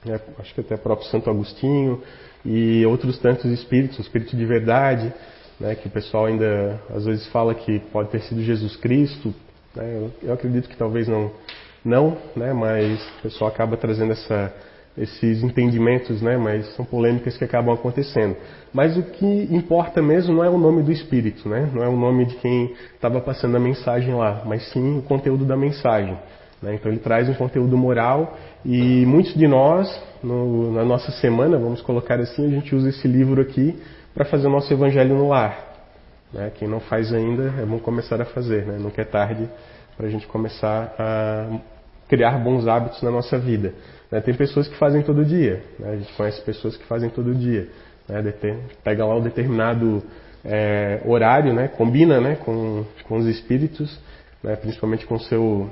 né? 0.06 0.20
acho 0.40 0.54
que 0.54 0.62
até 0.62 0.78
próprio 0.78 1.08
Santo 1.10 1.30
Agostinho 1.30 2.02
e 2.46 2.86
outros 2.86 3.18
tantos 3.20 3.46
espíritos, 3.52 3.98
o 3.98 4.02
espírito 4.02 4.36
de 4.36 4.46
verdade, 4.46 5.12
né? 5.60 5.76
Que 5.76 5.88
o 5.88 5.92
pessoal 5.92 6.26
ainda 6.26 6.80
às 6.90 7.06
vezes 7.06 7.26
fala 7.28 7.56
que 7.56 7.80
pode 7.92 8.10
ter 8.10 8.22
sido 8.22 8.42
Jesus 8.42 8.76
Cristo. 8.76 9.34
Né? 9.76 9.98
Eu, 9.98 10.12
eu 10.22 10.34
acredito 10.34 10.70
que 10.70 10.78
talvez 10.78 11.08
não, 11.08 11.32
não, 11.84 12.18
né? 12.36 12.54
Mas 12.54 13.02
o 13.20 13.22
pessoal 13.24 13.50
acaba 13.50 13.78
trazendo 13.78 14.12
essa 14.12 14.54
esses 14.98 15.44
entendimentos, 15.44 16.22
né, 16.22 16.38
mas 16.38 16.74
são 16.76 16.86
polêmicas 16.86 17.38
que 17.38 17.44
acabam 17.44 17.74
acontecendo. 17.74 18.36
Mas 18.74 18.98
o 18.98 19.04
que 19.04 19.48
importa 19.52 20.02
mesmo 20.02 20.34
não 20.34 20.44
é 20.44 20.50
o 20.50 20.58
nome 20.58 20.84
do 20.84 20.92
espírito, 20.92 21.50
né, 21.50 21.70
não 21.74 21.84
é 21.84 21.88
o 21.88 21.98
nome 21.98 22.26
de 22.26 22.36
quem 22.36 22.74
estava 22.94 23.20
passando 23.20 23.58
a 23.58 23.60
mensagem 23.60 24.14
lá, 24.16 24.44
mas 24.46 24.72
sim 24.72 25.00
o 25.00 25.02
conteúdo 25.02 25.46
da 25.46 25.58
mensagem. 25.58 26.18
Né? 26.62 26.76
Então 26.76 26.92
ele 26.92 27.00
traz 27.00 27.30
um 27.30 27.34
conteúdo 27.34 27.78
moral 27.78 28.38
e 28.64 29.06
muitos 29.06 29.34
de 29.34 29.48
nós, 29.48 29.88
no, 30.24 30.72
na 30.72 30.84
nossa 30.84 31.12
semana, 31.14 31.58
vamos 31.58 31.82
colocar 31.82 32.20
assim, 32.20 32.46
a 32.46 32.50
gente 32.50 32.76
usa 32.76 32.90
esse 32.90 33.08
livro 33.08 33.42
aqui 33.42 33.80
para 34.14 34.26
fazer 34.26 34.48
o 34.48 34.50
nosso 34.50 34.72
evangelho 34.72 35.16
no 35.16 35.28
lar. 35.28 35.76
Né? 36.34 36.52
Quem 36.56 36.68
não 36.68 36.80
faz 36.80 37.14
ainda, 37.14 37.54
é 37.62 37.66
bom 37.66 37.80
começar 37.80 38.22
a 38.22 38.26
fazer, 38.26 38.66
né? 38.66 38.78
nunca 38.80 39.02
é 39.02 39.06
tarde 39.06 39.48
para 39.96 40.08
a 40.08 40.10
gente 40.10 40.28
começar 40.28 40.94
a 40.98 41.60
criar 42.08 42.38
bons 42.40 42.68
hábitos 42.68 43.02
na 43.02 43.12
nossa 43.12 43.38
vida. 43.38 43.74
Né? 44.12 44.20
Tem 44.22 44.34
pessoas 44.34 44.68
que 44.68 44.78
fazem 44.78 45.02
todo 45.02 45.24
dia, 45.24 45.64
né? 45.80 45.92
a 45.92 45.96
gente 45.96 46.14
conhece 46.14 46.42
pessoas 46.42 46.76
que 46.78 46.86
fazem 46.86 47.10
todo 47.10 47.34
dia. 47.34 47.68
Né? 48.08 48.34
Pega 48.84 49.06
lá 49.06 49.16
um 49.16 49.22
determinado 49.22 50.04
é, 50.44 51.02
horário, 51.06 51.54
né? 51.54 51.68
combina 51.68 52.20
né? 52.22 52.36
com, 52.36 52.86
com 53.08 53.18
os 53.18 53.26
espíritos, 53.28 54.00
né? 54.44 54.56
principalmente 54.56 55.06
com 55.06 55.16
o 55.16 55.20
seu, 55.22 55.70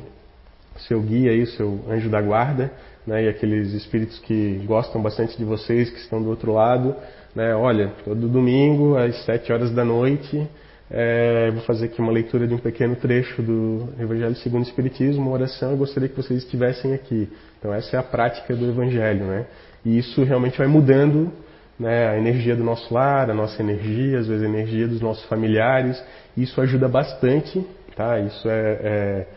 seu 0.87 1.01
guia, 1.01 1.31
aí, 1.31 1.45
seu 1.47 1.79
anjo 1.89 2.09
da 2.09 2.21
guarda, 2.21 2.71
né? 3.05 3.23
e 3.23 3.29
aqueles 3.29 3.73
espíritos 3.73 4.19
que 4.19 4.61
gostam 4.65 5.01
bastante 5.01 5.37
de 5.37 5.43
vocês, 5.43 5.89
que 5.89 5.99
estão 5.99 6.21
do 6.21 6.29
outro 6.29 6.53
lado. 6.53 6.95
Né? 7.35 7.55
Olha, 7.55 7.91
todo 8.03 8.27
domingo 8.27 8.97
às 8.97 9.23
sete 9.25 9.51
horas 9.51 9.71
da 9.71 9.83
noite 9.83 10.47
é, 10.95 11.49
vou 11.49 11.63
fazer 11.63 11.85
aqui 11.85 11.99
uma 11.99 12.11
leitura 12.11 12.47
de 12.47 12.53
um 12.53 12.59
pequeno 12.59 12.95
trecho 12.95 13.41
do 13.41 13.89
Evangelho 13.99 14.35
segundo 14.35 14.63
o 14.63 14.67
Espiritismo, 14.67 15.23
uma 15.23 15.31
oração. 15.31 15.71
Eu 15.71 15.77
gostaria 15.77 16.07
que 16.07 16.15
vocês 16.15 16.43
estivessem 16.43 16.93
aqui. 16.93 17.27
Então, 17.57 17.73
essa 17.73 17.95
é 17.95 17.99
a 17.99 18.03
prática 18.03 18.55
do 18.55 18.69
Evangelho, 18.69 19.25
né? 19.25 19.47
E 19.83 19.97
isso 19.97 20.23
realmente 20.23 20.55
vai 20.55 20.67
mudando 20.67 21.31
né, 21.79 22.09
a 22.09 22.17
energia 22.17 22.55
do 22.55 22.63
nosso 22.63 22.93
lar, 22.93 23.29
a 23.29 23.33
nossa 23.33 23.59
energia, 23.61 24.19
às 24.19 24.27
vezes 24.27 24.43
a 24.43 24.47
energia 24.47 24.87
dos 24.87 25.01
nossos 25.01 25.25
familiares. 25.25 26.01
Isso 26.37 26.61
ajuda 26.61 26.87
bastante, 26.87 27.65
tá? 27.95 28.19
Isso 28.19 28.47
é, 28.47 28.79
é 28.83 29.27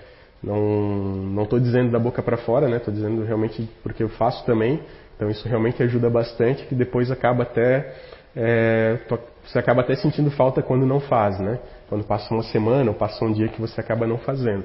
não 0.43 1.43
estou 1.43 1.59
dizendo 1.59 1.91
da 1.91 1.99
boca 1.99 2.23
para 2.23 2.37
fora, 2.37 2.69
né? 2.69 2.77
Estou 2.77 2.93
dizendo 2.93 3.25
realmente 3.25 3.69
porque 3.83 4.03
eu 4.03 4.09
faço 4.11 4.45
também. 4.45 4.81
Então, 5.17 5.31
isso 5.31 5.49
realmente 5.49 5.83
ajuda 5.83 6.11
bastante, 6.11 6.67
que 6.67 6.75
depois 6.75 7.11
acaba 7.11 7.43
até 7.43 7.95
é, 8.37 8.99
você 9.43 9.59
acaba 9.59 9.81
até 9.81 9.95
sentindo 9.95 10.31
falta 10.31 10.61
quando 10.61 10.85
não 10.85 11.01
faz, 11.01 11.41
né? 11.41 11.59
Quando 11.89 12.05
passa 12.05 12.33
uma 12.35 12.43
semana 12.43 12.91
ou 12.91 12.95
passa 12.95 13.25
um 13.25 13.33
dia 13.33 13.49
que 13.49 13.59
você 13.61 13.81
acaba 13.81 14.07
não 14.07 14.19
fazendo. 14.19 14.65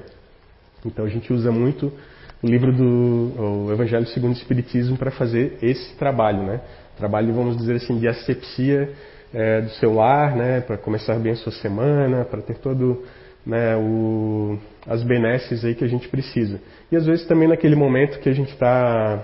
Então 0.84 1.06
a 1.06 1.08
gente 1.08 1.32
usa 1.32 1.50
muito 1.50 1.90
o 2.42 2.46
livro 2.46 2.72
do 2.72 3.64
o 3.64 3.72
Evangelho 3.72 4.06
segundo 4.08 4.34
o 4.34 4.36
Espiritismo 4.36 4.98
para 4.98 5.10
fazer 5.10 5.56
esse 5.62 5.96
trabalho, 5.96 6.42
né? 6.42 6.60
Trabalho, 6.98 7.32
vamos 7.32 7.56
dizer 7.56 7.76
assim, 7.76 7.98
de 7.98 8.06
asepsia 8.06 8.92
é, 9.32 9.62
do 9.62 9.70
seu 9.70 9.94
lar, 9.94 10.36
né? 10.36 10.60
Para 10.60 10.76
começar 10.76 11.14
bem 11.14 11.32
a 11.32 11.36
sua 11.36 11.52
semana, 11.52 12.24
para 12.26 12.42
ter 12.42 12.58
todo 12.58 13.04
né, 13.44 13.76
o, 13.76 14.58
as 14.86 15.02
benesses 15.02 15.64
aí 15.64 15.74
que 15.74 15.84
a 15.84 15.88
gente 15.88 16.08
precisa. 16.08 16.60
E 16.90 16.96
às 16.96 17.06
vezes 17.06 17.26
também 17.26 17.48
naquele 17.48 17.76
momento 17.76 18.20
que 18.20 18.28
a 18.28 18.34
gente 18.34 18.52
está, 18.52 19.22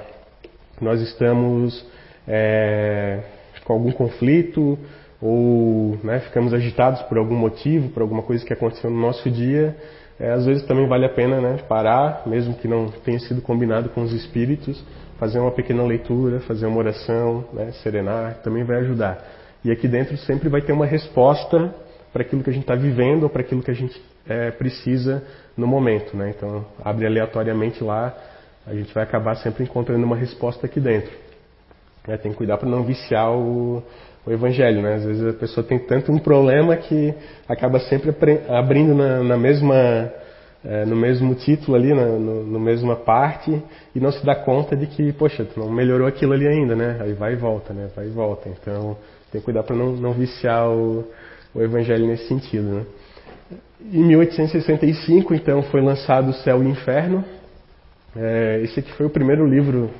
nós 0.80 1.00
estamos 1.00 1.86
é, 2.26 3.20
com 3.64 3.72
algum 3.72 3.92
conflito 3.92 4.78
ou 5.20 5.98
né, 6.02 6.20
ficamos 6.20 6.54
agitados 6.54 7.02
por 7.02 7.18
algum 7.18 7.36
motivo, 7.36 7.88
por 7.90 8.02
alguma 8.02 8.22
coisa 8.22 8.44
que 8.44 8.52
aconteceu 8.52 8.90
no 8.90 9.00
nosso 9.00 9.28
dia, 9.30 9.76
é, 10.18 10.30
às 10.32 10.46
vezes 10.46 10.64
também 10.64 10.86
vale 10.86 11.06
a 11.06 11.08
pena 11.08 11.40
né, 11.40 11.58
parar, 11.68 12.22
mesmo 12.26 12.54
que 12.54 12.68
não 12.68 12.88
tenha 12.88 13.18
sido 13.20 13.40
combinado 13.40 13.88
com 13.90 14.02
os 14.02 14.12
espíritos, 14.12 14.82
fazer 15.18 15.38
uma 15.38 15.50
pequena 15.50 15.82
leitura, 15.82 16.40
fazer 16.40 16.66
uma 16.66 16.78
oração, 16.78 17.44
né, 17.52 17.72
serenar, 17.82 18.40
também 18.42 18.64
vai 18.64 18.78
ajudar. 18.78 19.18
E 19.64 19.70
aqui 19.70 19.88
dentro 19.88 20.16
sempre 20.18 20.48
vai 20.48 20.60
ter 20.60 20.72
uma 20.72 20.86
resposta 20.86 21.74
para 22.12 22.22
aquilo 22.22 22.42
que 22.42 22.50
a 22.50 22.52
gente 22.52 22.62
está 22.62 22.74
vivendo 22.74 23.24
ou 23.24 23.28
para 23.28 23.42
aquilo 23.42 23.62
que 23.62 23.70
a 23.70 23.74
gente 23.74 24.00
é, 24.28 24.50
precisa 24.50 25.22
no 25.56 25.66
momento. 25.66 26.16
Né? 26.16 26.34
Então, 26.36 26.64
abre 26.84 27.06
aleatoriamente 27.06 27.82
lá, 27.82 28.14
a 28.66 28.74
gente 28.74 28.92
vai 28.92 29.02
acabar 29.02 29.34
sempre 29.36 29.64
encontrando 29.64 30.04
uma 30.04 30.16
resposta 30.16 30.66
aqui 30.66 30.78
dentro. 30.78 31.10
É, 32.06 32.16
tem 32.16 32.32
que 32.32 32.38
cuidar 32.38 32.56
para 32.56 32.68
não 32.68 32.82
viciar 32.84 33.30
o, 33.32 33.82
o 34.26 34.32
evangelho, 34.32 34.80
né? 34.82 34.94
Às 34.94 35.04
vezes 35.04 35.26
a 35.26 35.32
pessoa 35.32 35.66
tem 35.66 35.78
tanto 35.78 36.10
um 36.12 36.18
problema 36.18 36.76
que 36.76 37.14
acaba 37.46 37.78
sempre 37.80 38.14
abrindo 38.48 38.94
na, 38.94 39.22
na 39.22 39.36
mesma, 39.36 40.10
é, 40.64 40.86
no 40.86 40.96
mesmo 40.96 41.34
título 41.34 41.76
ali, 41.76 41.92
na 41.92 42.06
no, 42.06 42.44
no, 42.44 42.60
mesma 42.60 42.96
parte, 42.96 43.62
e 43.94 44.00
não 44.00 44.10
se 44.10 44.24
dá 44.24 44.34
conta 44.34 44.74
de 44.74 44.86
que, 44.86 45.12
poxa, 45.12 45.44
tu 45.44 45.60
não 45.60 45.70
melhorou 45.70 46.06
aquilo 46.06 46.32
ali 46.32 46.46
ainda, 46.46 46.74
né? 46.74 46.98
Aí 47.00 47.12
vai 47.12 47.34
e 47.34 47.36
volta, 47.36 47.74
né? 47.74 47.90
Vai 47.94 48.06
e 48.06 48.10
volta. 48.10 48.48
Então 48.48 48.96
tem 49.30 49.40
que 49.40 49.44
cuidar 49.44 49.62
para 49.62 49.76
não, 49.76 49.92
não 49.92 50.12
viciar 50.12 50.66
o, 50.68 51.04
o 51.54 51.62
evangelho 51.62 52.06
nesse 52.06 52.28
sentido, 52.28 52.64
né? 52.64 52.86
Em 53.80 54.04
1865, 54.04 55.34
então, 55.34 55.62
foi 55.62 55.80
lançado 55.80 56.30
O 56.30 56.34
Céu 56.34 56.62
e 56.62 56.66
o 56.66 56.68
Inferno. 56.68 57.24
É, 58.16 58.60
esse 58.62 58.80
aqui 58.80 58.92
foi 58.92 59.06
o 59.06 59.10
primeiro 59.10 59.46
livro 59.46 59.90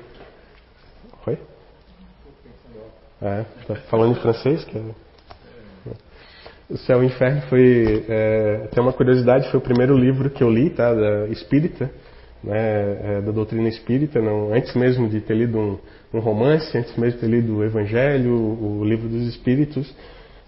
É, 3.21 3.45
tá 3.67 3.75
falando 3.91 4.13
em 4.13 4.21
francês? 4.21 4.65
Que. 4.65 4.81
O 6.71 6.77
Céu 6.77 7.03
e 7.03 7.07
o 7.07 7.09
Inferno 7.09 7.41
foi, 7.49 8.05
é, 8.09 8.69
tem 8.71 8.83
uma 8.83 8.93
curiosidade, 8.93 9.51
foi 9.51 9.59
o 9.59 9.63
primeiro 9.63 9.97
livro 9.97 10.29
que 10.29 10.43
eu 10.43 10.51
li, 10.51 10.69
tá, 10.69 10.93
da 10.93 11.27
espírita, 11.29 11.91
né, 12.45 12.57
é, 12.57 13.21
da 13.23 13.33
doutrina 13.33 13.69
espírita, 13.69 14.21
não, 14.21 14.53
antes 14.53 14.75
mesmo 14.75 15.09
de 15.09 15.21
ter 15.21 15.35
lido 15.35 15.59
um, 15.59 15.79
um, 16.13 16.21
romance, 16.21 16.77
antes 16.77 16.95
mesmo 16.97 17.19
de 17.19 17.27
ter 17.27 17.31
lido 17.31 17.57
o 17.57 17.65
Evangelho, 17.65 18.35
o 18.35 18.85
livro 18.85 19.09
dos 19.09 19.27
Espíritos. 19.27 19.93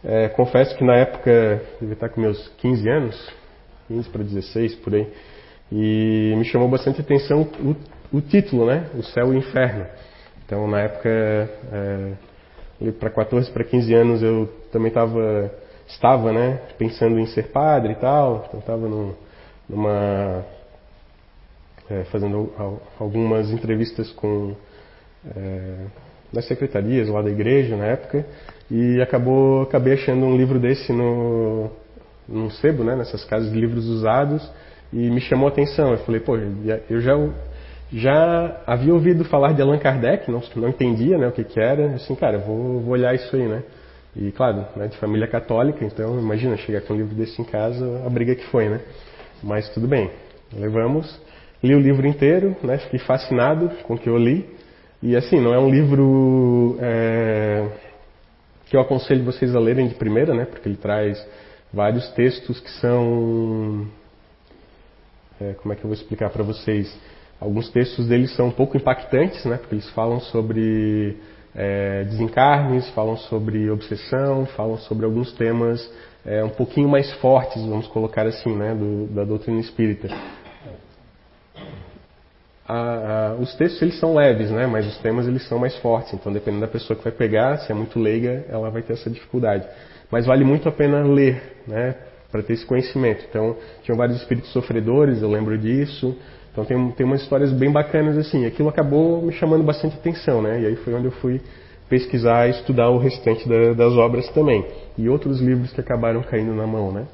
É, 0.03 0.29
confesso 0.29 0.77
que 0.77 0.85
na 0.85 0.97
época, 0.97 1.63
devia 1.79 1.95
estar 1.95 2.09
com 2.09 2.21
meus 2.21 2.49
15 2.59 2.89
anos, 2.89 3.33
15 3.89 4.09
para 4.09 4.23
16, 4.23 4.75
por 4.77 4.95
aí, 4.95 5.07
e 5.71 6.35
me 6.37 6.45
chamou 6.45 6.69
bastante 6.69 7.01
atenção 7.01 7.43
o, 7.43 7.77
o 8.17 8.21
título, 8.21 8.67
né, 8.67 8.89
O 8.95 9.03
Céu 9.03 9.33
e 9.33 9.37
o 9.37 9.39
Inferno. 9.39 9.87
Então, 10.45 10.67
na 10.67 10.81
época, 10.81 11.09
é, 11.09 12.13
para 12.99 13.11
14 13.11 13.51
para 13.51 13.63
15 13.63 13.95
anos 13.95 14.23
eu 14.23 14.49
também 14.73 14.89
estava 14.89 15.53
estava 15.87 16.33
né 16.33 16.61
pensando 16.79 17.19
em 17.19 17.27
ser 17.27 17.49
padre 17.49 17.93
e 17.93 17.97
tal. 17.97 18.47
Então 18.49 18.61
estava 18.61 18.89
num, 18.89 19.15
numa 19.69 20.45
é, 21.91 22.05
fazendo 22.05 22.53
algumas 22.99 23.51
entrevistas 23.51 24.11
com 24.13 24.55
é, 25.37 25.87
nas 26.33 26.47
secretarias 26.47 27.09
lá 27.09 27.21
da 27.21 27.31
igreja 27.31 27.77
na 27.77 27.87
época 27.87 28.25
e 28.71 29.01
acabou 29.01 29.63
acabei 29.63 29.95
achando 29.95 30.25
um 30.25 30.37
livro 30.37 30.59
desse 30.59 30.93
no 30.93 31.71
num 32.29 32.51
sebo 32.51 32.85
né 32.85 32.95
nessas 32.95 33.25
casas 33.25 33.53
de 33.53 33.59
livros 33.59 33.87
usados 33.87 34.49
e 34.93 35.11
me 35.11 35.21
chamou 35.21 35.49
a 35.49 35.51
atenção 35.51 35.93
eu 35.93 35.99
falei 35.99 36.21
pô 36.21 36.37
eu 36.37 37.01
já 37.01 37.15
já 37.93 38.63
havia 38.67 38.95
ouvido 38.95 39.25
falar 39.25 39.53
de 39.53 39.63
Allan 39.63 39.79
Kardec, 39.79 40.31
não, 40.31 40.41
não 40.57 40.69
entendia 40.69 41.19
né, 41.19 41.27
o 41.27 41.33
que, 41.33 41.43
que 41.43 41.61
era. 41.61 41.95
Assim, 41.95 42.15
cara, 42.15 42.39
vou, 42.39 42.81
vou 42.81 42.93
olhar 42.93 43.15
isso 43.15 43.35
aí, 43.35 43.49
né? 43.49 43.63
E, 44.15 44.31
claro, 44.33 44.65
né, 44.77 44.87
de 44.89 44.97
família 44.97 45.27
católica, 45.27 45.85
então 45.85 46.19
imagina 46.19 46.57
chegar 46.57 46.81
com 46.83 46.95
um 46.95 46.97
livro 46.97 47.15
desse 47.15 47.41
em 47.41 47.45
casa, 47.45 48.03
a 48.05 48.09
briga 48.09 48.35
que 48.35 48.45
foi, 48.47 48.69
né? 48.69 48.81
Mas 49.43 49.69
tudo 49.71 49.89
bem, 49.89 50.11
levamos. 50.53 51.21
Li 51.63 51.75
o 51.75 51.81
livro 51.81 52.07
inteiro, 52.07 52.57
né? 52.63 52.79
Fiquei 52.79 52.99
fascinado 53.01 53.71
com 53.85 53.95
o 53.95 53.99
que 53.99 54.09
eu 54.09 54.17
li. 54.17 54.49
E, 55.03 55.17
assim, 55.17 55.41
não 55.41 55.55
é 55.55 55.59
um 55.59 55.71
livro 55.71 56.77
é, 56.81 57.30
que 58.71 58.77
eu 58.77 58.81
aconselho 58.81 59.25
vocês 59.25 59.55
a 59.57 59.59
lerem 59.59 59.89
de 59.89 59.97
primeira, 59.97 60.33
né? 60.33 60.45
Porque 60.45 60.69
ele 60.69 60.77
traz 60.77 61.21
vários 61.73 62.09
textos 62.13 62.61
que 62.61 62.71
são... 62.81 63.89
É, 65.41 65.55
como 65.55 65.73
é 65.73 65.77
que 65.77 65.85
eu 65.85 65.89
vou 65.89 65.95
explicar 65.95 66.31
para 66.31 66.45
vocês? 66.45 66.97
Alguns 67.41 67.69
textos 67.71 68.07
deles 68.07 68.35
são 68.37 68.47
um 68.47 68.53
pouco 68.53 68.77
impactantes, 68.77 69.45
né? 69.45 69.57
Porque 69.57 69.75
eles 69.75 69.91
falam 69.91 70.21
sobre 70.21 71.17
é, 71.53 72.05
desencarnes, 72.05 72.89
falam 72.91 73.17
sobre 73.17 73.69
obsessão, 73.71 74.47
falam 74.47 74.79
sobre 74.79 75.05
alguns 75.05 75.33
temas 75.33 75.91
é, 76.25 76.45
um 76.45 76.51
pouquinho 76.51 76.89
mais 76.89 77.11
fortes, 77.15 77.61
vamos 77.65 77.89
colocar 77.89 78.25
assim, 78.25 78.55
né? 78.55 78.73
Do, 78.73 79.07
da 79.09 79.25
doutrina 79.25 79.59
espírita. 79.59 80.09
A, 82.73 83.33
a, 83.33 83.35
os 83.35 83.53
textos 83.57 83.83
eles 83.83 83.99
são 83.99 84.15
leves, 84.15 84.51
né? 84.51 84.65
Mas 84.67 84.87
os 84.87 84.97
temas 84.99 85.27
eles 85.27 85.47
são 85.49 85.59
mais 85.59 85.77
fortes. 85.79 86.15
Então, 86.15 86.33
dependendo 86.33 86.61
da 86.61 86.69
pessoa 86.69 86.97
que 86.97 87.03
vai 87.03 87.13
pegar, 87.13 87.59
se 87.59 87.73
é 87.73 87.75
muito 87.75 87.99
leiga, 87.99 88.45
ela 88.49 88.71
vai 88.71 88.81
ter 88.81 88.93
essa 88.93 89.11
dificuldade. 89.11 89.67
Mas 90.11 90.27
vale 90.27 90.45
muito 90.45 90.69
a 90.69 90.73
pena 90.73 91.03
ler, 91.03 91.43
né? 91.67 91.97
Para 92.31 92.43
ter 92.43 92.53
esse 92.53 92.65
conhecimento. 92.65 93.25
Então, 93.29 93.57
tinham 93.83 93.99
vários 93.99 94.19
espíritos 94.19 94.53
sofredores, 94.53 95.21
eu 95.21 95.29
lembro 95.29 95.59
disso. 95.59 96.17
Então 96.53 96.65
tem, 96.65 96.91
tem 96.93 97.07
umas 97.07 97.23
histórias 97.23 97.53
bem 97.53 97.71
bacanas 97.71 98.17
assim. 98.19 98.47
Aquilo 98.47 98.69
acabou 98.69 99.23
me 99.23 99.33
chamando 99.33 99.65
bastante 99.65 99.97
atenção, 99.97 100.43
né? 100.43 100.61
E 100.61 100.67
aí 100.67 100.77
foi 100.77 100.95
onde 100.95 101.07
eu 101.07 101.13
fui 101.13 101.41
pesquisar 101.89 102.47
e 102.47 102.51
estudar 102.51 102.89
o 102.91 102.99
restante 102.99 103.49
da, 103.49 103.73
das 103.73 103.95
obras 103.95 104.29
também. 104.31 104.65
E 104.97 105.09
outros 105.09 105.41
livros 105.41 105.73
que 105.73 105.81
acabaram 105.81 106.23
caindo 106.23 106.55
na 106.55 106.67
mão, 106.67 106.93
né? 106.93 107.07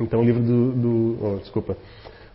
Então 0.00 0.20
o 0.20 0.24
livro 0.24 0.42
do, 0.42 0.72
do 0.72 1.18
oh, 1.20 1.36
desculpa, 1.38 1.76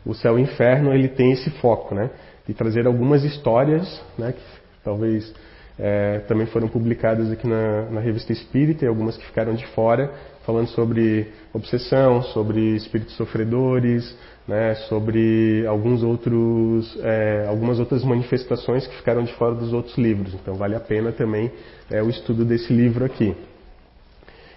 o 0.05 0.13
Céu 0.13 0.39
e 0.39 0.41
o 0.41 0.43
Inferno 0.43 0.93
ele 0.93 1.09
tem 1.09 1.31
esse 1.31 1.49
foco, 1.61 1.93
né? 1.93 2.09
De 2.49 2.55
trazer 2.55 2.87
algumas 2.87 3.23
histórias, 3.23 4.01
né? 4.17 4.33
Que 4.33 4.41
talvez 4.83 5.31
é, 5.77 6.19
também 6.27 6.45
foram 6.47 6.67
publicadas 6.67 7.31
aqui 7.31 7.47
na, 7.47 7.83
na 7.89 8.01
revista 8.01 8.33
Espírita 8.33 8.83
e 8.83 8.87
algumas 8.87 9.15
que 9.15 9.25
ficaram 9.25 9.53
de 9.53 9.65
fora, 9.67 10.11
falando 10.45 10.67
sobre 10.69 11.31
obsessão, 11.53 12.21
sobre 12.21 12.75
espíritos 12.75 13.15
sofredores, 13.15 14.13
né, 14.47 14.73
sobre 14.89 15.63
alguns 15.67 16.03
outros, 16.03 16.97
é, 17.01 17.45
algumas 17.47 17.79
outras 17.79 18.03
manifestações 18.03 18.87
que 18.87 18.95
ficaram 18.97 19.23
de 19.23 19.31
fora 19.35 19.53
dos 19.53 19.71
outros 19.71 19.95
livros. 19.97 20.33
Então 20.33 20.55
vale 20.55 20.75
a 20.75 20.79
pena 20.79 21.11
também 21.11 21.51
é, 21.89 22.01
o 22.01 22.09
estudo 22.09 22.43
desse 22.43 22.73
livro 22.73 23.05
aqui. 23.05 23.35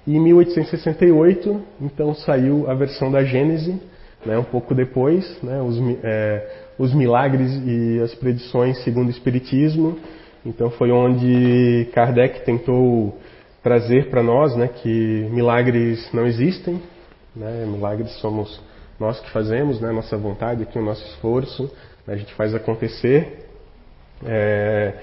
E 0.06 0.16
em 0.16 0.20
1868, 0.20 1.62
então 1.80 2.14
saiu 2.14 2.68
a 2.68 2.74
versão 2.74 3.12
da 3.12 3.22
Gênese, 3.22 3.80
né, 4.26 4.38
um 4.38 4.44
pouco 4.44 4.74
depois, 4.74 5.38
né, 5.42 5.60
os, 5.60 5.78
é, 6.02 6.61
os 6.78 6.94
milagres 6.94 7.50
e 7.66 8.00
as 8.02 8.14
predições 8.14 8.82
segundo 8.82 9.08
o 9.08 9.10
Espiritismo. 9.10 9.98
Então 10.44 10.70
foi 10.70 10.90
onde 10.90 11.88
Kardec 11.92 12.44
tentou 12.44 13.18
trazer 13.62 14.10
para 14.10 14.22
nós 14.22 14.56
né, 14.56 14.68
que 14.68 15.28
milagres 15.30 16.08
não 16.12 16.26
existem, 16.26 16.82
né, 17.34 17.64
milagres 17.66 18.10
somos 18.20 18.60
nós 18.98 19.20
que 19.20 19.30
fazemos, 19.30 19.80
né, 19.80 19.92
nossa 19.92 20.16
vontade 20.16 20.64
aqui, 20.64 20.78
o 20.78 20.84
nosso 20.84 21.04
esforço, 21.06 21.70
né, 22.06 22.14
a 22.14 22.16
gente 22.16 22.34
faz 22.34 22.54
acontecer. 22.54 23.46
É, 24.24 24.94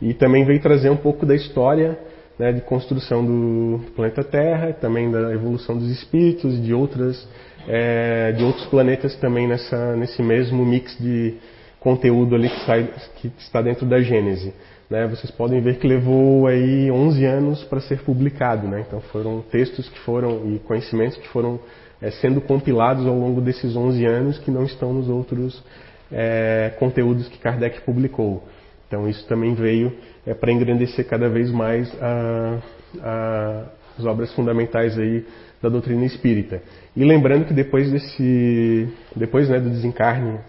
e 0.00 0.14
também 0.14 0.44
veio 0.44 0.60
trazer 0.60 0.90
um 0.90 0.96
pouco 0.96 1.26
da 1.26 1.34
história 1.34 1.98
né, 2.38 2.52
de 2.52 2.60
construção 2.60 3.24
do 3.24 3.80
planeta 3.96 4.22
Terra, 4.22 4.72
também 4.72 5.10
da 5.10 5.32
evolução 5.32 5.76
dos 5.76 5.90
espíritos, 5.90 6.62
de 6.62 6.72
outras, 6.72 7.26
é, 7.66 8.32
de 8.32 8.44
outros 8.44 8.66
planetas 8.66 9.16
também 9.16 9.48
nessa, 9.48 9.96
nesse 9.96 10.22
mesmo 10.22 10.64
mix 10.64 10.96
de 10.98 11.34
conteúdo 11.80 12.34
ali 12.34 12.48
que, 12.48 12.60
sai, 12.64 12.88
que 13.16 13.32
está 13.38 13.60
dentro 13.60 13.86
da 13.86 14.00
Gênese. 14.00 14.54
Né, 14.88 15.06
vocês 15.06 15.30
podem 15.30 15.60
ver 15.60 15.78
que 15.78 15.86
levou 15.86 16.46
aí 16.46 16.90
11 16.90 17.24
anos 17.26 17.64
para 17.64 17.78
ser 17.78 17.98
publicado, 18.00 18.66
né? 18.66 18.84
Então 18.86 19.02
foram 19.02 19.42
textos 19.42 19.86
que 19.86 19.98
foram 19.98 20.50
e 20.50 20.58
conhecimentos 20.60 21.18
que 21.18 21.28
foram 21.28 21.60
é, 22.00 22.10
sendo 22.10 22.40
compilados 22.40 23.06
ao 23.06 23.14
longo 23.14 23.42
desses 23.42 23.76
11 23.76 24.06
anos 24.06 24.38
que 24.38 24.50
não 24.50 24.64
estão 24.64 24.94
nos 24.94 25.06
outros 25.10 25.62
é, 26.10 26.72
conteúdos 26.78 27.28
que 27.28 27.36
Kardec 27.36 27.82
publicou. 27.82 28.42
Então 28.88 29.08
isso 29.08 29.24
também 29.26 29.54
veio 29.54 29.92
é, 30.26 30.34
para 30.34 30.50
engrandecer 30.50 31.06
cada 31.06 31.28
vez 31.28 31.52
mais 31.52 31.92
a, 32.02 32.58
a, 33.00 33.64
as 33.98 34.04
obras 34.06 34.32
fundamentais 34.34 34.98
aí 34.98 35.24
da 35.62 35.68
doutrina 35.68 36.04
espírita. 36.06 36.62
E 36.96 37.04
lembrando 37.04 37.44
que 37.44 37.52
depois 37.52 37.90
desse, 37.90 38.88
depois 39.14 39.48
né, 39.48 39.60
do 39.60 39.68
desencarne 39.68 40.40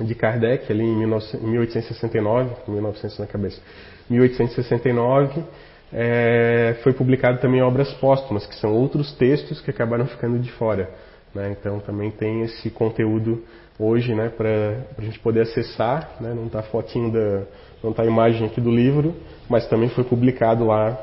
de 0.00 0.14
Kardec, 0.14 0.70
ali 0.70 0.82
em 0.82 0.96
1869, 0.96 2.50
1900 2.68 3.18
na 3.18 3.26
cabeça, 3.26 3.60
1869, 4.10 5.42
é, 5.92 6.76
foi 6.82 6.92
publicado 6.92 7.38
também 7.38 7.62
obras 7.62 7.92
póstumas, 7.94 8.46
que 8.46 8.54
são 8.56 8.72
outros 8.72 9.12
textos 9.12 9.60
que 9.60 9.70
acabaram 9.70 10.06
ficando 10.06 10.38
de 10.38 10.50
fora. 10.52 10.90
Né? 11.34 11.54
Então 11.58 11.80
também 11.80 12.10
tem 12.10 12.42
esse 12.42 12.70
conteúdo 12.70 13.42
hoje 13.78 14.14
né, 14.14 14.28
para 14.28 14.84
a 14.96 15.02
gente 15.02 15.18
poder 15.18 15.42
acessar, 15.42 16.16
né? 16.20 16.32
não 16.34 16.46
está 16.46 16.62
fotinho 16.62 17.10
da, 17.10 17.42
não 17.82 17.90
está 17.90 18.02
a 18.02 18.06
imagem 18.06 18.46
aqui 18.46 18.60
do 18.60 18.70
livro, 18.70 19.14
mas 19.48 19.68
também 19.68 19.88
foi 19.88 20.04
publicado 20.04 20.64
lá 20.64 20.98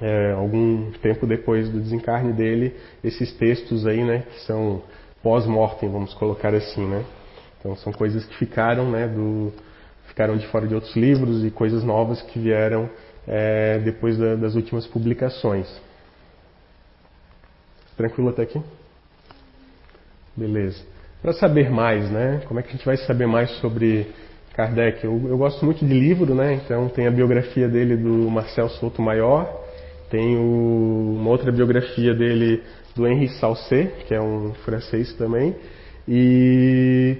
é, 0.00 0.32
algum 0.32 0.92
tempo 0.92 1.26
depois 1.26 1.68
do 1.68 1.80
desencarne 1.80 2.32
dele, 2.32 2.76
esses 3.02 3.32
textos 3.32 3.86
aí, 3.86 4.04
né, 4.04 4.24
que 4.30 4.40
são 4.42 4.82
pós-mortem, 5.22 5.90
vamos 5.90 6.14
colocar 6.14 6.54
assim, 6.54 6.86
né. 6.86 7.04
Então 7.58 7.74
são 7.76 7.92
coisas 7.92 8.24
que 8.24 8.36
ficaram, 8.36 8.90
né, 8.90 9.08
do, 9.08 9.52
ficaram 10.06 10.36
de 10.36 10.46
fora 10.48 10.66
de 10.66 10.74
outros 10.74 10.94
livros 10.94 11.44
e 11.44 11.50
coisas 11.50 11.82
novas 11.82 12.22
que 12.22 12.38
vieram 12.38 12.88
é, 13.26 13.78
depois 13.80 14.16
da, 14.16 14.36
das 14.36 14.54
últimas 14.54 14.86
publicações. 14.86 15.68
Tranquilo 17.96 18.28
até 18.28 18.42
aqui? 18.42 18.62
Beleza. 20.36 20.84
Para 21.20 21.32
saber 21.32 21.68
mais, 21.68 22.08
né? 22.10 22.42
Como 22.46 22.60
é 22.60 22.62
que 22.62 22.68
a 22.68 22.72
gente 22.72 22.86
vai 22.86 22.96
saber 22.96 23.26
mais 23.26 23.50
sobre 23.58 24.06
Kardec? 24.54 25.04
Eu, 25.04 25.20
eu 25.28 25.36
gosto 25.36 25.64
muito 25.64 25.84
de 25.84 25.92
livro, 25.92 26.32
né? 26.32 26.54
Então 26.54 26.88
tem 26.88 27.08
a 27.08 27.10
biografia 27.10 27.68
dele 27.68 27.96
do 27.96 28.30
Marcel 28.30 28.68
Souto 28.68 29.02
Maior, 29.02 29.52
tem 30.10 30.36
o, 30.36 31.16
uma 31.18 31.30
outra 31.30 31.50
biografia 31.50 32.14
dele 32.14 32.62
do 32.94 33.06
Henri 33.06 33.28
Salcé, 33.30 33.86
que 34.06 34.14
é 34.14 34.20
um 34.20 34.54
francês 34.64 35.12
também, 35.14 35.56
e 36.06 37.16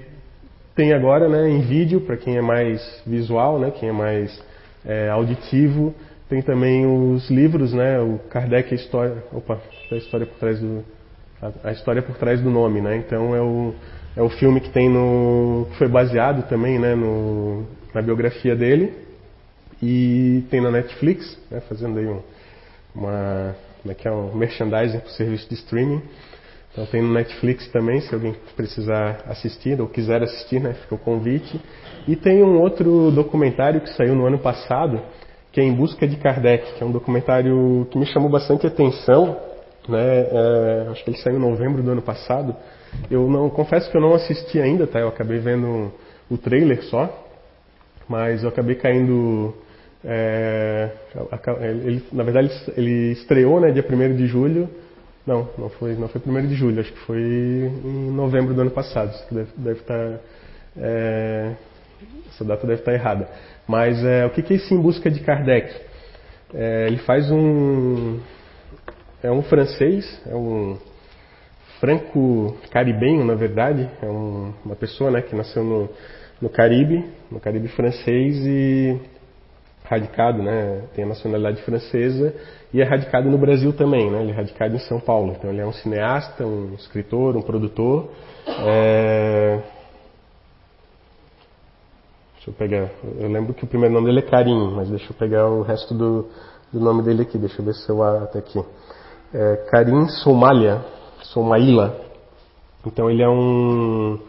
tem 0.75 0.93
agora, 0.93 1.27
né, 1.27 1.49
em 1.49 1.59
vídeo 1.61 1.99
para 1.99 2.15
quem 2.15 2.37
é 2.37 2.41
mais 2.41 2.81
visual, 3.05 3.59
né, 3.59 3.71
quem 3.71 3.89
é 3.89 3.91
mais 3.93 4.41
é, 4.85 5.09
auditivo, 5.09 5.93
tem 6.29 6.41
também 6.41 6.85
os 6.85 7.29
livros, 7.29 7.73
né, 7.73 7.99
o 7.99 8.17
Kardec 8.29 8.73
história, 8.73 9.23
opa, 9.33 9.59
a 9.91 9.95
história 9.95 10.25
por 10.25 10.37
trás 10.37 10.59
do 10.59 10.83
a, 11.41 11.69
a 11.69 11.71
história 11.71 12.01
por 12.01 12.15
trás 12.17 12.41
do 12.41 12.49
nome, 12.49 12.81
né? 12.81 12.97
Então 12.97 13.35
é 13.35 13.41
o 13.41 13.73
é 14.15 14.21
o 14.21 14.29
filme 14.29 14.59
que 14.59 14.69
tem 14.69 14.89
no 14.89 15.67
que 15.71 15.77
foi 15.77 15.87
baseado 15.87 16.47
também, 16.49 16.79
né, 16.79 16.95
no, 16.95 17.65
na 17.93 18.01
biografia 18.01 18.55
dele 18.55 18.93
e 19.81 20.43
tem 20.49 20.59
na 20.59 20.71
Netflix, 20.71 21.37
né, 21.49 21.61
fazendo 21.61 21.99
aí 21.99 22.07
um, 22.07 22.21
uma 22.93 23.55
como 23.81 23.91
é 23.91 23.95
que 23.95 24.07
é 24.07 24.11
um 24.11 24.35
merchandising 24.35 24.99
para 24.99 25.07
o 25.07 25.11
serviço 25.11 25.47
de 25.47 25.55
streaming. 25.55 26.01
Então 26.71 26.85
tem 26.85 27.01
no 27.01 27.13
Netflix 27.13 27.67
também, 27.69 28.01
se 28.01 28.13
alguém 28.13 28.35
precisar 28.55 29.23
assistir 29.25 29.79
ou 29.79 29.87
quiser 29.87 30.21
assistir, 30.21 30.59
né, 30.59 30.73
fica 30.73 30.95
o 30.95 30.97
convite. 30.97 31.59
E 32.07 32.15
tem 32.15 32.43
um 32.43 32.59
outro 32.59 33.11
documentário 33.11 33.81
que 33.81 33.89
saiu 33.93 34.15
no 34.15 34.25
ano 34.25 34.39
passado, 34.39 35.01
que 35.51 35.61
é 35.61 35.63
Em 35.63 35.73
Busca 35.73 36.07
de 36.07 36.17
Kardec, 36.17 36.73
que 36.73 36.83
é 36.83 36.85
um 36.85 36.91
documentário 36.91 37.87
que 37.89 37.97
me 37.97 38.05
chamou 38.05 38.29
bastante 38.29 38.67
atenção, 38.67 39.37
né, 39.89 40.27
é, 40.31 40.87
acho 40.91 41.03
que 41.03 41.09
ele 41.09 41.17
saiu 41.17 41.37
em 41.37 41.39
novembro 41.39 41.81
do 41.83 41.91
ano 41.91 42.01
passado. 42.01 42.55
Eu 43.09 43.29
não 43.29 43.49
confesso 43.49 43.89
que 43.89 43.97
eu 43.97 44.01
não 44.01 44.13
assisti 44.13 44.59
ainda, 44.59 44.87
tá? 44.87 44.99
Eu 44.99 45.09
acabei 45.09 45.39
vendo 45.39 45.91
o 46.29 46.37
trailer 46.37 46.83
só, 46.83 47.27
mas 48.07 48.43
eu 48.43 48.49
acabei 48.49 48.75
caindo 48.75 49.53
é, 50.03 50.91
ele, 51.61 52.03
na 52.11 52.23
verdade 52.23 52.49
ele 52.77 53.11
estreou 53.11 53.59
né, 53.59 53.71
dia 53.71 53.85
1 53.87 54.15
de 54.15 54.27
julho. 54.27 54.69
Não, 55.27 55.47
não 55.57 55.69
foi, 55.69 55.93
não 55.95 56.07
foi 56.07 56.21
1 56.25 56.47
de 56.47 56.55
julho, 56.55 56.79
acho 56.79 56.91
que 56.91 56.99
foi 56.99 57.19
em 57.19 58.11
novembro 58.11 58.53
do 58.53 58.61
ano 58.61 58.71
passado. 58.71 59.11
Isso 59.11 59.33
deve, 59.33 59.49
deve 59.57 59.79
estar. 59.81 60.11
Tá, 60.11 60.19
é, 60.77 61.51
essa 62.29 62.45
data 62.45 62.65
deve 62.65 62.79
estar 62.79 62.93
errada. 62.93 63.27
Mas 63.67 64.03
é, 64.03 64.25
o 64.25 64.29
que, 64.29 64.41
que 64.41 64.53
é 64.53 64.55
esse 64.55 64.73
Em 64.73 64.81
Busca 64.81 65.11
de 65.11 65.19
Kardec? 65.19 65.75
É, 66.53 66.87
ele 66.87 66.97
faz 66.99 67.29
um. 67.29 68.19
É 69.21 69.31
um 69.31 69.41
francês, 69.41 70.21
é 70.25 70.35
um 70.35 70.77
franco-caribenho, 71.79 73.23
na 73.25 73.35
verdade. 73.35 73.89
É 74.01 74.05
um, 74.05 74.53
uma 74.65 74.75
pessoa 74.75 75.11
né, 75.11 75.21
que 75.21 75.35
nasceu 75.35 75.63
no, 75.63 75.89
no 76.41 76.49
Caribe, 76.49 77.05
no 77.31 77.39
Caribe 77.39 77.67
francês, 77.69 78.37
e 78.45 78.99
radicado, 79.89 80.43
né, 80.43 80.83
tem 80.93 81.03
a 81.03 81.07
nacionalidade 81.07 81.63
francesa 81.63 82.35
e 82.71 82.79
é 82.79 82.83
radicado 82.83 83.27
no 83.27 83.39
Brasil 83.39 83.73
também, 83.73 84.11
né, 84.11 84.21
ele 84.21 84.31
é 84.31 84.35
radicado 84.35 84.75
em 84.75 84.79
São 84.79 84.99
Paulo. 84.99 85.33
Então 85.35 85.49
ele 85.49 85.61
é 85.61 85.65
um 85.65 85.73
cineasta, 85.73 86.45
um 86.45 86.75
escritor, 86.75 87.35
um 87.35 87.41
produtor. 87.41 88.11
É... 88.47 89.59
Deixa 92.35 92.51
eu 92.51 92.53
pegar. 92.53 92.89
Eu 93.19 93.29
lembro 93.29 93.53
que 93.53 93.63
o 93.63 93.67
primeiro 93.67 93.93
nome 93.93 94.07
dele 94.07 94.19
é 94.19 94.29
Karim, 94.29 94.73
mas 94.75 94.89
deixa 94.89 95.11
eu 95.11 95.15
pegar 95.15 95.49
o 95.49 95.63
resto 95.63 95.93
do, 95.93 96.29
do 96.71 96.79
nome 96.79 97.01
dele 97.01 97.23
aqui. 97.23 97.37
Deixa 97.37 97.59
eu 97.59 97.65
ver 97.65 97.73
se 97.73 97.89
eu 97.89 98.01
até 98.03 98.39
aqui. 98.39 98.63
É 99.33 99.55
Karim 99.69 100.07
Somalia, 100.23 100.83
Somaila. 101.23 101.99
Então 102.85 103.09
ele 103.09 103.21
é 103.21 103.29
um 103.29 104.19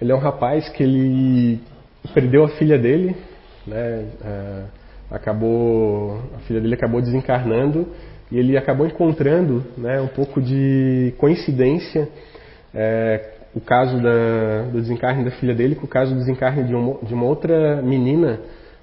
ele 0.00 0.10
é 0.12 0.14
um 0.14 0.18
rapaz 0.18 0.68
que 0.70 0.82
ele 0.82 1.60
perdeu 2.12 2.44
a 2.44 2.48
filha 2.48 2.78
dele 2.78 3.16
né? 3.66 4.06
É, 4.24 4.64
acabou, 5.10 6.20
a 6.36 6.38
filha 6.40 6.60
dele 6.60 6.74
acabou 6.74 7.00
desencarnando 7.00 7.88
e 8.30 8.38
ele 8.38 8.56
acabou 8.56 8.86
encontrando, 8.86 9.64
né, 9.76 10.00
um 10.00 10.08
pouco 10.08 10.40
de 10.40 11.14
coincidência 11.18 12.08
é, 12.74 13.32
o 13.54 13.60
caso 13.60 14.02
da, 14.02 14.62
do 14.72 14.80
desencarne 14.80 15.24
da 15.24 15.30
filha 15.32 15.54
dele 15.54 15.76
com 15.76 15.84
o 15.84 15.88
caso 15.88 16.12
do 16.12 16.18
desencarne 16.18 16.64
de 16.64 16.74
uma, 16.74 16.98
de 17.02 17.14
uma 17.14 17.24
outra 17.24 17.80
menina 17.82 18.40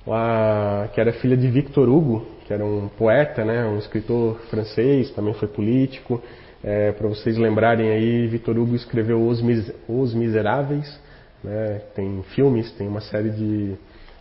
lá, 0.07 0.89
que 0.93 1.01
era 1.01 1.11
filha 1.13 1.36
de 1.36 1.47
Victor 1.47 1.89
Hugo, 1.89 2.25
que 2.52 2.54
era 2.54 2.66
um 2.66 2.89
poeta, 2.89 3.45
né, 3.45 3.66
um 3.66 3.78
escritor 3.78 4.38
francês, 4.49 5.10
também 5.12 5.34
foi 5.34 5.47
político. 5.47 6.22
É, 6.62 6.91
Para 6.91 7.08
vocês 7.08 7.38
lembrarem 7.38 7.89
aí, 7.89 8.28
Victor 8.28 8.58
Hugo 8.58 8.76
escreveu 8.76 9.26
Os, 9.26 9.41
Os 9.88 10.14
Miseráveis, 10.14 10.99
né, 11.41 11.82
tem 11.95 12.22
filmes, 12.36 12.70
tem 12.74 12.88
uma 12.89 12.99
série 12.99 13.30
de, 13.30 13.78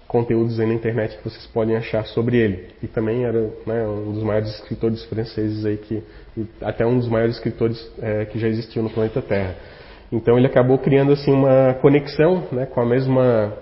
conteúdos 0.07 0.59
aí 0.59 0.67
na 0.67 0.75
internet 0.75 1.17
que 1.17 1.25
vocês 1.25 1.47
podem 1.47 1.77
achar 1.77 2.05
sobre 2.07 2.37
ele. 2.37 2.69
E 2.83 2.87
também 2.87 3.25
era 3.25 3.51
né, 3.67 3.87
um 3.87 4.13
dos 4.13 4.23
maiores 4.23 4.49
escritores 4.55 5.05
franceses 5.05 5.65
aí 5.65 5.77
que 5.77 6.03
até 6.61 6.87
um 6.87 6.99
dos 6.99 7.09
maiores 7.09 7.37
escritores 7.37 7.93
é, 8.01 8.25
que 8.25 8.39
já 8.39 8.49
existiu 8.49 8.83
no 8.83 8.91
planeta 8.91 9.23
Terra. 9.23 9.55
Então 10.11 10.37
ele 10.37 10.47
acabou 10.47 10.79
criando 10.79 11.13
assim 11.13 11.33
uma 11.33 11.75
conexão 11.75 12.45
né, 12.51 12.67
com 12.67 12.81
a 12.81 12.87
mesma 12.87 13.53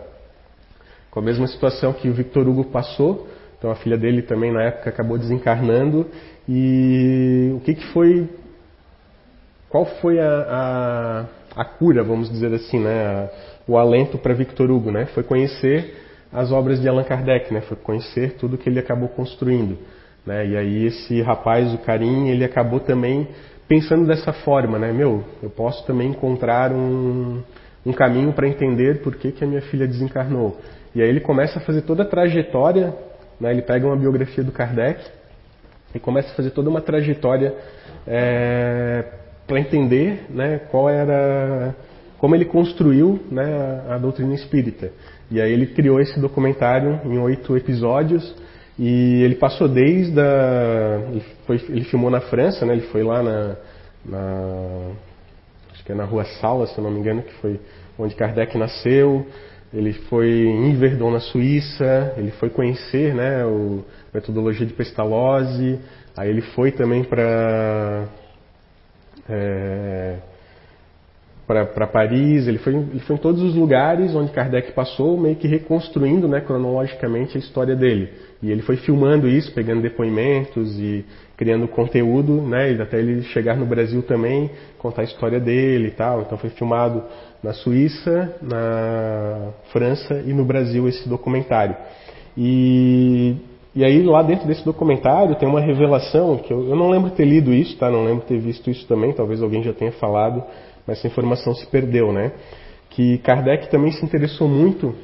com 1.11 1.21
a 1.21 1.23
mesma 1.23 1.47
situação 1.47 1.93
que 1.93 2.09
o 2.09 2.13
Victor 2.15 2.47
Hugo 2.49 2.65
passou. 2.65 3.29
Então 3.59 3.71
a 3.71 3.75
filha 3.75 3.99
dele 3.99 4.23
também 4.23 4.53
na 4.53 4.63
época 4.63 4.89
acabou 4.91 5.19
desencarnando 5.19 6.07
e 6.49 7.53
o 7.57 7.61
que, 7.61 7.75
que 7.75 7.87
foi 7.93 8.29
qual 9.69 9.85
foi 9.85 10.19
a, 10.19 11.27
a, 11.57 11.61
a 11.61 11.65
cura, 11.65 12.03
vamos 12.03 12.31
dizer 12.31 12.53
assim, 12.55 12.81
né, 12.81 13.29
o 13.67 13.77
alento 13.77 14.17
para 14.17 14.33
Victor 14.33 14.71
Hugo, 14.71 14.91
né? 14.91 15.07
Foi 15.07 15.23
conhecer 15.23 15.95
as 16.33 16.51
obras 16.51 16.81
de 16.81 16.89
Allan 16.89 17.05
Kardec, 17.05 17.53
né? 17.53 17.61
Foi 17.63 17.77
conhecer 17.77 18.37
tudo 18.37 18.57
que 18.57 18.69
ele 18.69 18.79
acabou 18.79 19.09
construindo, 19.09 19.77
né? 20.25 20.47
E 20.47 20.57
aí 20.57 20.87
esse 20.87 21.21
rapaz, 21.21 21.73
o 21.75 21.79
Karim, 21.79 22.29
ele 22.29 22.45
acabou 22.45 22.81
também 22.81 23.29
pensando 23.67 24.07
dessa 24.07 24.33
forma, 24.33 24.79
né? 24.79 24.91
Meu, 24.91 25.23
eu 25.43 25.51
posso 25.51 25.87
também 25.87 26.09
encontrar 26.09 26.73
um, 26.73 27.43
um 27.85 27.93
caminho 27.93 28.33
para 28.33 28.49
entender 28.49 29.03
por 29.03 29.17
que, 29.17 29.33
que 29.33 29.45
a 29.45 29.47
minha 29.47 29.63
filha 29.63 29.87
desencarnou. 29.87 30.59
E 30.95 31.03
aí 31.03 31.09
ele 31.09 31.21
começa 31.21 31.59
a 31.59 31.63
fazer 31.63 31.83
toda 31.83 32.03
a 32.03 32.07
trajetória, 32.07 32.95
né? 33.41 33.51
Ele 33.51 33.63
pega 33.63 33.87
uma 33.87 33.97
biografia 33.97 34.43
do 34.43 34.53
Kardec 34.53 35.01
e 35.95 35.99
começa 35.99 36.33
a 36.33 36.35
fazer 36.35 36.51
toda 36.51 36.69
uma 36.69 36.81
trajetória 36.81 37.55
é, 38.07 39.05
para 39.47 39.59
entender, 39.61 40.27
né? 40.31 40.61
Qual 40.71 40.89
era 40.89 41.75
como 42.19 42.35
ele 42.35 42.45
construiu 42.45 43.21
né, 43.31 43.83
a 43.89 43.97
doutrina 43.97 44.35
espírita. 44.35 44.91
E 45.31 45.41
aí 45.41 45.53
ele 45.53 45.67
criou 45.67 46.01
esse 46.01 46.19
documentário 46.21 47.01
em 47.05 47.19
oito 47.19 47.57
episódios 47.57 48.35
e 48.79 49.23
ele 49.23 49.37
passou 49.37 49.69
desde 49.69 50.21
a... 50.21 51.01
Ele, 51.11 51.25
foi, 51.47 51.57
ele 51.69 51.85
filmou 51.85 52.11
na 52.11 52.21
França, 52.21 52.67
né? 52.67 52.75
Ele 52.75 52.87
foi 52.89 53.03
lá 53.03 53.23
na, 53.23 53.57
na... 54.05 54.91
Acho 55.73 55.85
que 55.85 55.93
é 55.93 55.95
na 55.95 56.05
Rua 56.05 56.25
Sala, 56.41 56.67
se 56.67 56.81
não 56.81 56.91
me 56.91 56.99
engano, 56.99 57.23
que 57.23 57.33
foi 57.35 57.61
onde 57.99 58.15
Kardec 58.15 58.57
nasceu. 58.59 59.27
Ele 59.73 59.93
foi 59.93 60.29
em 60.29 60.75
Verdon, 60.77 61.11
na 61.11 61.21
Suíça. 61.21 62.15
Ele 62.17 62.31
foi 62.33 62.51
conhecer 62.51 63.15
né, 63.15 63.43
a 63.43 64.15
metodologia 64.15 64.67
de 64.67 64.73
Pestalozzi. 64.73 65.79
Aí 66.17 66.31
ele 66.31 66.43
foi 66.43 66.73
também 66.73 67.05
para... 67.05 68.09
É, 69.29 70.17
para 71.49 71.87
Paris, 71.87 72.47
ele 72.47 72.59
foi, 72.59 72.75
ele 72.75 73.01
foi 73.01 73.17
em 73.17 73.19
todos 73.19 73.41
os 73.43 73.55
lugares 73.55 74.15
onde 74.15 74.31
Kardec 74.31 74.73
passou, 74.73 75.19
meio 75.19 75.35
que 75.35 75.49
reconstruindo 75.49 76.29
né, 76.29 76.43
cronologicamente 76.43 77.39
a 77.39 77.41
história 77.41 77.75
dele. 77.75 78.11
E 78.43 78.51
ele 78.51 78.61
foi 78.61 78.77
filmando 78.77 79.27
isso, 79.27 79.51
pegando 79.55 79.81
depoimentos 79.81 80.79
e 80.79 81.07
criando 81.39 81.67
conteúdo, 81.67 82.43
né, 82.43 82.75
e 82.75 82.83
até 82.83 82.99
ele 82.99 83.23
chegar 83.23 83.57
no 83.57 83.65
Brasil 83.65 84.03
também, 84.03 84.51
contar 84.77 85.01
a 85.01 85.05
história 85.07 85.41
dele 85.41 85.89
e 85.89 85.93
tal. 85.93 86.21
Então 86.21 86.37
foi 86.37 86.51
filmado 86.51 87.03
na 87.43 87.55
Suíça, 87.55 88.37
na 88.43 89.51
França 89.73 90.23
e 90.27 90.35
no 90.35 90.45
Brasil 90.45 90.87
esse 90.87 91.09
documentário. 91.09 91.75
E, 92.37 93.37
e 93.75 93.83
aí 93.83 94.03
lá 94.03 94.23
dentro 94.23 94.47
desse 94.47 94.67
documentário 94.67 95.35
tem 95.37 95.49
uma 95.49 95.61
revelação 95.61 96.37
que 96.37 96.53
eu, 96.53 96.69
eu 96.69 96.77
não 96.77 96.91
lembro 96.91 97.11
ter 97.11 97.25
lido 97.25 97.55
isso, 97.55 97.75
tá? 97.79 97.91
Não 97.91 98.05
lembro 98.05 98.27
ter 98.27 98.39
visto 98.39 98.69
isso 98.69 98.87
também, 98.87 99.15
talvez 99.15 99.43
alguém 99.43 99.63
já 99.63 99.73
tenha 99.73 99.93
falado 99.93 100.45
mas 100.89 100.97
essa 100.99 101.07
informação 101.07 101.55
se 101.55 101.67
perdeu, 101.67 102.11
né? 102.11 102.33
Que 102.89 103.19
Kardec 103.19 103.71
também 103.71 103.93
se 103.93 104.03
interessou 104.03 104.49
muito 104.49 104.95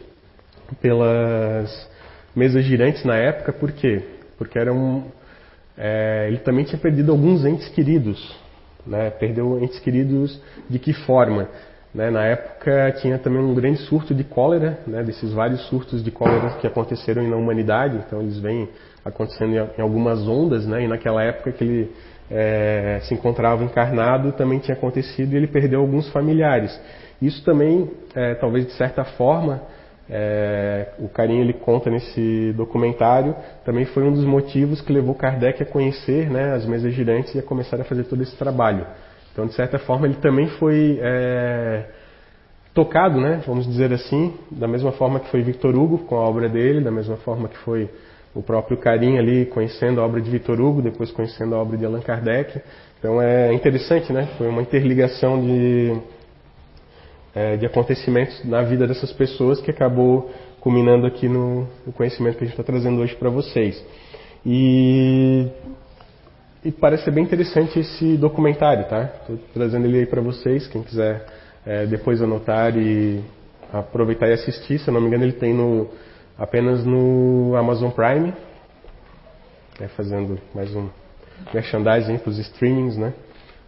pelas 0.80 1.90
mesas 2.34 2.64
girantes 2.64 3.04
na 3.04 3.16
época, 3.16 3.52
por 3.52 3.70
quê? 3.70 4.02
Porque 4.38 4.58
era 4.58 4.72
um, 4.72 5.04
é, 5.76 6.26
ele 6.28 6.38
também 6.38 6.64
tinha 6.64 6.78
perdido 6.78 7.12
alguns 7.12 7.44
entes 7.44 7.68
queridos, 7.68 8.34
né? 8.86 9.10
Perdeu 9.10 9.62
entes 9.62 9.78
queridos 9.78 10.40
de 10.70 10.78
que 10.78 10.94
forma? 10.94 11.50
Né? 11.94 12.10
Na 12.10 12.24
época 12.24 12.92
tinha 13.02 13.18
também 13.18 13.40
um 13.40 13.54
grande 13.54 13.80
surto 13.80 14.14
de 14.14 14.24
cólera, 14.24 14.78
né? 14.86 15.02
desses 15.02 15.32
vários 15.32 15.60
surtos 15.68 16.02
de 16.02 16.10
cólera 16.10 16.56
que 16.60 16.66
aconteceram 16.66 17.28
na 17.28 17.36
humanidade, 17.36 18.02
então 18.06 18.22
eles 18.22 18.38
vêm 18.38 18.68
acontecendo 19.04 19.70
em 19.78 19.82
algumas 19.82 20.26
ondas, 20.26 20.66
né? 20.66 20.82
e 20.82 20.88
naquela 20.88 21.22
época 21.22 21.52
que 21.52 21.62
ele 21.62 21.92
é, 22.30 23.00
se 23.02 23.14
encontrava 23.14 23.62
encarnado 23.64 24.32
também 24.32 24.58
tinha 24.58 24.76
acontecido 24.76 25.32
e 25.32 25.36
ele 25.36 25.46
perdeu 25.46 25.80
alguns 25.80 26.08
familiares. 26.10 26.78
Isso 27.20 27.44
também, 27.44 27.90
é, 28.14 28.34
talvez 28.34 28.66
de 28.66 28.72
certa 28.72 29.04
forma, 29.04 29.62
é, 30.08 30.88
o 30.98 31.08
Carinho 31.08 31.42
ele 31.42 31.54
conta 31.54 31.90
nesse 31.90 32.52
documentário, 32.56 33.34
também 33.64 33.84
foi 33.86 34.02
um 34.02 34.12
dos 34.12 34.24
motivos 34.24 34.80
que 34.80 34.92
levou 34.92 35.14
Kardec 35.14 35.62
a 35.62 35.66
conhecer 35.66 36.30
né, 36.30 36.52
as 36.52 36.66
mesas 36.66 36.92
girantes 36.92 37.34
e 37.34 37.38
a 37.38 37.42
começar 37.42 37.80
a 37.80 37.84
fazer 37.84 38.04
todo 38.04 38.22
esse 38.22 38.36
trabalho. 38.36 38.86
Então, 39.32 39.46
de 39.46 39.54
certa 39.54 39.78
forma, 39.78 40.06
ele 40.06 40.16
também 40.16 40.46
foi 40.46 40.98
é, 41.02 41.84
tocado, 42.72 43.20
né, 43.20 43.42
vamos 43.46 43.66
dizer 43.66 43.92
assim, 43.92 44.34
da 44.50 44.68
mesma 44.68 44.92
forma 44.92 45.20
que 45.20 45.30
foi 45.30 45.42
Victor 45.42 45.74
Hugo 45.74 45.98
com 45.98 46.16
a 46.16 46.20
obra 46.20 46.48
dele, 46.48 46.80
da 46.80 46.90
mesma 46.90 47.16
forma 47.16 47.48
que 47.48 47.56
foi 47.58 47.88
o 48.34 48.42
próprio 48.42 48.76
Carim 48.76 49.16
ali 49.16 49.46
conhecendo 49.46 50.00
a 50.00 50.04
obra 50.04 50.20
de 50.20 50.28
Vitor 50.30 50.60
Hugo, 50.60 50.82
depois 50.82 51.10
conhecendo 51.12 51.54
a 51.54 51.58
obra 51.58 51.76
de 51.76 51.84
Allan 51.84 52.00
Kardec. 52.00 52.60
Então 52.98 53.22
é 53.22 53.52
interessante, 53.52 54.12
né? 54.12 54.28
Foi 54.36 54.48
uma 54.48 54.60
interligação 54.60 55.40
de, 55.40 55.96
é, 57.34 57.56
de 57.56 57.66
acontecimentos 57.66 58.44
na 58.44 58.62
vida 58.62 58.86
dessas 58.86 59.12
pessoas 59.12 59.60
que 59.60 59.70
acabou 59.70 60.30
culminando 60.60 61.06
aqui 61.06 61.28
no, 61.28 61.68
no 61.86 61.92
conhecimento 61.92 62.38
que 62.38 62.44
a 62.44 62.46
gente 62.46 62.58
está 62.58 62.64
trazendo 62.64 63.00
hoje 63.00 63.14
para 63.14 63.30
vocês. 63.30 63.84
E, 64.44 65.46
e, 66.64 66.72
parece 66.72 67.04
ser 67.04 67.10
bem 67.10 67.24
interessante 67.24 67.78
esse 67.78 68.16
documentário, 68.16 68.88
tá? 68.88 69.12
Estou 69.20 69.38
trazendo 69.52 69.86
ele 69.86 69.98
aí 69.98 70.06
para 70.06 70.20
vocês, 70.20 70.66
quem 70.66 70.82
quiser 70.82 71.24
é, 71.64 71.86
depois 71.86 72.20
anotar 72.20 72.76
e 72.76 73.22
aproveitar 73.72 74.28
e 74.28 74.32
assistir. 74.32 74.78
Se 74.78 74.88
eu 74.88 74.94
não 74.94 75.00
me 75.00 75.06
engano, 75.06 75.24
ele 75.24 75.32
tem 75.32 75.52
no 75.54 75.88
apenas 76.38 76.84
no 76.84 77.54
Amazon 77.56 77.90
Prime, 77.90 78.32
é, 79.80 79.88
fazendo 79.88 80.38
mais 80.54 80.74
um 80.74 80.88
merchandising 81.52 82.18
para 82.18 82.30
os 82.30 82.38
streamings, 82.38 82.96
né? 82.96 83.12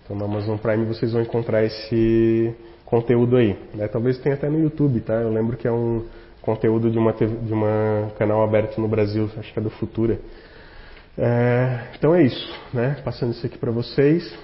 Então 0.04 0.16
no 0.16 0.24
Amazon 0.24 0.56
Prime 0.56 0.84
vocês 0.84 1.12
vão 1.12 1.22
encontrar 1.22 1.64
esse 1.64 2.54
conteúdo 2.84 3.36
aí. 3.36 3.58
Né? 3.74 3.88
Talvez 3.88 4.18
tenha 4.18 4.34
até 4.34 4.48
no 4.48 4.60
YouTube, 4.60 5.00
tá? 5.00 5.14
Eu 5.14 5.32
lembro 5.32 5.56
que 5.56 5.66
é 5.66 5.72
um 5.72 6.04
conteúdo 6.42 6.90
de 6.90 6.98
uma 6.98 7.12
de 7.12 7.52
uma 7.52 8.12
canal 8.18 8.42
aberto 8.44 8.80
no 8.80 8.86
Brasil, 8.86 9.28
acho 9.36 9.52
que 9.52 9.58
é 9.58 9.62
do 9.62 9.70
Futura. 9.70 10.18
É, 11.18 11.80
então 11.98 12.14
é 12.14 12.22
isso, 12.22 12.54
né? 12.72 12.96
Passando 13.04 13.32
isso 13.32 13.46
aqui 13.46 13.58
para 13.58 13.70
vocês. 13.70 14.36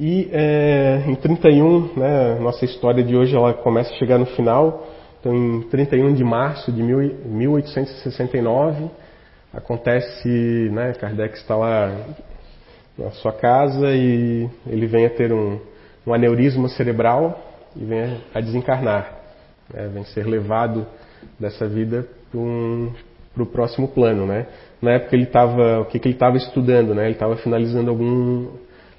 E 0.00 0.30
é, 0.32 1.04
em 1.06 1.14
31, 1.14 1.92
né, 1.96 2.38
nossa 2.40 2.64
história 2.64 3.04
de 3.04 3.14
hoje 3.14 3.36
ela 3.36 3.52
começa 3.52 3.92
a 3.92 3.96
chegar 3.96 4.18
no 4.18 4.26
final. 4.26 4.86
Então, 5.22 5.32
em 5.32 5.62
31 5.68 6.12
de 6.14 6.24
março 6.24 6.72
de 6.72 6.82
1869, 6.82 8.90
acontece, 9.54 10.68
né, 10.72 10.94
Kardec 10.94 11.36
está 11.36 11.54
lá 11.54 11.96
na 12.98 13.12
sua 13.12 13.32
casa 13.32 13.94
e 13.94 14.50
ele 14.66 14.88
vem 14.88 15.06
a 15.06 15.10
ter 15.10 15.32
um, 15.32 15.60
um 16.04 16.12
aneurisma 16.12 16.68
cerebral 16.70 17.40
e 17.76 17.84
vem 17.84 18.20
a, 18.34 18.40
desencarnar, 18.40 19.16
né, 19.72 19.88
vem 19.94 20.02
ser 20.06 20.26
levado 20.26 20.84
dessa 21.38 21.68
vida 21.68 22.04
para 22.28 22.40
um, 22.40 22.92
o 23.38 23.46
próximo 23.46 23.86
plano, 23.86 24.26
né? 24.26 24.48
Na 24.82 24.94
época 24.94 25.14
ele 25.14 25.22
estava, 25.22 25.82
o 25.82 25.84
que, 25.84 26.00
que 26.00 26.08
ele 26.08 26.16
estava 26.16 26.36
estudando, 26.36 26.96
né? 26.96 27.04
Ele 27.04 27.12
estava 27.12 27.36
finalizando 27.36 27.90
algum, 27.90 28.48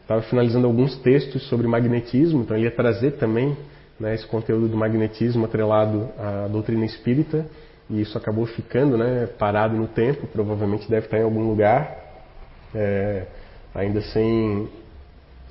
estava 0.02 0.22
finalizando 0.22 0.68
alguns 0.68 0.96
textos 1.00 1.50
sobre 1.50 1.68
magnetismo, 1.68 2.44
então 2.44 2.56
ele 2.56 2.68
ia 2.68 2.72
trazer 2.72 3.18
também 3.18 3.58
né, 4.04 4.14
esse 4.14 4.28
conteúdo 4.28 4.68
do 4.68 4.76
magnetismo 4.76 5.45
atrelado 5.45 6.10
à 6.20 6.49
doutrina 6.49 6.84
espírita, 6.84 7.45
e 7.89 8.01
isso 8.01 8.18
acabou 8.18 8.45
ficando 8.45 8.97
né, 8.97 9.30
parado 9.39 9.78
no 9.78 9.88
tempo, 9.88 10.28
provavelmente 10.28 10.89
deve 10.89 11.06
estar 11.06 11.20
em 11.20 11.24
algum 11.24 11.47
lugar, 11.47 11.97
é, 12.76 13.26
ainda 13.74 14.01
sem, 14.01 14.68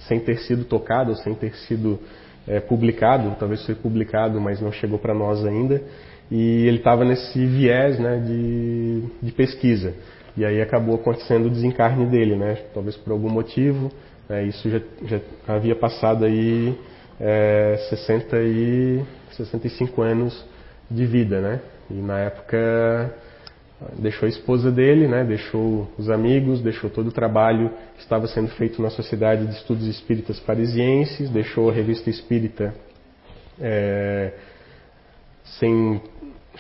sem 0.00 0.20
ter 0.20 0.36
sido 0.40 0.66
tocado, 0.66 1.16
sem 1.16 1.34
ter 1.34 1.55
sido 1.66 1.98
é, 2.46 2.61
publicado, 2.61 3.34
talvez 3.40 3.64
foi 3.64 3.74
publicado, 3.74 4.38
mas 4.38 4.61
não 4.61 4.70
chegou 4.70 4.98
para 4.98 5.14
nós 5.14 5.42
ainda, 5.46 5.82
e 6.30 6.66
ele 6.66 6.76
estava 6.76 7.07
nesse 7.07 7.46
viés 7.46 7.98
né, 7.98 8.18
de, 8.18 9.03
de 9.22 9.32
pesquisa. 9.32 9.94
E 10.36 10.44
aí 10.44 10.61
acabou 10.61 10.96
acontecendo 10.96 11.46
o 11.46 11.50
desencarne 11.50 12.07
dele, 12.07 12.36
né? 12.36 12.57
Talvez 12.72 12.96
por 12.96 13.12
algum 13.12 13.28
motivo. 13.28 13.92
Né, 14.26 14.44
isso 14.44 14.66
já, 14.70 14.80
já 15.05 15.20
havia 15.46 15.76
passado 15.76 16.24
aí 16.24 16.74
é, 17.23 17.77
60 17.89 18.37
e 18.43 19.01
65 19.31 20.03
anos 20.03 20.45
de 20.91 21.07
vida, 21.07 21.41
né? 21.41 21.61
E 21.89 21.95
na 21.95 22.18
época 22.18 23.14
deixou 23.97 24.27
a 24.27 24.29
esposa 24.29 24.73
dele, 24.73 25.07
né? 25.07 25.25
Deixou 25.25 25.89
os 25.97 26.11
amigos, 26.11 26.61
deixou 26.61 26.91
todo 26.91 27.09
o 27.09 27.12
trabalho 27.12 27.70
que 27.95 28.03
estava 28.03 28.27
sendo 28.27 28.49
feito 28.49 28.83
na 28.83 28.91
Sociedade 28.91 29.47
de 29.47 29.55
Estudos 29.55 29.87
Espíritas 29.87 30.41
Parisienses, 30.41 31.31
deixou 31.31 31.70
a 31.70 31.73
Revista 31.73 32.11
Espírita 32.11 32.75
é, 33.61 34.33
sem, 35.61 36.03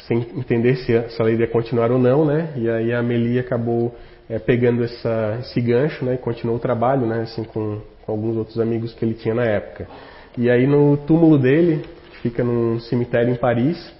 sem 0.06 0.18
entender 0.36 0.76
se 0.76 1.10
se 1.10 1.20
a 1.20 1.24
lei 1.24 1.36
ia 1.36 1.48
continuar 1.48 1.90
ou 1.90 1.98
não, 1.98 2.24
né? 2.24 2.52
E 2.56 2.70
aí 2.70 2.92
a 2.92 3.00
Amelie 3.00 3.40
acabou 3.40 3.96
é, 4.30 4.38
pegando 4.38 4.84
essa, 4.84 5.38
esse 5.40 5.60
gancho, 5.60 6.04
né? 6.04 6.14
E 6.14 6.18
continuou 6.18 6.56
o 6.56 6.60
trabalho, 6.60 7.04
né? 7.04 7.22
Assim 7.22 7.42
com, 7.42 7.80
com 8.06 8.12
alguns 8.12 8.36
outros 8.36 8.60
amigos 8.60 8.94
que 8.94 9.04
ele 9.04 9.14
tinha 9.14 9.34
na 9.34 9.44
época. 9.44 9.88
E 10.36 10.50
aí 10.50 10.66
no 10.66 10.96
túmulo 10.96 11.38
dele, 11.38 11.84
que 12.10 12.16
fica 12.18 12.42
num 12.42 12.80
cemitério 12.80 13.32
em 13.32 13.36
Paris, 13.36 13.92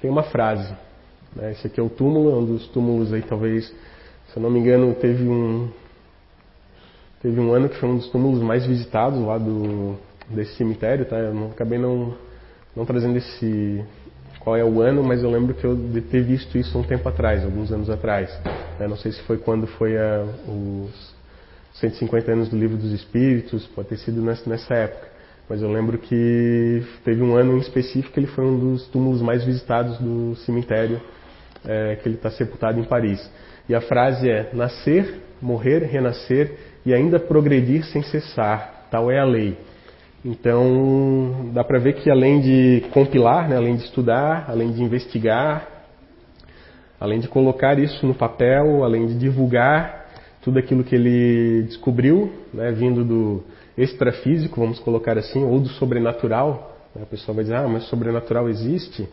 tem 0.00 0.10
uma 0.10 0.22
frase. 0.22 0.72
Né? 1.34 1.52
Esse 1.52 1.66
aqui 1.66 1.80
é 1.80 1.82
o 1.82 1.90
túmulo, 1.90 2.30
é 2.30 2.34
um 2.34 2.44
dos 2.44 2.68
túmulos 2.68 3.12
aí 3.12 3.22
talvez, 3.22 3.66
se 3.66 4.36
eu 4.36 4.42
não 4.42 4.50
me 4.50 4.60
engano, 4.60 4.94
teve 4.94 5.28
um 5.28 5.68
teve 7.20 7.38
um 7.38 7.52
ano 7.52 7.68
que 7.68 7.76
foi 7.76 7.88
um 7.88 7.96
dos 7.96 8.08
túmulos 8.08 8.40
mais 8.40 8.64
visitados 8.64 9.20
lá 9.20 9.36
do 9.36 9.96
desse 10.28 10.54
cemitério, 10.54 11.04
tá? 11.04 11.16
Eu 11.16 11.34
não, 11.34 11.50
acabei 11.50 11.78
não 11.78 12.14
não 12.74 12.86
trazendo 12.86 13.18
esse 13.18 13.84
qual 14.38 14.56
é 14.56 14.64
o 14.64 14.80
ano, 14.80 15.02
mas 15.02 15.22
eu 15.22 15.30
lembro 15.30 15.54
que 15.54 15.64
eu 15.64 15.76
de 15.76 16.00
ter 16.00 16.22
visto 16.22 16.56
isso 16.56 16.78
um 16.78 16.82
tempo 16.82 17.08
atrás, 17.08 17.44
alguns 17.44 17.70
anos 17.72 17.90
atrás. 17.90 18.30
Né? 18.78 18.88
Não 18.88 18.96
sei 18.96 19.12
se 19.12 19.20
foi 19.22 19.36
quando 19.36 19.66
foi 19.66 19.98
a, 19.98 20.24
os 20.48 21.14
150 21.74 22.32
anos 22.32 22.48
do 22.48 22.56
Livro 22.56 22.76
dos 22.76 22.92
Espíritos, 22.92 23.66
pode 23.68 23.88
ter 23.88 23.98
sido 23.98 24.20
nessa 24.22 24.74
época. 24.74 25.08
Mas 25.48 25.62
eu 25.62 25.70
lembro 25.70 25.98
que 25.98 26.82
teve 27.04 27.22
um 27.22 27.34
ano 27.34 27.56
em 27.56 27.60
específico 27.60 28.14
que 28.14 28.20
ele 28.20 28.28
foi 28.28 28.44
um 28.44 28.58
dos 28.58 28.86
túmulos 28.88 29.20
mais 29.20 29.44
visitados 29.44 29.98
do 29.98 30.36
cemitério 30.36 31.00
é, 31.64 31.96
que 31.96 32.08
ele 32.08 32.14
está 32.16 32.30
sepultado 32.30 32.78
em 32.78 32.84
Paris. 32.84 33.28
E 33.68 33.74
a 33.74 33.80
frase 33.80 34.30
é: 34.30 34.50
nascer, 34.52 35.20
morrer, 35.42 35.80
renascer 35.84 36.56
e 36.86 36.94
ainda 36.94 37.18
progredir 37.18 37.84
sem 37.86 38.02
cessar. 38.02 38.86
Tal 38.90 39.10
é 39.10 39.18
a 39.18 39.24
lei. 39.24 39.56
Então 40.24 41.50
dá 41.52 41.64
para 41.64 41.78
ver 41.78 41.94
que 41.94 42.10
além 42.10 42.40
de 42.40 42.84
compilar, 42.92 43.48
né, 43.48 43.56
além 43.56 43.76
de 43.76 43.84
estudar, 43.84 44.44
além 44.48 44.70
de 44.70 44.82
investigar, 44.82 45.66
além 46.98 47.20
de 47.20 47.28
colocar 47.28 47.78
isso 47.78 48.06
no 48.06 48.14
papel, 48.14 48.84
além 48.84 49.06
de 49.06 49.14
divulgar, 49.14 49.99
tudo 50.42 50.58
aquilo 50.58 50.82
que 50.82 50.94
ele 50.94 51.62
descobriu, 51.64 52.32
né, 52.52 52.72
vindo 52.72 53.04
do 53.04 53.44
extrafísico, 53.76 54.60
vamos 54.60 54.78
colocar 54.78 55.16
assim, 55.18 55.44
ou 55.44 55.60
do 55.60 55.68
sobrenatural. 55.68 56.76
Né, 56.94 57.02
a 57.02 57.06
pessoa 57.06 57.34
vai 57.34 57.44
dizer, 57.44 57.56
ah, 57.56 57.68
mas 57.68 57.84
sobrenatural 57.84 58.48
existe? 58.48 59.08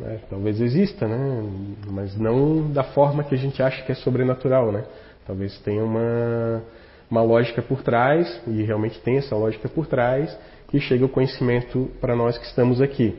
É, 0.00 0.18
talvez 0.28 0.60
exista, 0.60 1.06
né? 1.06 1.48
mas 1.86 2.16
não 2.16 2.72
da 2.72 2.82
forma 2.82 3.22
que 3.22 3.32
a 3.32 3.38
gente 3.38 3.62
acha 3.62 3.82
que 3.84 3.92
é 3.92 3.94
sobrenatural. 3.94 4.72
Né? 4.72 4.84
Talvez 5.26 5.56
tenha 5.60 5.84
uma, 5.84 6.62
uma 7.08 7.22
lógica 7.22 7.62
por 7.62 7.82
trás, 7.82 8.40
e 8.46 8.62
realmente 8.62 8.98
tem 9.00 9.18
essa 9.18 9.36
lógica 9.36 9.68
por 9.68 9.86
trás, 9.86 10.36
que 10.68 10.80
chega 10.80 11.04
o 11.04 11.08
conhecimento 11.08 11.88
para 12.00 12.16
nós 12.16 12.36
que 12.36 12.44
estamos 12.44 12.80
aqui. 12.80 13.16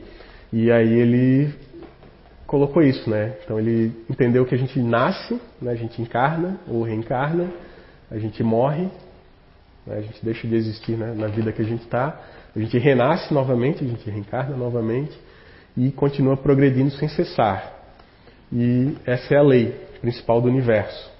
E 0.52 0.70
aí 0.70 0.92
ele 0.92 1.54
colocou 2.46 2.82
isso, 2.82 3.08
né? 3.10 3.34
Então 3.44 3.58
ele 3.58 3.92
entendeu 4.08 4.46
que 4.46 4.54
a 4.54 4.58
gente 4.58 4.78
nasce, 4.80 5.40
né? 5.60 5.72
a 5.72 5.74
gente 5.74 6.00
encarna 6.00 6.58
ou 6.68 6.82
reencarna, 6.82 7.50
a 8.10 8.18
gente 8.18 8.42
morre, 8.42 8.88
né? 9.86 9.98
a 9.98 10.00
gente 10.00 10.24
deixa 10.24 10.46
de 10.46 10.54
existir 10.54 10.96
né? 10.96 11.12
na 11.14 11.26
vida 11.26 11.52
que 11.52 11.60
a 11.60 11.64
gente 11.64 11.82
está, 11.82 12.20
a 12.54 12.58
gente 12.58 12.78
renasce 12.78 13.34
novamente, 13.34 13.84
a 13.84 13.86
gente 13.86 14.08
reencarna 14.08 14.56
novamente 14.56 15.18
e 15.76 15.90
continua 15.90 16.36
progredindo 16.36 16.90
sem 16.92 17.08
cessar. 17.08 17.74
E 18.52 18.96
essa 19.04 19.34
é 19.34 19.38
a 19.38 19.42
lei 19.42 19.74
principal 20.00 20.40
do 20.40 20.48
universo, 20.48 21.10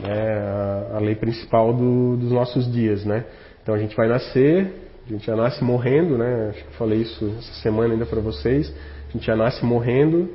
né? 0.00 0.94
a, 0.94 0.98
lei 1.00 1.16
principal 1.16 1.72
do, 1.72 2.16
dos 2.16 2.30
nossos 2.30 2.70
dias, 2.72 3.04
né? 3.04 3.24
Então 3.62 3.74
a 3.74 3.78
gente 3.78 3.96
vai 3.96 4.08
nascer, 4.08 4.72
a 5.06 5.10
gente 5.10 5.26
já 5.26 5.34
nasce 5.34 5.62
morrendo, 5.64 6.16
né? 6.16 6.50
Acho 6.50 6.62
que 6.62 6.68
eu 6.68 6.74
falei 6.74 7.00
isso 7.00 7.34
essa 7.38 7.62
semana 7.62 7.94
ainda 7.94 8.06
para 8.06 8.20
vocês. 8.20 8.72
A 9.08 9.12
gente 9.12 9.26
já 9.26 9.34
nasce 9.34 9.64
morrendo, 9.64 10.30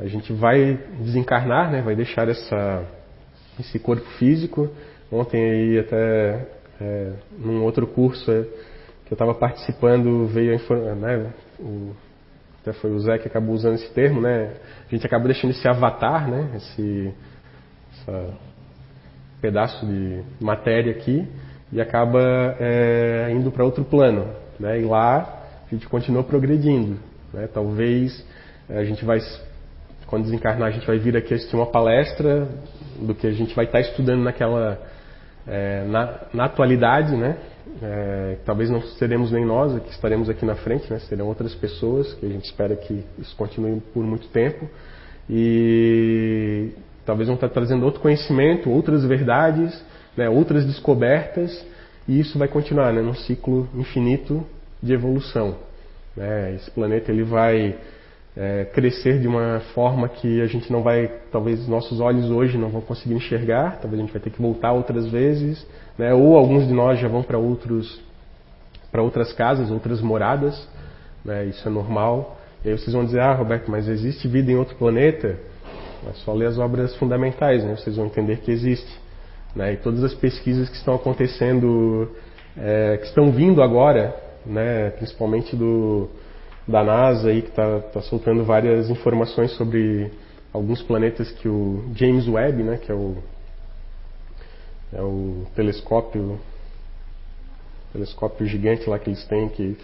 a 0.00 0.06
gente 0.06 0.32
vai 0.32 0.78
desencarnar, 0.98 1.70
né? 1.70 1.82
Vai 1.82 1.94
deixar 1.94 2.28
essa, 2.28 2.84
esse 3.58 3.78
corpo 3.78 4.06
físico. 4.18 4.70
Ontem 5.12 5.42
aí 5.42 5.78
até 5.78 6.46
é, 6.80 7.12
num 7.38 7.62
outro 7.62 7.86
curso 7.86 8.30
é, 8.30 8.42
que 9.04 9.12
eu 9.12 9.14
estava 9.14 9.34
participando 9.34 10.26
veio 10.26 10.56
a 10.56 10.94
né? 10.94 11.30
O, 11.58 11.92
até 12.62 12.72
foi 12.74 12.90
o 12.90 12.98
Zé 13.00 13.18
que 13.18 13.28
acabou 13.28 13.54
usando 13.54 13.74
esse 13.74 13.92
termo, 13.92 14.20
né? 14.20 14.54
A 14.86 14.94
gente 14.94 15.06
acaba 15.06 15.24
deixando 15.26 15.50
esse 15.50 15.68
avatar, 15.68 16.28
né? 16.28 16.50
Esse 16.56 17.14
essa 17.92 18.34
pedaço 19.40 19.84
de 19.86 20.22
matéria 20.40 20.92
aqui 20.92 21.26
e 21.72 21.80
acaba 21.80 22.56
é, 22.58 23.30
indo 23.32 23.50
para 23.50 23.64
outro 23.64 23.84
plano, 23.84 24.28
né? 24.58 24.80
E 24.80 24.84
lá 24.84 25.42
a 25.66 25.74
gente 25.74 25.86
continua 25.88 26.22
progredindo, 26.22 26.98
né? 27.32 27.46
Talvez 27.52 28.24
a 28.68 28.84
gente 28.84 29.04
vai 29.04 29.18
quando 30.10 30.24
desencarnar 30.24 30.68
a 30.68 30.70
gente 30.72 30.86
vai 30.86 30.98
vir 30.98 31.16
aqui 31.16 31.32
assistir 31.32 31.54
uma 31.54 31.66
palestra 31.66 32.48
do 33.00 33.14
que 33.14 33.28
a 33.28 33.32
gente 33.32 33.54
vai 33.54 33.64
estar 33.64 33.80
estudando 33.80 34.22
naquela 34.22 34.76
é, 35.46 35.84
na, 35.84 36.20
na, 36.34 36.44
atualidade, 36.44 37.16
né? 37.16 37.38
É, 37.80 38.36
talvez 38.44 38.68
não 38.68 38.82
seremos 38.82 39.30
nem 39.30 39.46
nós 39.46 39.80
que 39.82 39.90
estaremos 39.90 40.28
aqui 40.28 40.44
na 40.44 40.56
frente, 40.56 40.92
né? 40.92 40.98
Serão 40.98 41.28
outras 41.28 41.54
pessoas 41.54 42.12
que 42.14 42.26
a 42.26 42.28
gente 42.28 42.44
espera 42.44 42.74
que 42.74 43.04
isso 43.18 43.34
continue 43.36 43.80
por 43.94 44.02
muito 44.02 44.26
tempo 44.28 44.68
e 45.28 46.70
talvez 47.06 47.28
vão 47.28 47.36
estar 47.36 47.48
trazendo 47.48 47.84
outro 47.84 48.00
conhecimento, 48.00 48.68
outras 48.68 49.04
verdades, 49.04 49.80
né? 50.16 50.28
outras 50.28 50.66
descobertas 50.66 51.64
e 52.08 52.18
isso 52.18 52.36
vai 52.36 52.48
continuar, 52.48 52.92
né? 52.92 53.00
Num 53.00 53.14
ciclo 53.14 53.68
infinito 53.74 54.44
de 54.82 54.92
evolução. 54.92 55.56
Né? 56.16 56.56
Esse 56.56 56.70
planeta 56.72 57.12
ele 57.12 57.22
vai 57.22 57.78
é, 58.36 58.64
crescer 58.66 59.18
de 59.18 59.26
uma 59.26 59.60
forma 59.74 60.08
que 60.08 60.40
a 60.40 60.46
gente 60.46 60.72
não 60.72 60.82
vai, 60.82 61.10
talvez 61.32 61.66
nossos 61.66 62.00
olhos 62.00 62.30
hoje 62.30 62.56
não 62.56 62.68
vão 62.68 62.80
conseguir 62.80 63.14
enxergar, 63.14 63.78
talvez 63.80 64.00
a 64.00 64.04
gente 64.04 64.12
vai 64.12 64.22
ter 64.22 64.30
que 64.30 64.40
voltar 64.40 64.72
outras 64.72 65.06
vezes, 65.08 65.66
né? 65.98 66.14
ou 66.14 66.36
alguns 66.36 66.66
de 66.66 66.72
nós 66.72 66.98
já 67.00 67.08
vão 67.08 67.22
para 67.22 67.38
outros 67.38 68.00
para 68.90 69.02
outras 69.02 69.32
casas, 69.32 69.70
outras 69.70 70.00
moradas, 70.00 70.68
né? 71.24 71.44
isso 71.46 71.66
é 71.66 71.70
normal. 71.70 72.38
E 72.64 72.68
aí 72.68 72.76
vocês 72.76 72.92
vão 72.92 73.04
dizer, 73.04 73.20
ah, 73.20 73.32
Roberto, 73.34 73.70
mas 73.70 73.88
existe 73.88 74.26
vida 74.26 74.50
em 74.50 74.56
outro 74.56 74.74
planeta? 74.74 75.38
É 76.08 76.12
só 76.24 76.32
ler 76.32 76.46
as 76.46 76.58
obras 76.58 76.96
fundamentais, 76.96 77.64
né? 77.64 77.76
vocês 77.76 77.96
vão 77.96 78.06
entender 78.06 78.38
que 78.38 78.50
existe. 78.50 78.90
Né? 79.54 79.74
E 79.74 79.76
todas 79.76 80.02
as 80.02 80.12
pesquisas 80.12 80.68
que 80.68 80.76
estão 80.76 80.94
acontecendo, 80.94 82.10
é, 82.58 82.96
que 82.96 83.06
estão 83.06 83.30
vindo 83.30 83.62
agora, 83.62 84.14
né? 84.44 84.90
principalmente 84.90 85.54
do, 85.54 86.08
da 86.70 86.84
NASA 86.84 87.28
aí 87.28 87.42
que 87.42 87.48
está 87.48 87.80
tá 87.80 88.00
soltando 88.02 88.44
várias 88.44 88.88
informações 88.88 89.50
sobre 89.52 90.10
alguns 90.52 90.82
planetas 90.82 91.30
que 91.32 91.48
o 91.48 91.84
James 91.94 92.28
Webb, 92.28 92.62
né, 92.62 92.76
que 92.78 92.90
é 92.90 92.94
o, 92.94 93.16
é 94.92 95.02
o 95.02 95.46
telescópio 95.54 96.38
telescópio 97.92 98.46
gigante 98.46 98.88
lá 98.88 99.00
que 99.00 99.10
eles 99.10 99.24
têm 99.26 99.48
que 99.48 99.76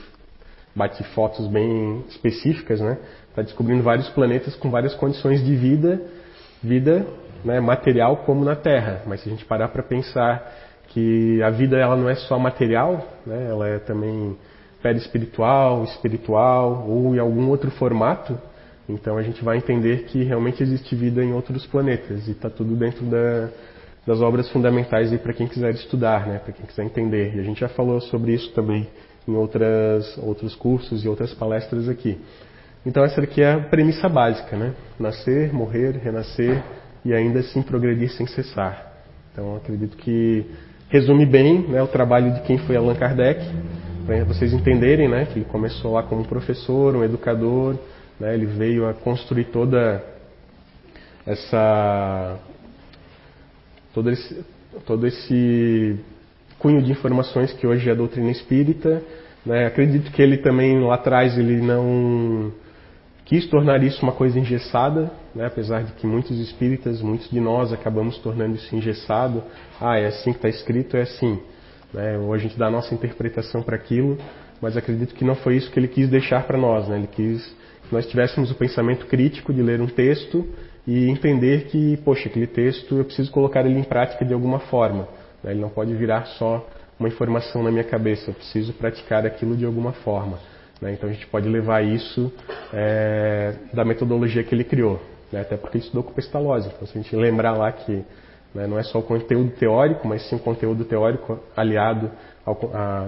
bate 0.75 1.03
fotos 1.13 1.49
bem 1.49 2.05
específicas, 2.09 2.81
né, 2.81 2.99
está 3.31 3.43
descobrindo 3.43 3.83
vários 3.83 4.09
planetas 4.11 4.55
com 4.55 4.71
várias 4.71 4.95
condições 4.95 5.45
de 5.45 5.57
vida, 5.57 6.01
vida 6.63 7.05
né, 7.45 7.61
material 7.61 8.19
como 8.19 8.45
na 8.45 8.55
Terra. 8.55 9.03
Mas 9.07 9.21
se 9.21 9.29
a 9.29 9.33
gente 9.33 9.45
parar 9.45 9.69
para 9.69 9.83
pensar 9.83 10.55
que 10.89 11.43
a 11.43 11.51
vida 11.51 11.77
ela 11.77 11.97
não 11.97 12.09
é 12.09 12.15
só 12.15 12.39
material, 12.39 13.05
né, 13.27 13.49
ela 13.49 13.69
é 13.69 13.79
também 13.79 14.37
perispiritual, 14.87 15.83
espiritual 15.83 16.87
ou 16.89 17.17
em 17.17 17.19
algum 17.19 17.49
outro 17.49 17.73
formato, 17.73 18.39
então 18.89 19.19
a 19.19 19.23
gente 19.23 19.43
vai 19.43 19.57
entender 19.57 20.05
que 20.05 20.23
realmente 20.23 20.63
existe 20.63 20.95
vida 20.95 21.25
em 21.25 21.33
outros 21.33 21.67
planetas 21.67 22.29
e 22.29 22.31
está 22.31 22.49
tudo 22.49 22.77
dentro 22.77 23.05
da, 23.07 23.49
das 24.07 24.21
obras 24.21 24.49
fundamentais 24.51 25.13
para 25.21 25.33
quem 25.33 25.49
quiser 25.49 25.75
estudar, 25.75 26.25
né, 26.29 26.39
para 26.39 26.53
quem 26.53 26.65
quiser 26.65 26.85
entender. 26.85 27.35
E 27.35 27.41
a 27.41 27.43
gente 27.43 27.59
já 27.59 27.69
falou 27.69 28.01
sobre 28.01 28.33
isso 28.33 28.53
também 28.53 28.87
em 29.27 29.35
outras, 29.35 30.17
outros 30.19 30.55
cursos 30.55 31.05
e 31.05 31.09
outras 31.09 31.35
palestras 31.35 31.89
aqui. 31.89 32.17
Então 32.85 33.05
essa 33.05 33.21
aqui 33.21 33.43
é 33.43 33.55
a 33.55 33.59
premissa 33.59 34.09
básica, 34.09 34.57
né? 34.57 34.73
Nascer, 35.01 35.53
morrer, 35.53 35.97
renascer 35.97 36.63
e 37.05 37.13
ainda 37.13 37.41
assim 37.41 37.61
progredir 37.61 38.13
sem 38.13 38.25
cessar. 38.29 38.93
Então 39.33 39.57
acredito 39.57 39.97
que 39.97 40.47
resume 40.89 41.27
bem 41.27 41.67
né, 41.67 41.83
o 41.83 41.89
trabalho 41.89 42.33
de 42.35 42.43
quem 42.43 42.59
foi 42.59 42.77
Allan 42.77 42.95
Kardec 42.95 43.45
para 44.07 44.25
vocês 44.25 44.53
entenderem, 44.53 45.09
né, 45.09 45.27
que 45.27 45.41
ele 45.41 45.45
começou 45.47 45.95
lá 45.95 46.03
como 46.05 46.25
professor, 46.25 46.95
um 46.95 47.03
educador, 47.03 47.77
né, 48.21 48.33
ele 48.33 48.47
veio 48.47 48.89
a 48.89 48.95
construir 48.95 49.47
toda 49.47 50.03
essa 51.27 52.39
todo 53.93 54.11
esse, 54.11 54.45
todo 54.87 55.07
esse 55.07 55.99
cunho 56.59 56.81
de 56.83 56.93
informações 56.93 57.53
que 57.53 57.67
hoje 57.67 57.89
é 57.89 57.93
a 57.93 57.97
doutrina 57.97 58.31
espírita. 58.31 59.03
Né, 59.45 59.67
acredito 59.67 60.11
que 60.13 60.23
ele 60.23 60.39
também 60.39 60.81
lá 60.81 60.95
atrás 60.95 61.37
ele 61.37 61.61
não 61.61 62.53
quis 63.25 63.47
tornar 63.47 63.83
isso 63.83 64.03
uma 64.03 64.13
coisa 64.13 64.39
engessada, 64.39 65.11
né, 65.35 65.47
apesar 65.47 65.83
de 65.83 65.93
que 65.95 66.07
muitos 66.07 66.39
espíritas, 66.39 67.03
muitos 67.03 67.29
de 67.29 67.41
nós 67.41 67.73
acabamos 67.73 68.19
tornando 68.19 68.55
isso 68.55 68.75
engessado. 68.75 69.43
Ah, 69.81 69.99
é 69.99 70.07
assim 70.07 70.31
que 70.31 70.39
está 70.39 70.49
escrito, 70.49 70.97
é 70.97 71.03
assim. 71.03 71.41
Né? 71.97 72.19
Ou 72.19 72.35
a 72.35 72.39
gente 72.39 72.59
dá 72.59 72.67
a 72.67 72.71
nossa 72.71 72.95
interpretação 72.95 73.63
para 73.63 73.75
aquilo, 73.75 74.19
mas 74.61 74.77
acredito 74.77 75.15
que 75.15 75.25
não 75.25 75.35
foi 75.35 75.57
isso 75.57 75.71
que 75.71 75.81
ele 75.81 75.89
quis 75.89 76.09
deixar 76.09 76.47
para 76.47 76.59
nós. 76.59 76.87
Né? 76.87 76.99
Ele 76.99 77.07
quis 77.09 77.43
que 77.89 77.95
nós 77.95 78.07
tivéssemos 78.07 78.51
o 78.51 78.55
pensamento 78.55 79.07
crítico 79.07 79.53
de 79.53 79.63
ler 79.63 79.81
um 79.81 79.87
texto 79.87 80.47
e 80.87 81.09
entender 81.09 81.65
que, 81.65 81.97
poxa, 82.05 82.29
aquele 82.29 82.47
texto 82.47 82.99
eu 82.99 83.05
preciso 83.05 83.33
colocar 83.33 83.65
ele 83.65 83.79
em 83.79 83.83
prática 83.83 84.25
de 84.25 84.35
alguma 84.35 84.61
forma. 84.61 85.09
Né? 85.43 85.53
Ele 85.53 85.61
não 85.61 85.71
pode 85.71 85.95
virar 85.95 86.27
só 86.27 86.69
uma 87.01 87.09
informação 87.09 87.63
na 87.63 87.71
minha 87.71 87.85
cabeça, 87.85 88.31
eu 88.31 88.35
preciso 88.35 88.73
praticar 88.75 89.27
aquilo 89.27 89.57
de 89.57 89.65
alguma 89.65 89.93
forma. 89.93 90.39
Né? 90.81 90.93
Então 90.93 91.09
a 91.09 91.13
gente 91.13 91.27
pode 91.27 91.49
levar 91.49 91.83
isso 91.83 92.33
é, 92.73 93.55
da 93.73 93.85
metodologia 93.85 94.45
que 94.45 94.55
ele 94.55 94.65
criou. 94.65 95.01
Né? 95.33 95.41
Até 95.41 95.57
porque 95.57 95.79
ele 95.79 95.85
estudou 95.85 96.03
com 96.03 96.13
pestalose. 96.13 96.69
Então 96.69 96.87
se 96.87 96.99
a 96.99 97.03
gente 97.03 97.17
lembrar 97.17 97.53
lá 97.53 97.73
que 97.73 98.05
né? 98.57 98.67
Não 98.67 98.79
é 98.79 98.83
só 98.83 98.99
o 98.99 99.03
conteúdo 99.03 99.51
teórico, 99.51 100.09
mas 100.09 100.27
sim 100.29 100.37
o 100.37 100.39
conteúdo 100.39 100.85
teórico 100.85 101.39
aliado 101.55 102.11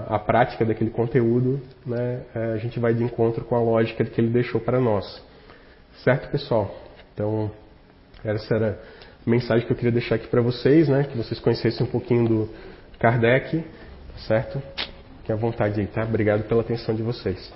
à, 0.06 0.18
prática 0.18 0.64
daquele 0.64 0.90
conteúdo, 0.90 1.60
né? 1.86 2.22
É, 2.34 2.52
a 2.52 2.56
gente 2.58 2.78
vai 2.78 2.92
de 2.92 3.02
encontro 3.02 3.44
com 3.44 3.56
a 3.56 3.60
lógica 3.60 4.04
que 4.04 4.20
ele 4.20 4.28
deixou 4.28 4.60
para 4.60 4.78
nós. 4.78 5.24
Certo, 6.04 6.30
pessoal? 6.30 6.72
Então, 7.14 7.50
essa 8.22 8.54
era 8.54 8.78
a 9.26 9.30
mensagem 9.30 9.66
que 9.66 9.72
eu 9.72 9.76
queria 9.76 9.92
deixar 9.92 10.16
aqui 10.16 10.28
para 10.28 10.42
vocês, 10.42 10.88
né? 10.88 11.04
que 11.04 11.16
vocês 11.16 11.40
conhecessem 11.40 11.86
um 11.86 11.90
pouquinho 11.90 12.28
do 12.28 12.48
Kardec, 12.98 13.64
certo? 14.26 14.62
Fiquem 15.20 15.34
à 15.34 15.36
vontade 15.36 15.80
aí, 15.80 15.86
tá? 15.86 16.02
Obrigado 16.02 16.46
pela 16.46 16.60
atenção 16.60 16.94
de 16.94 17.02
vocês. 17.02 17.52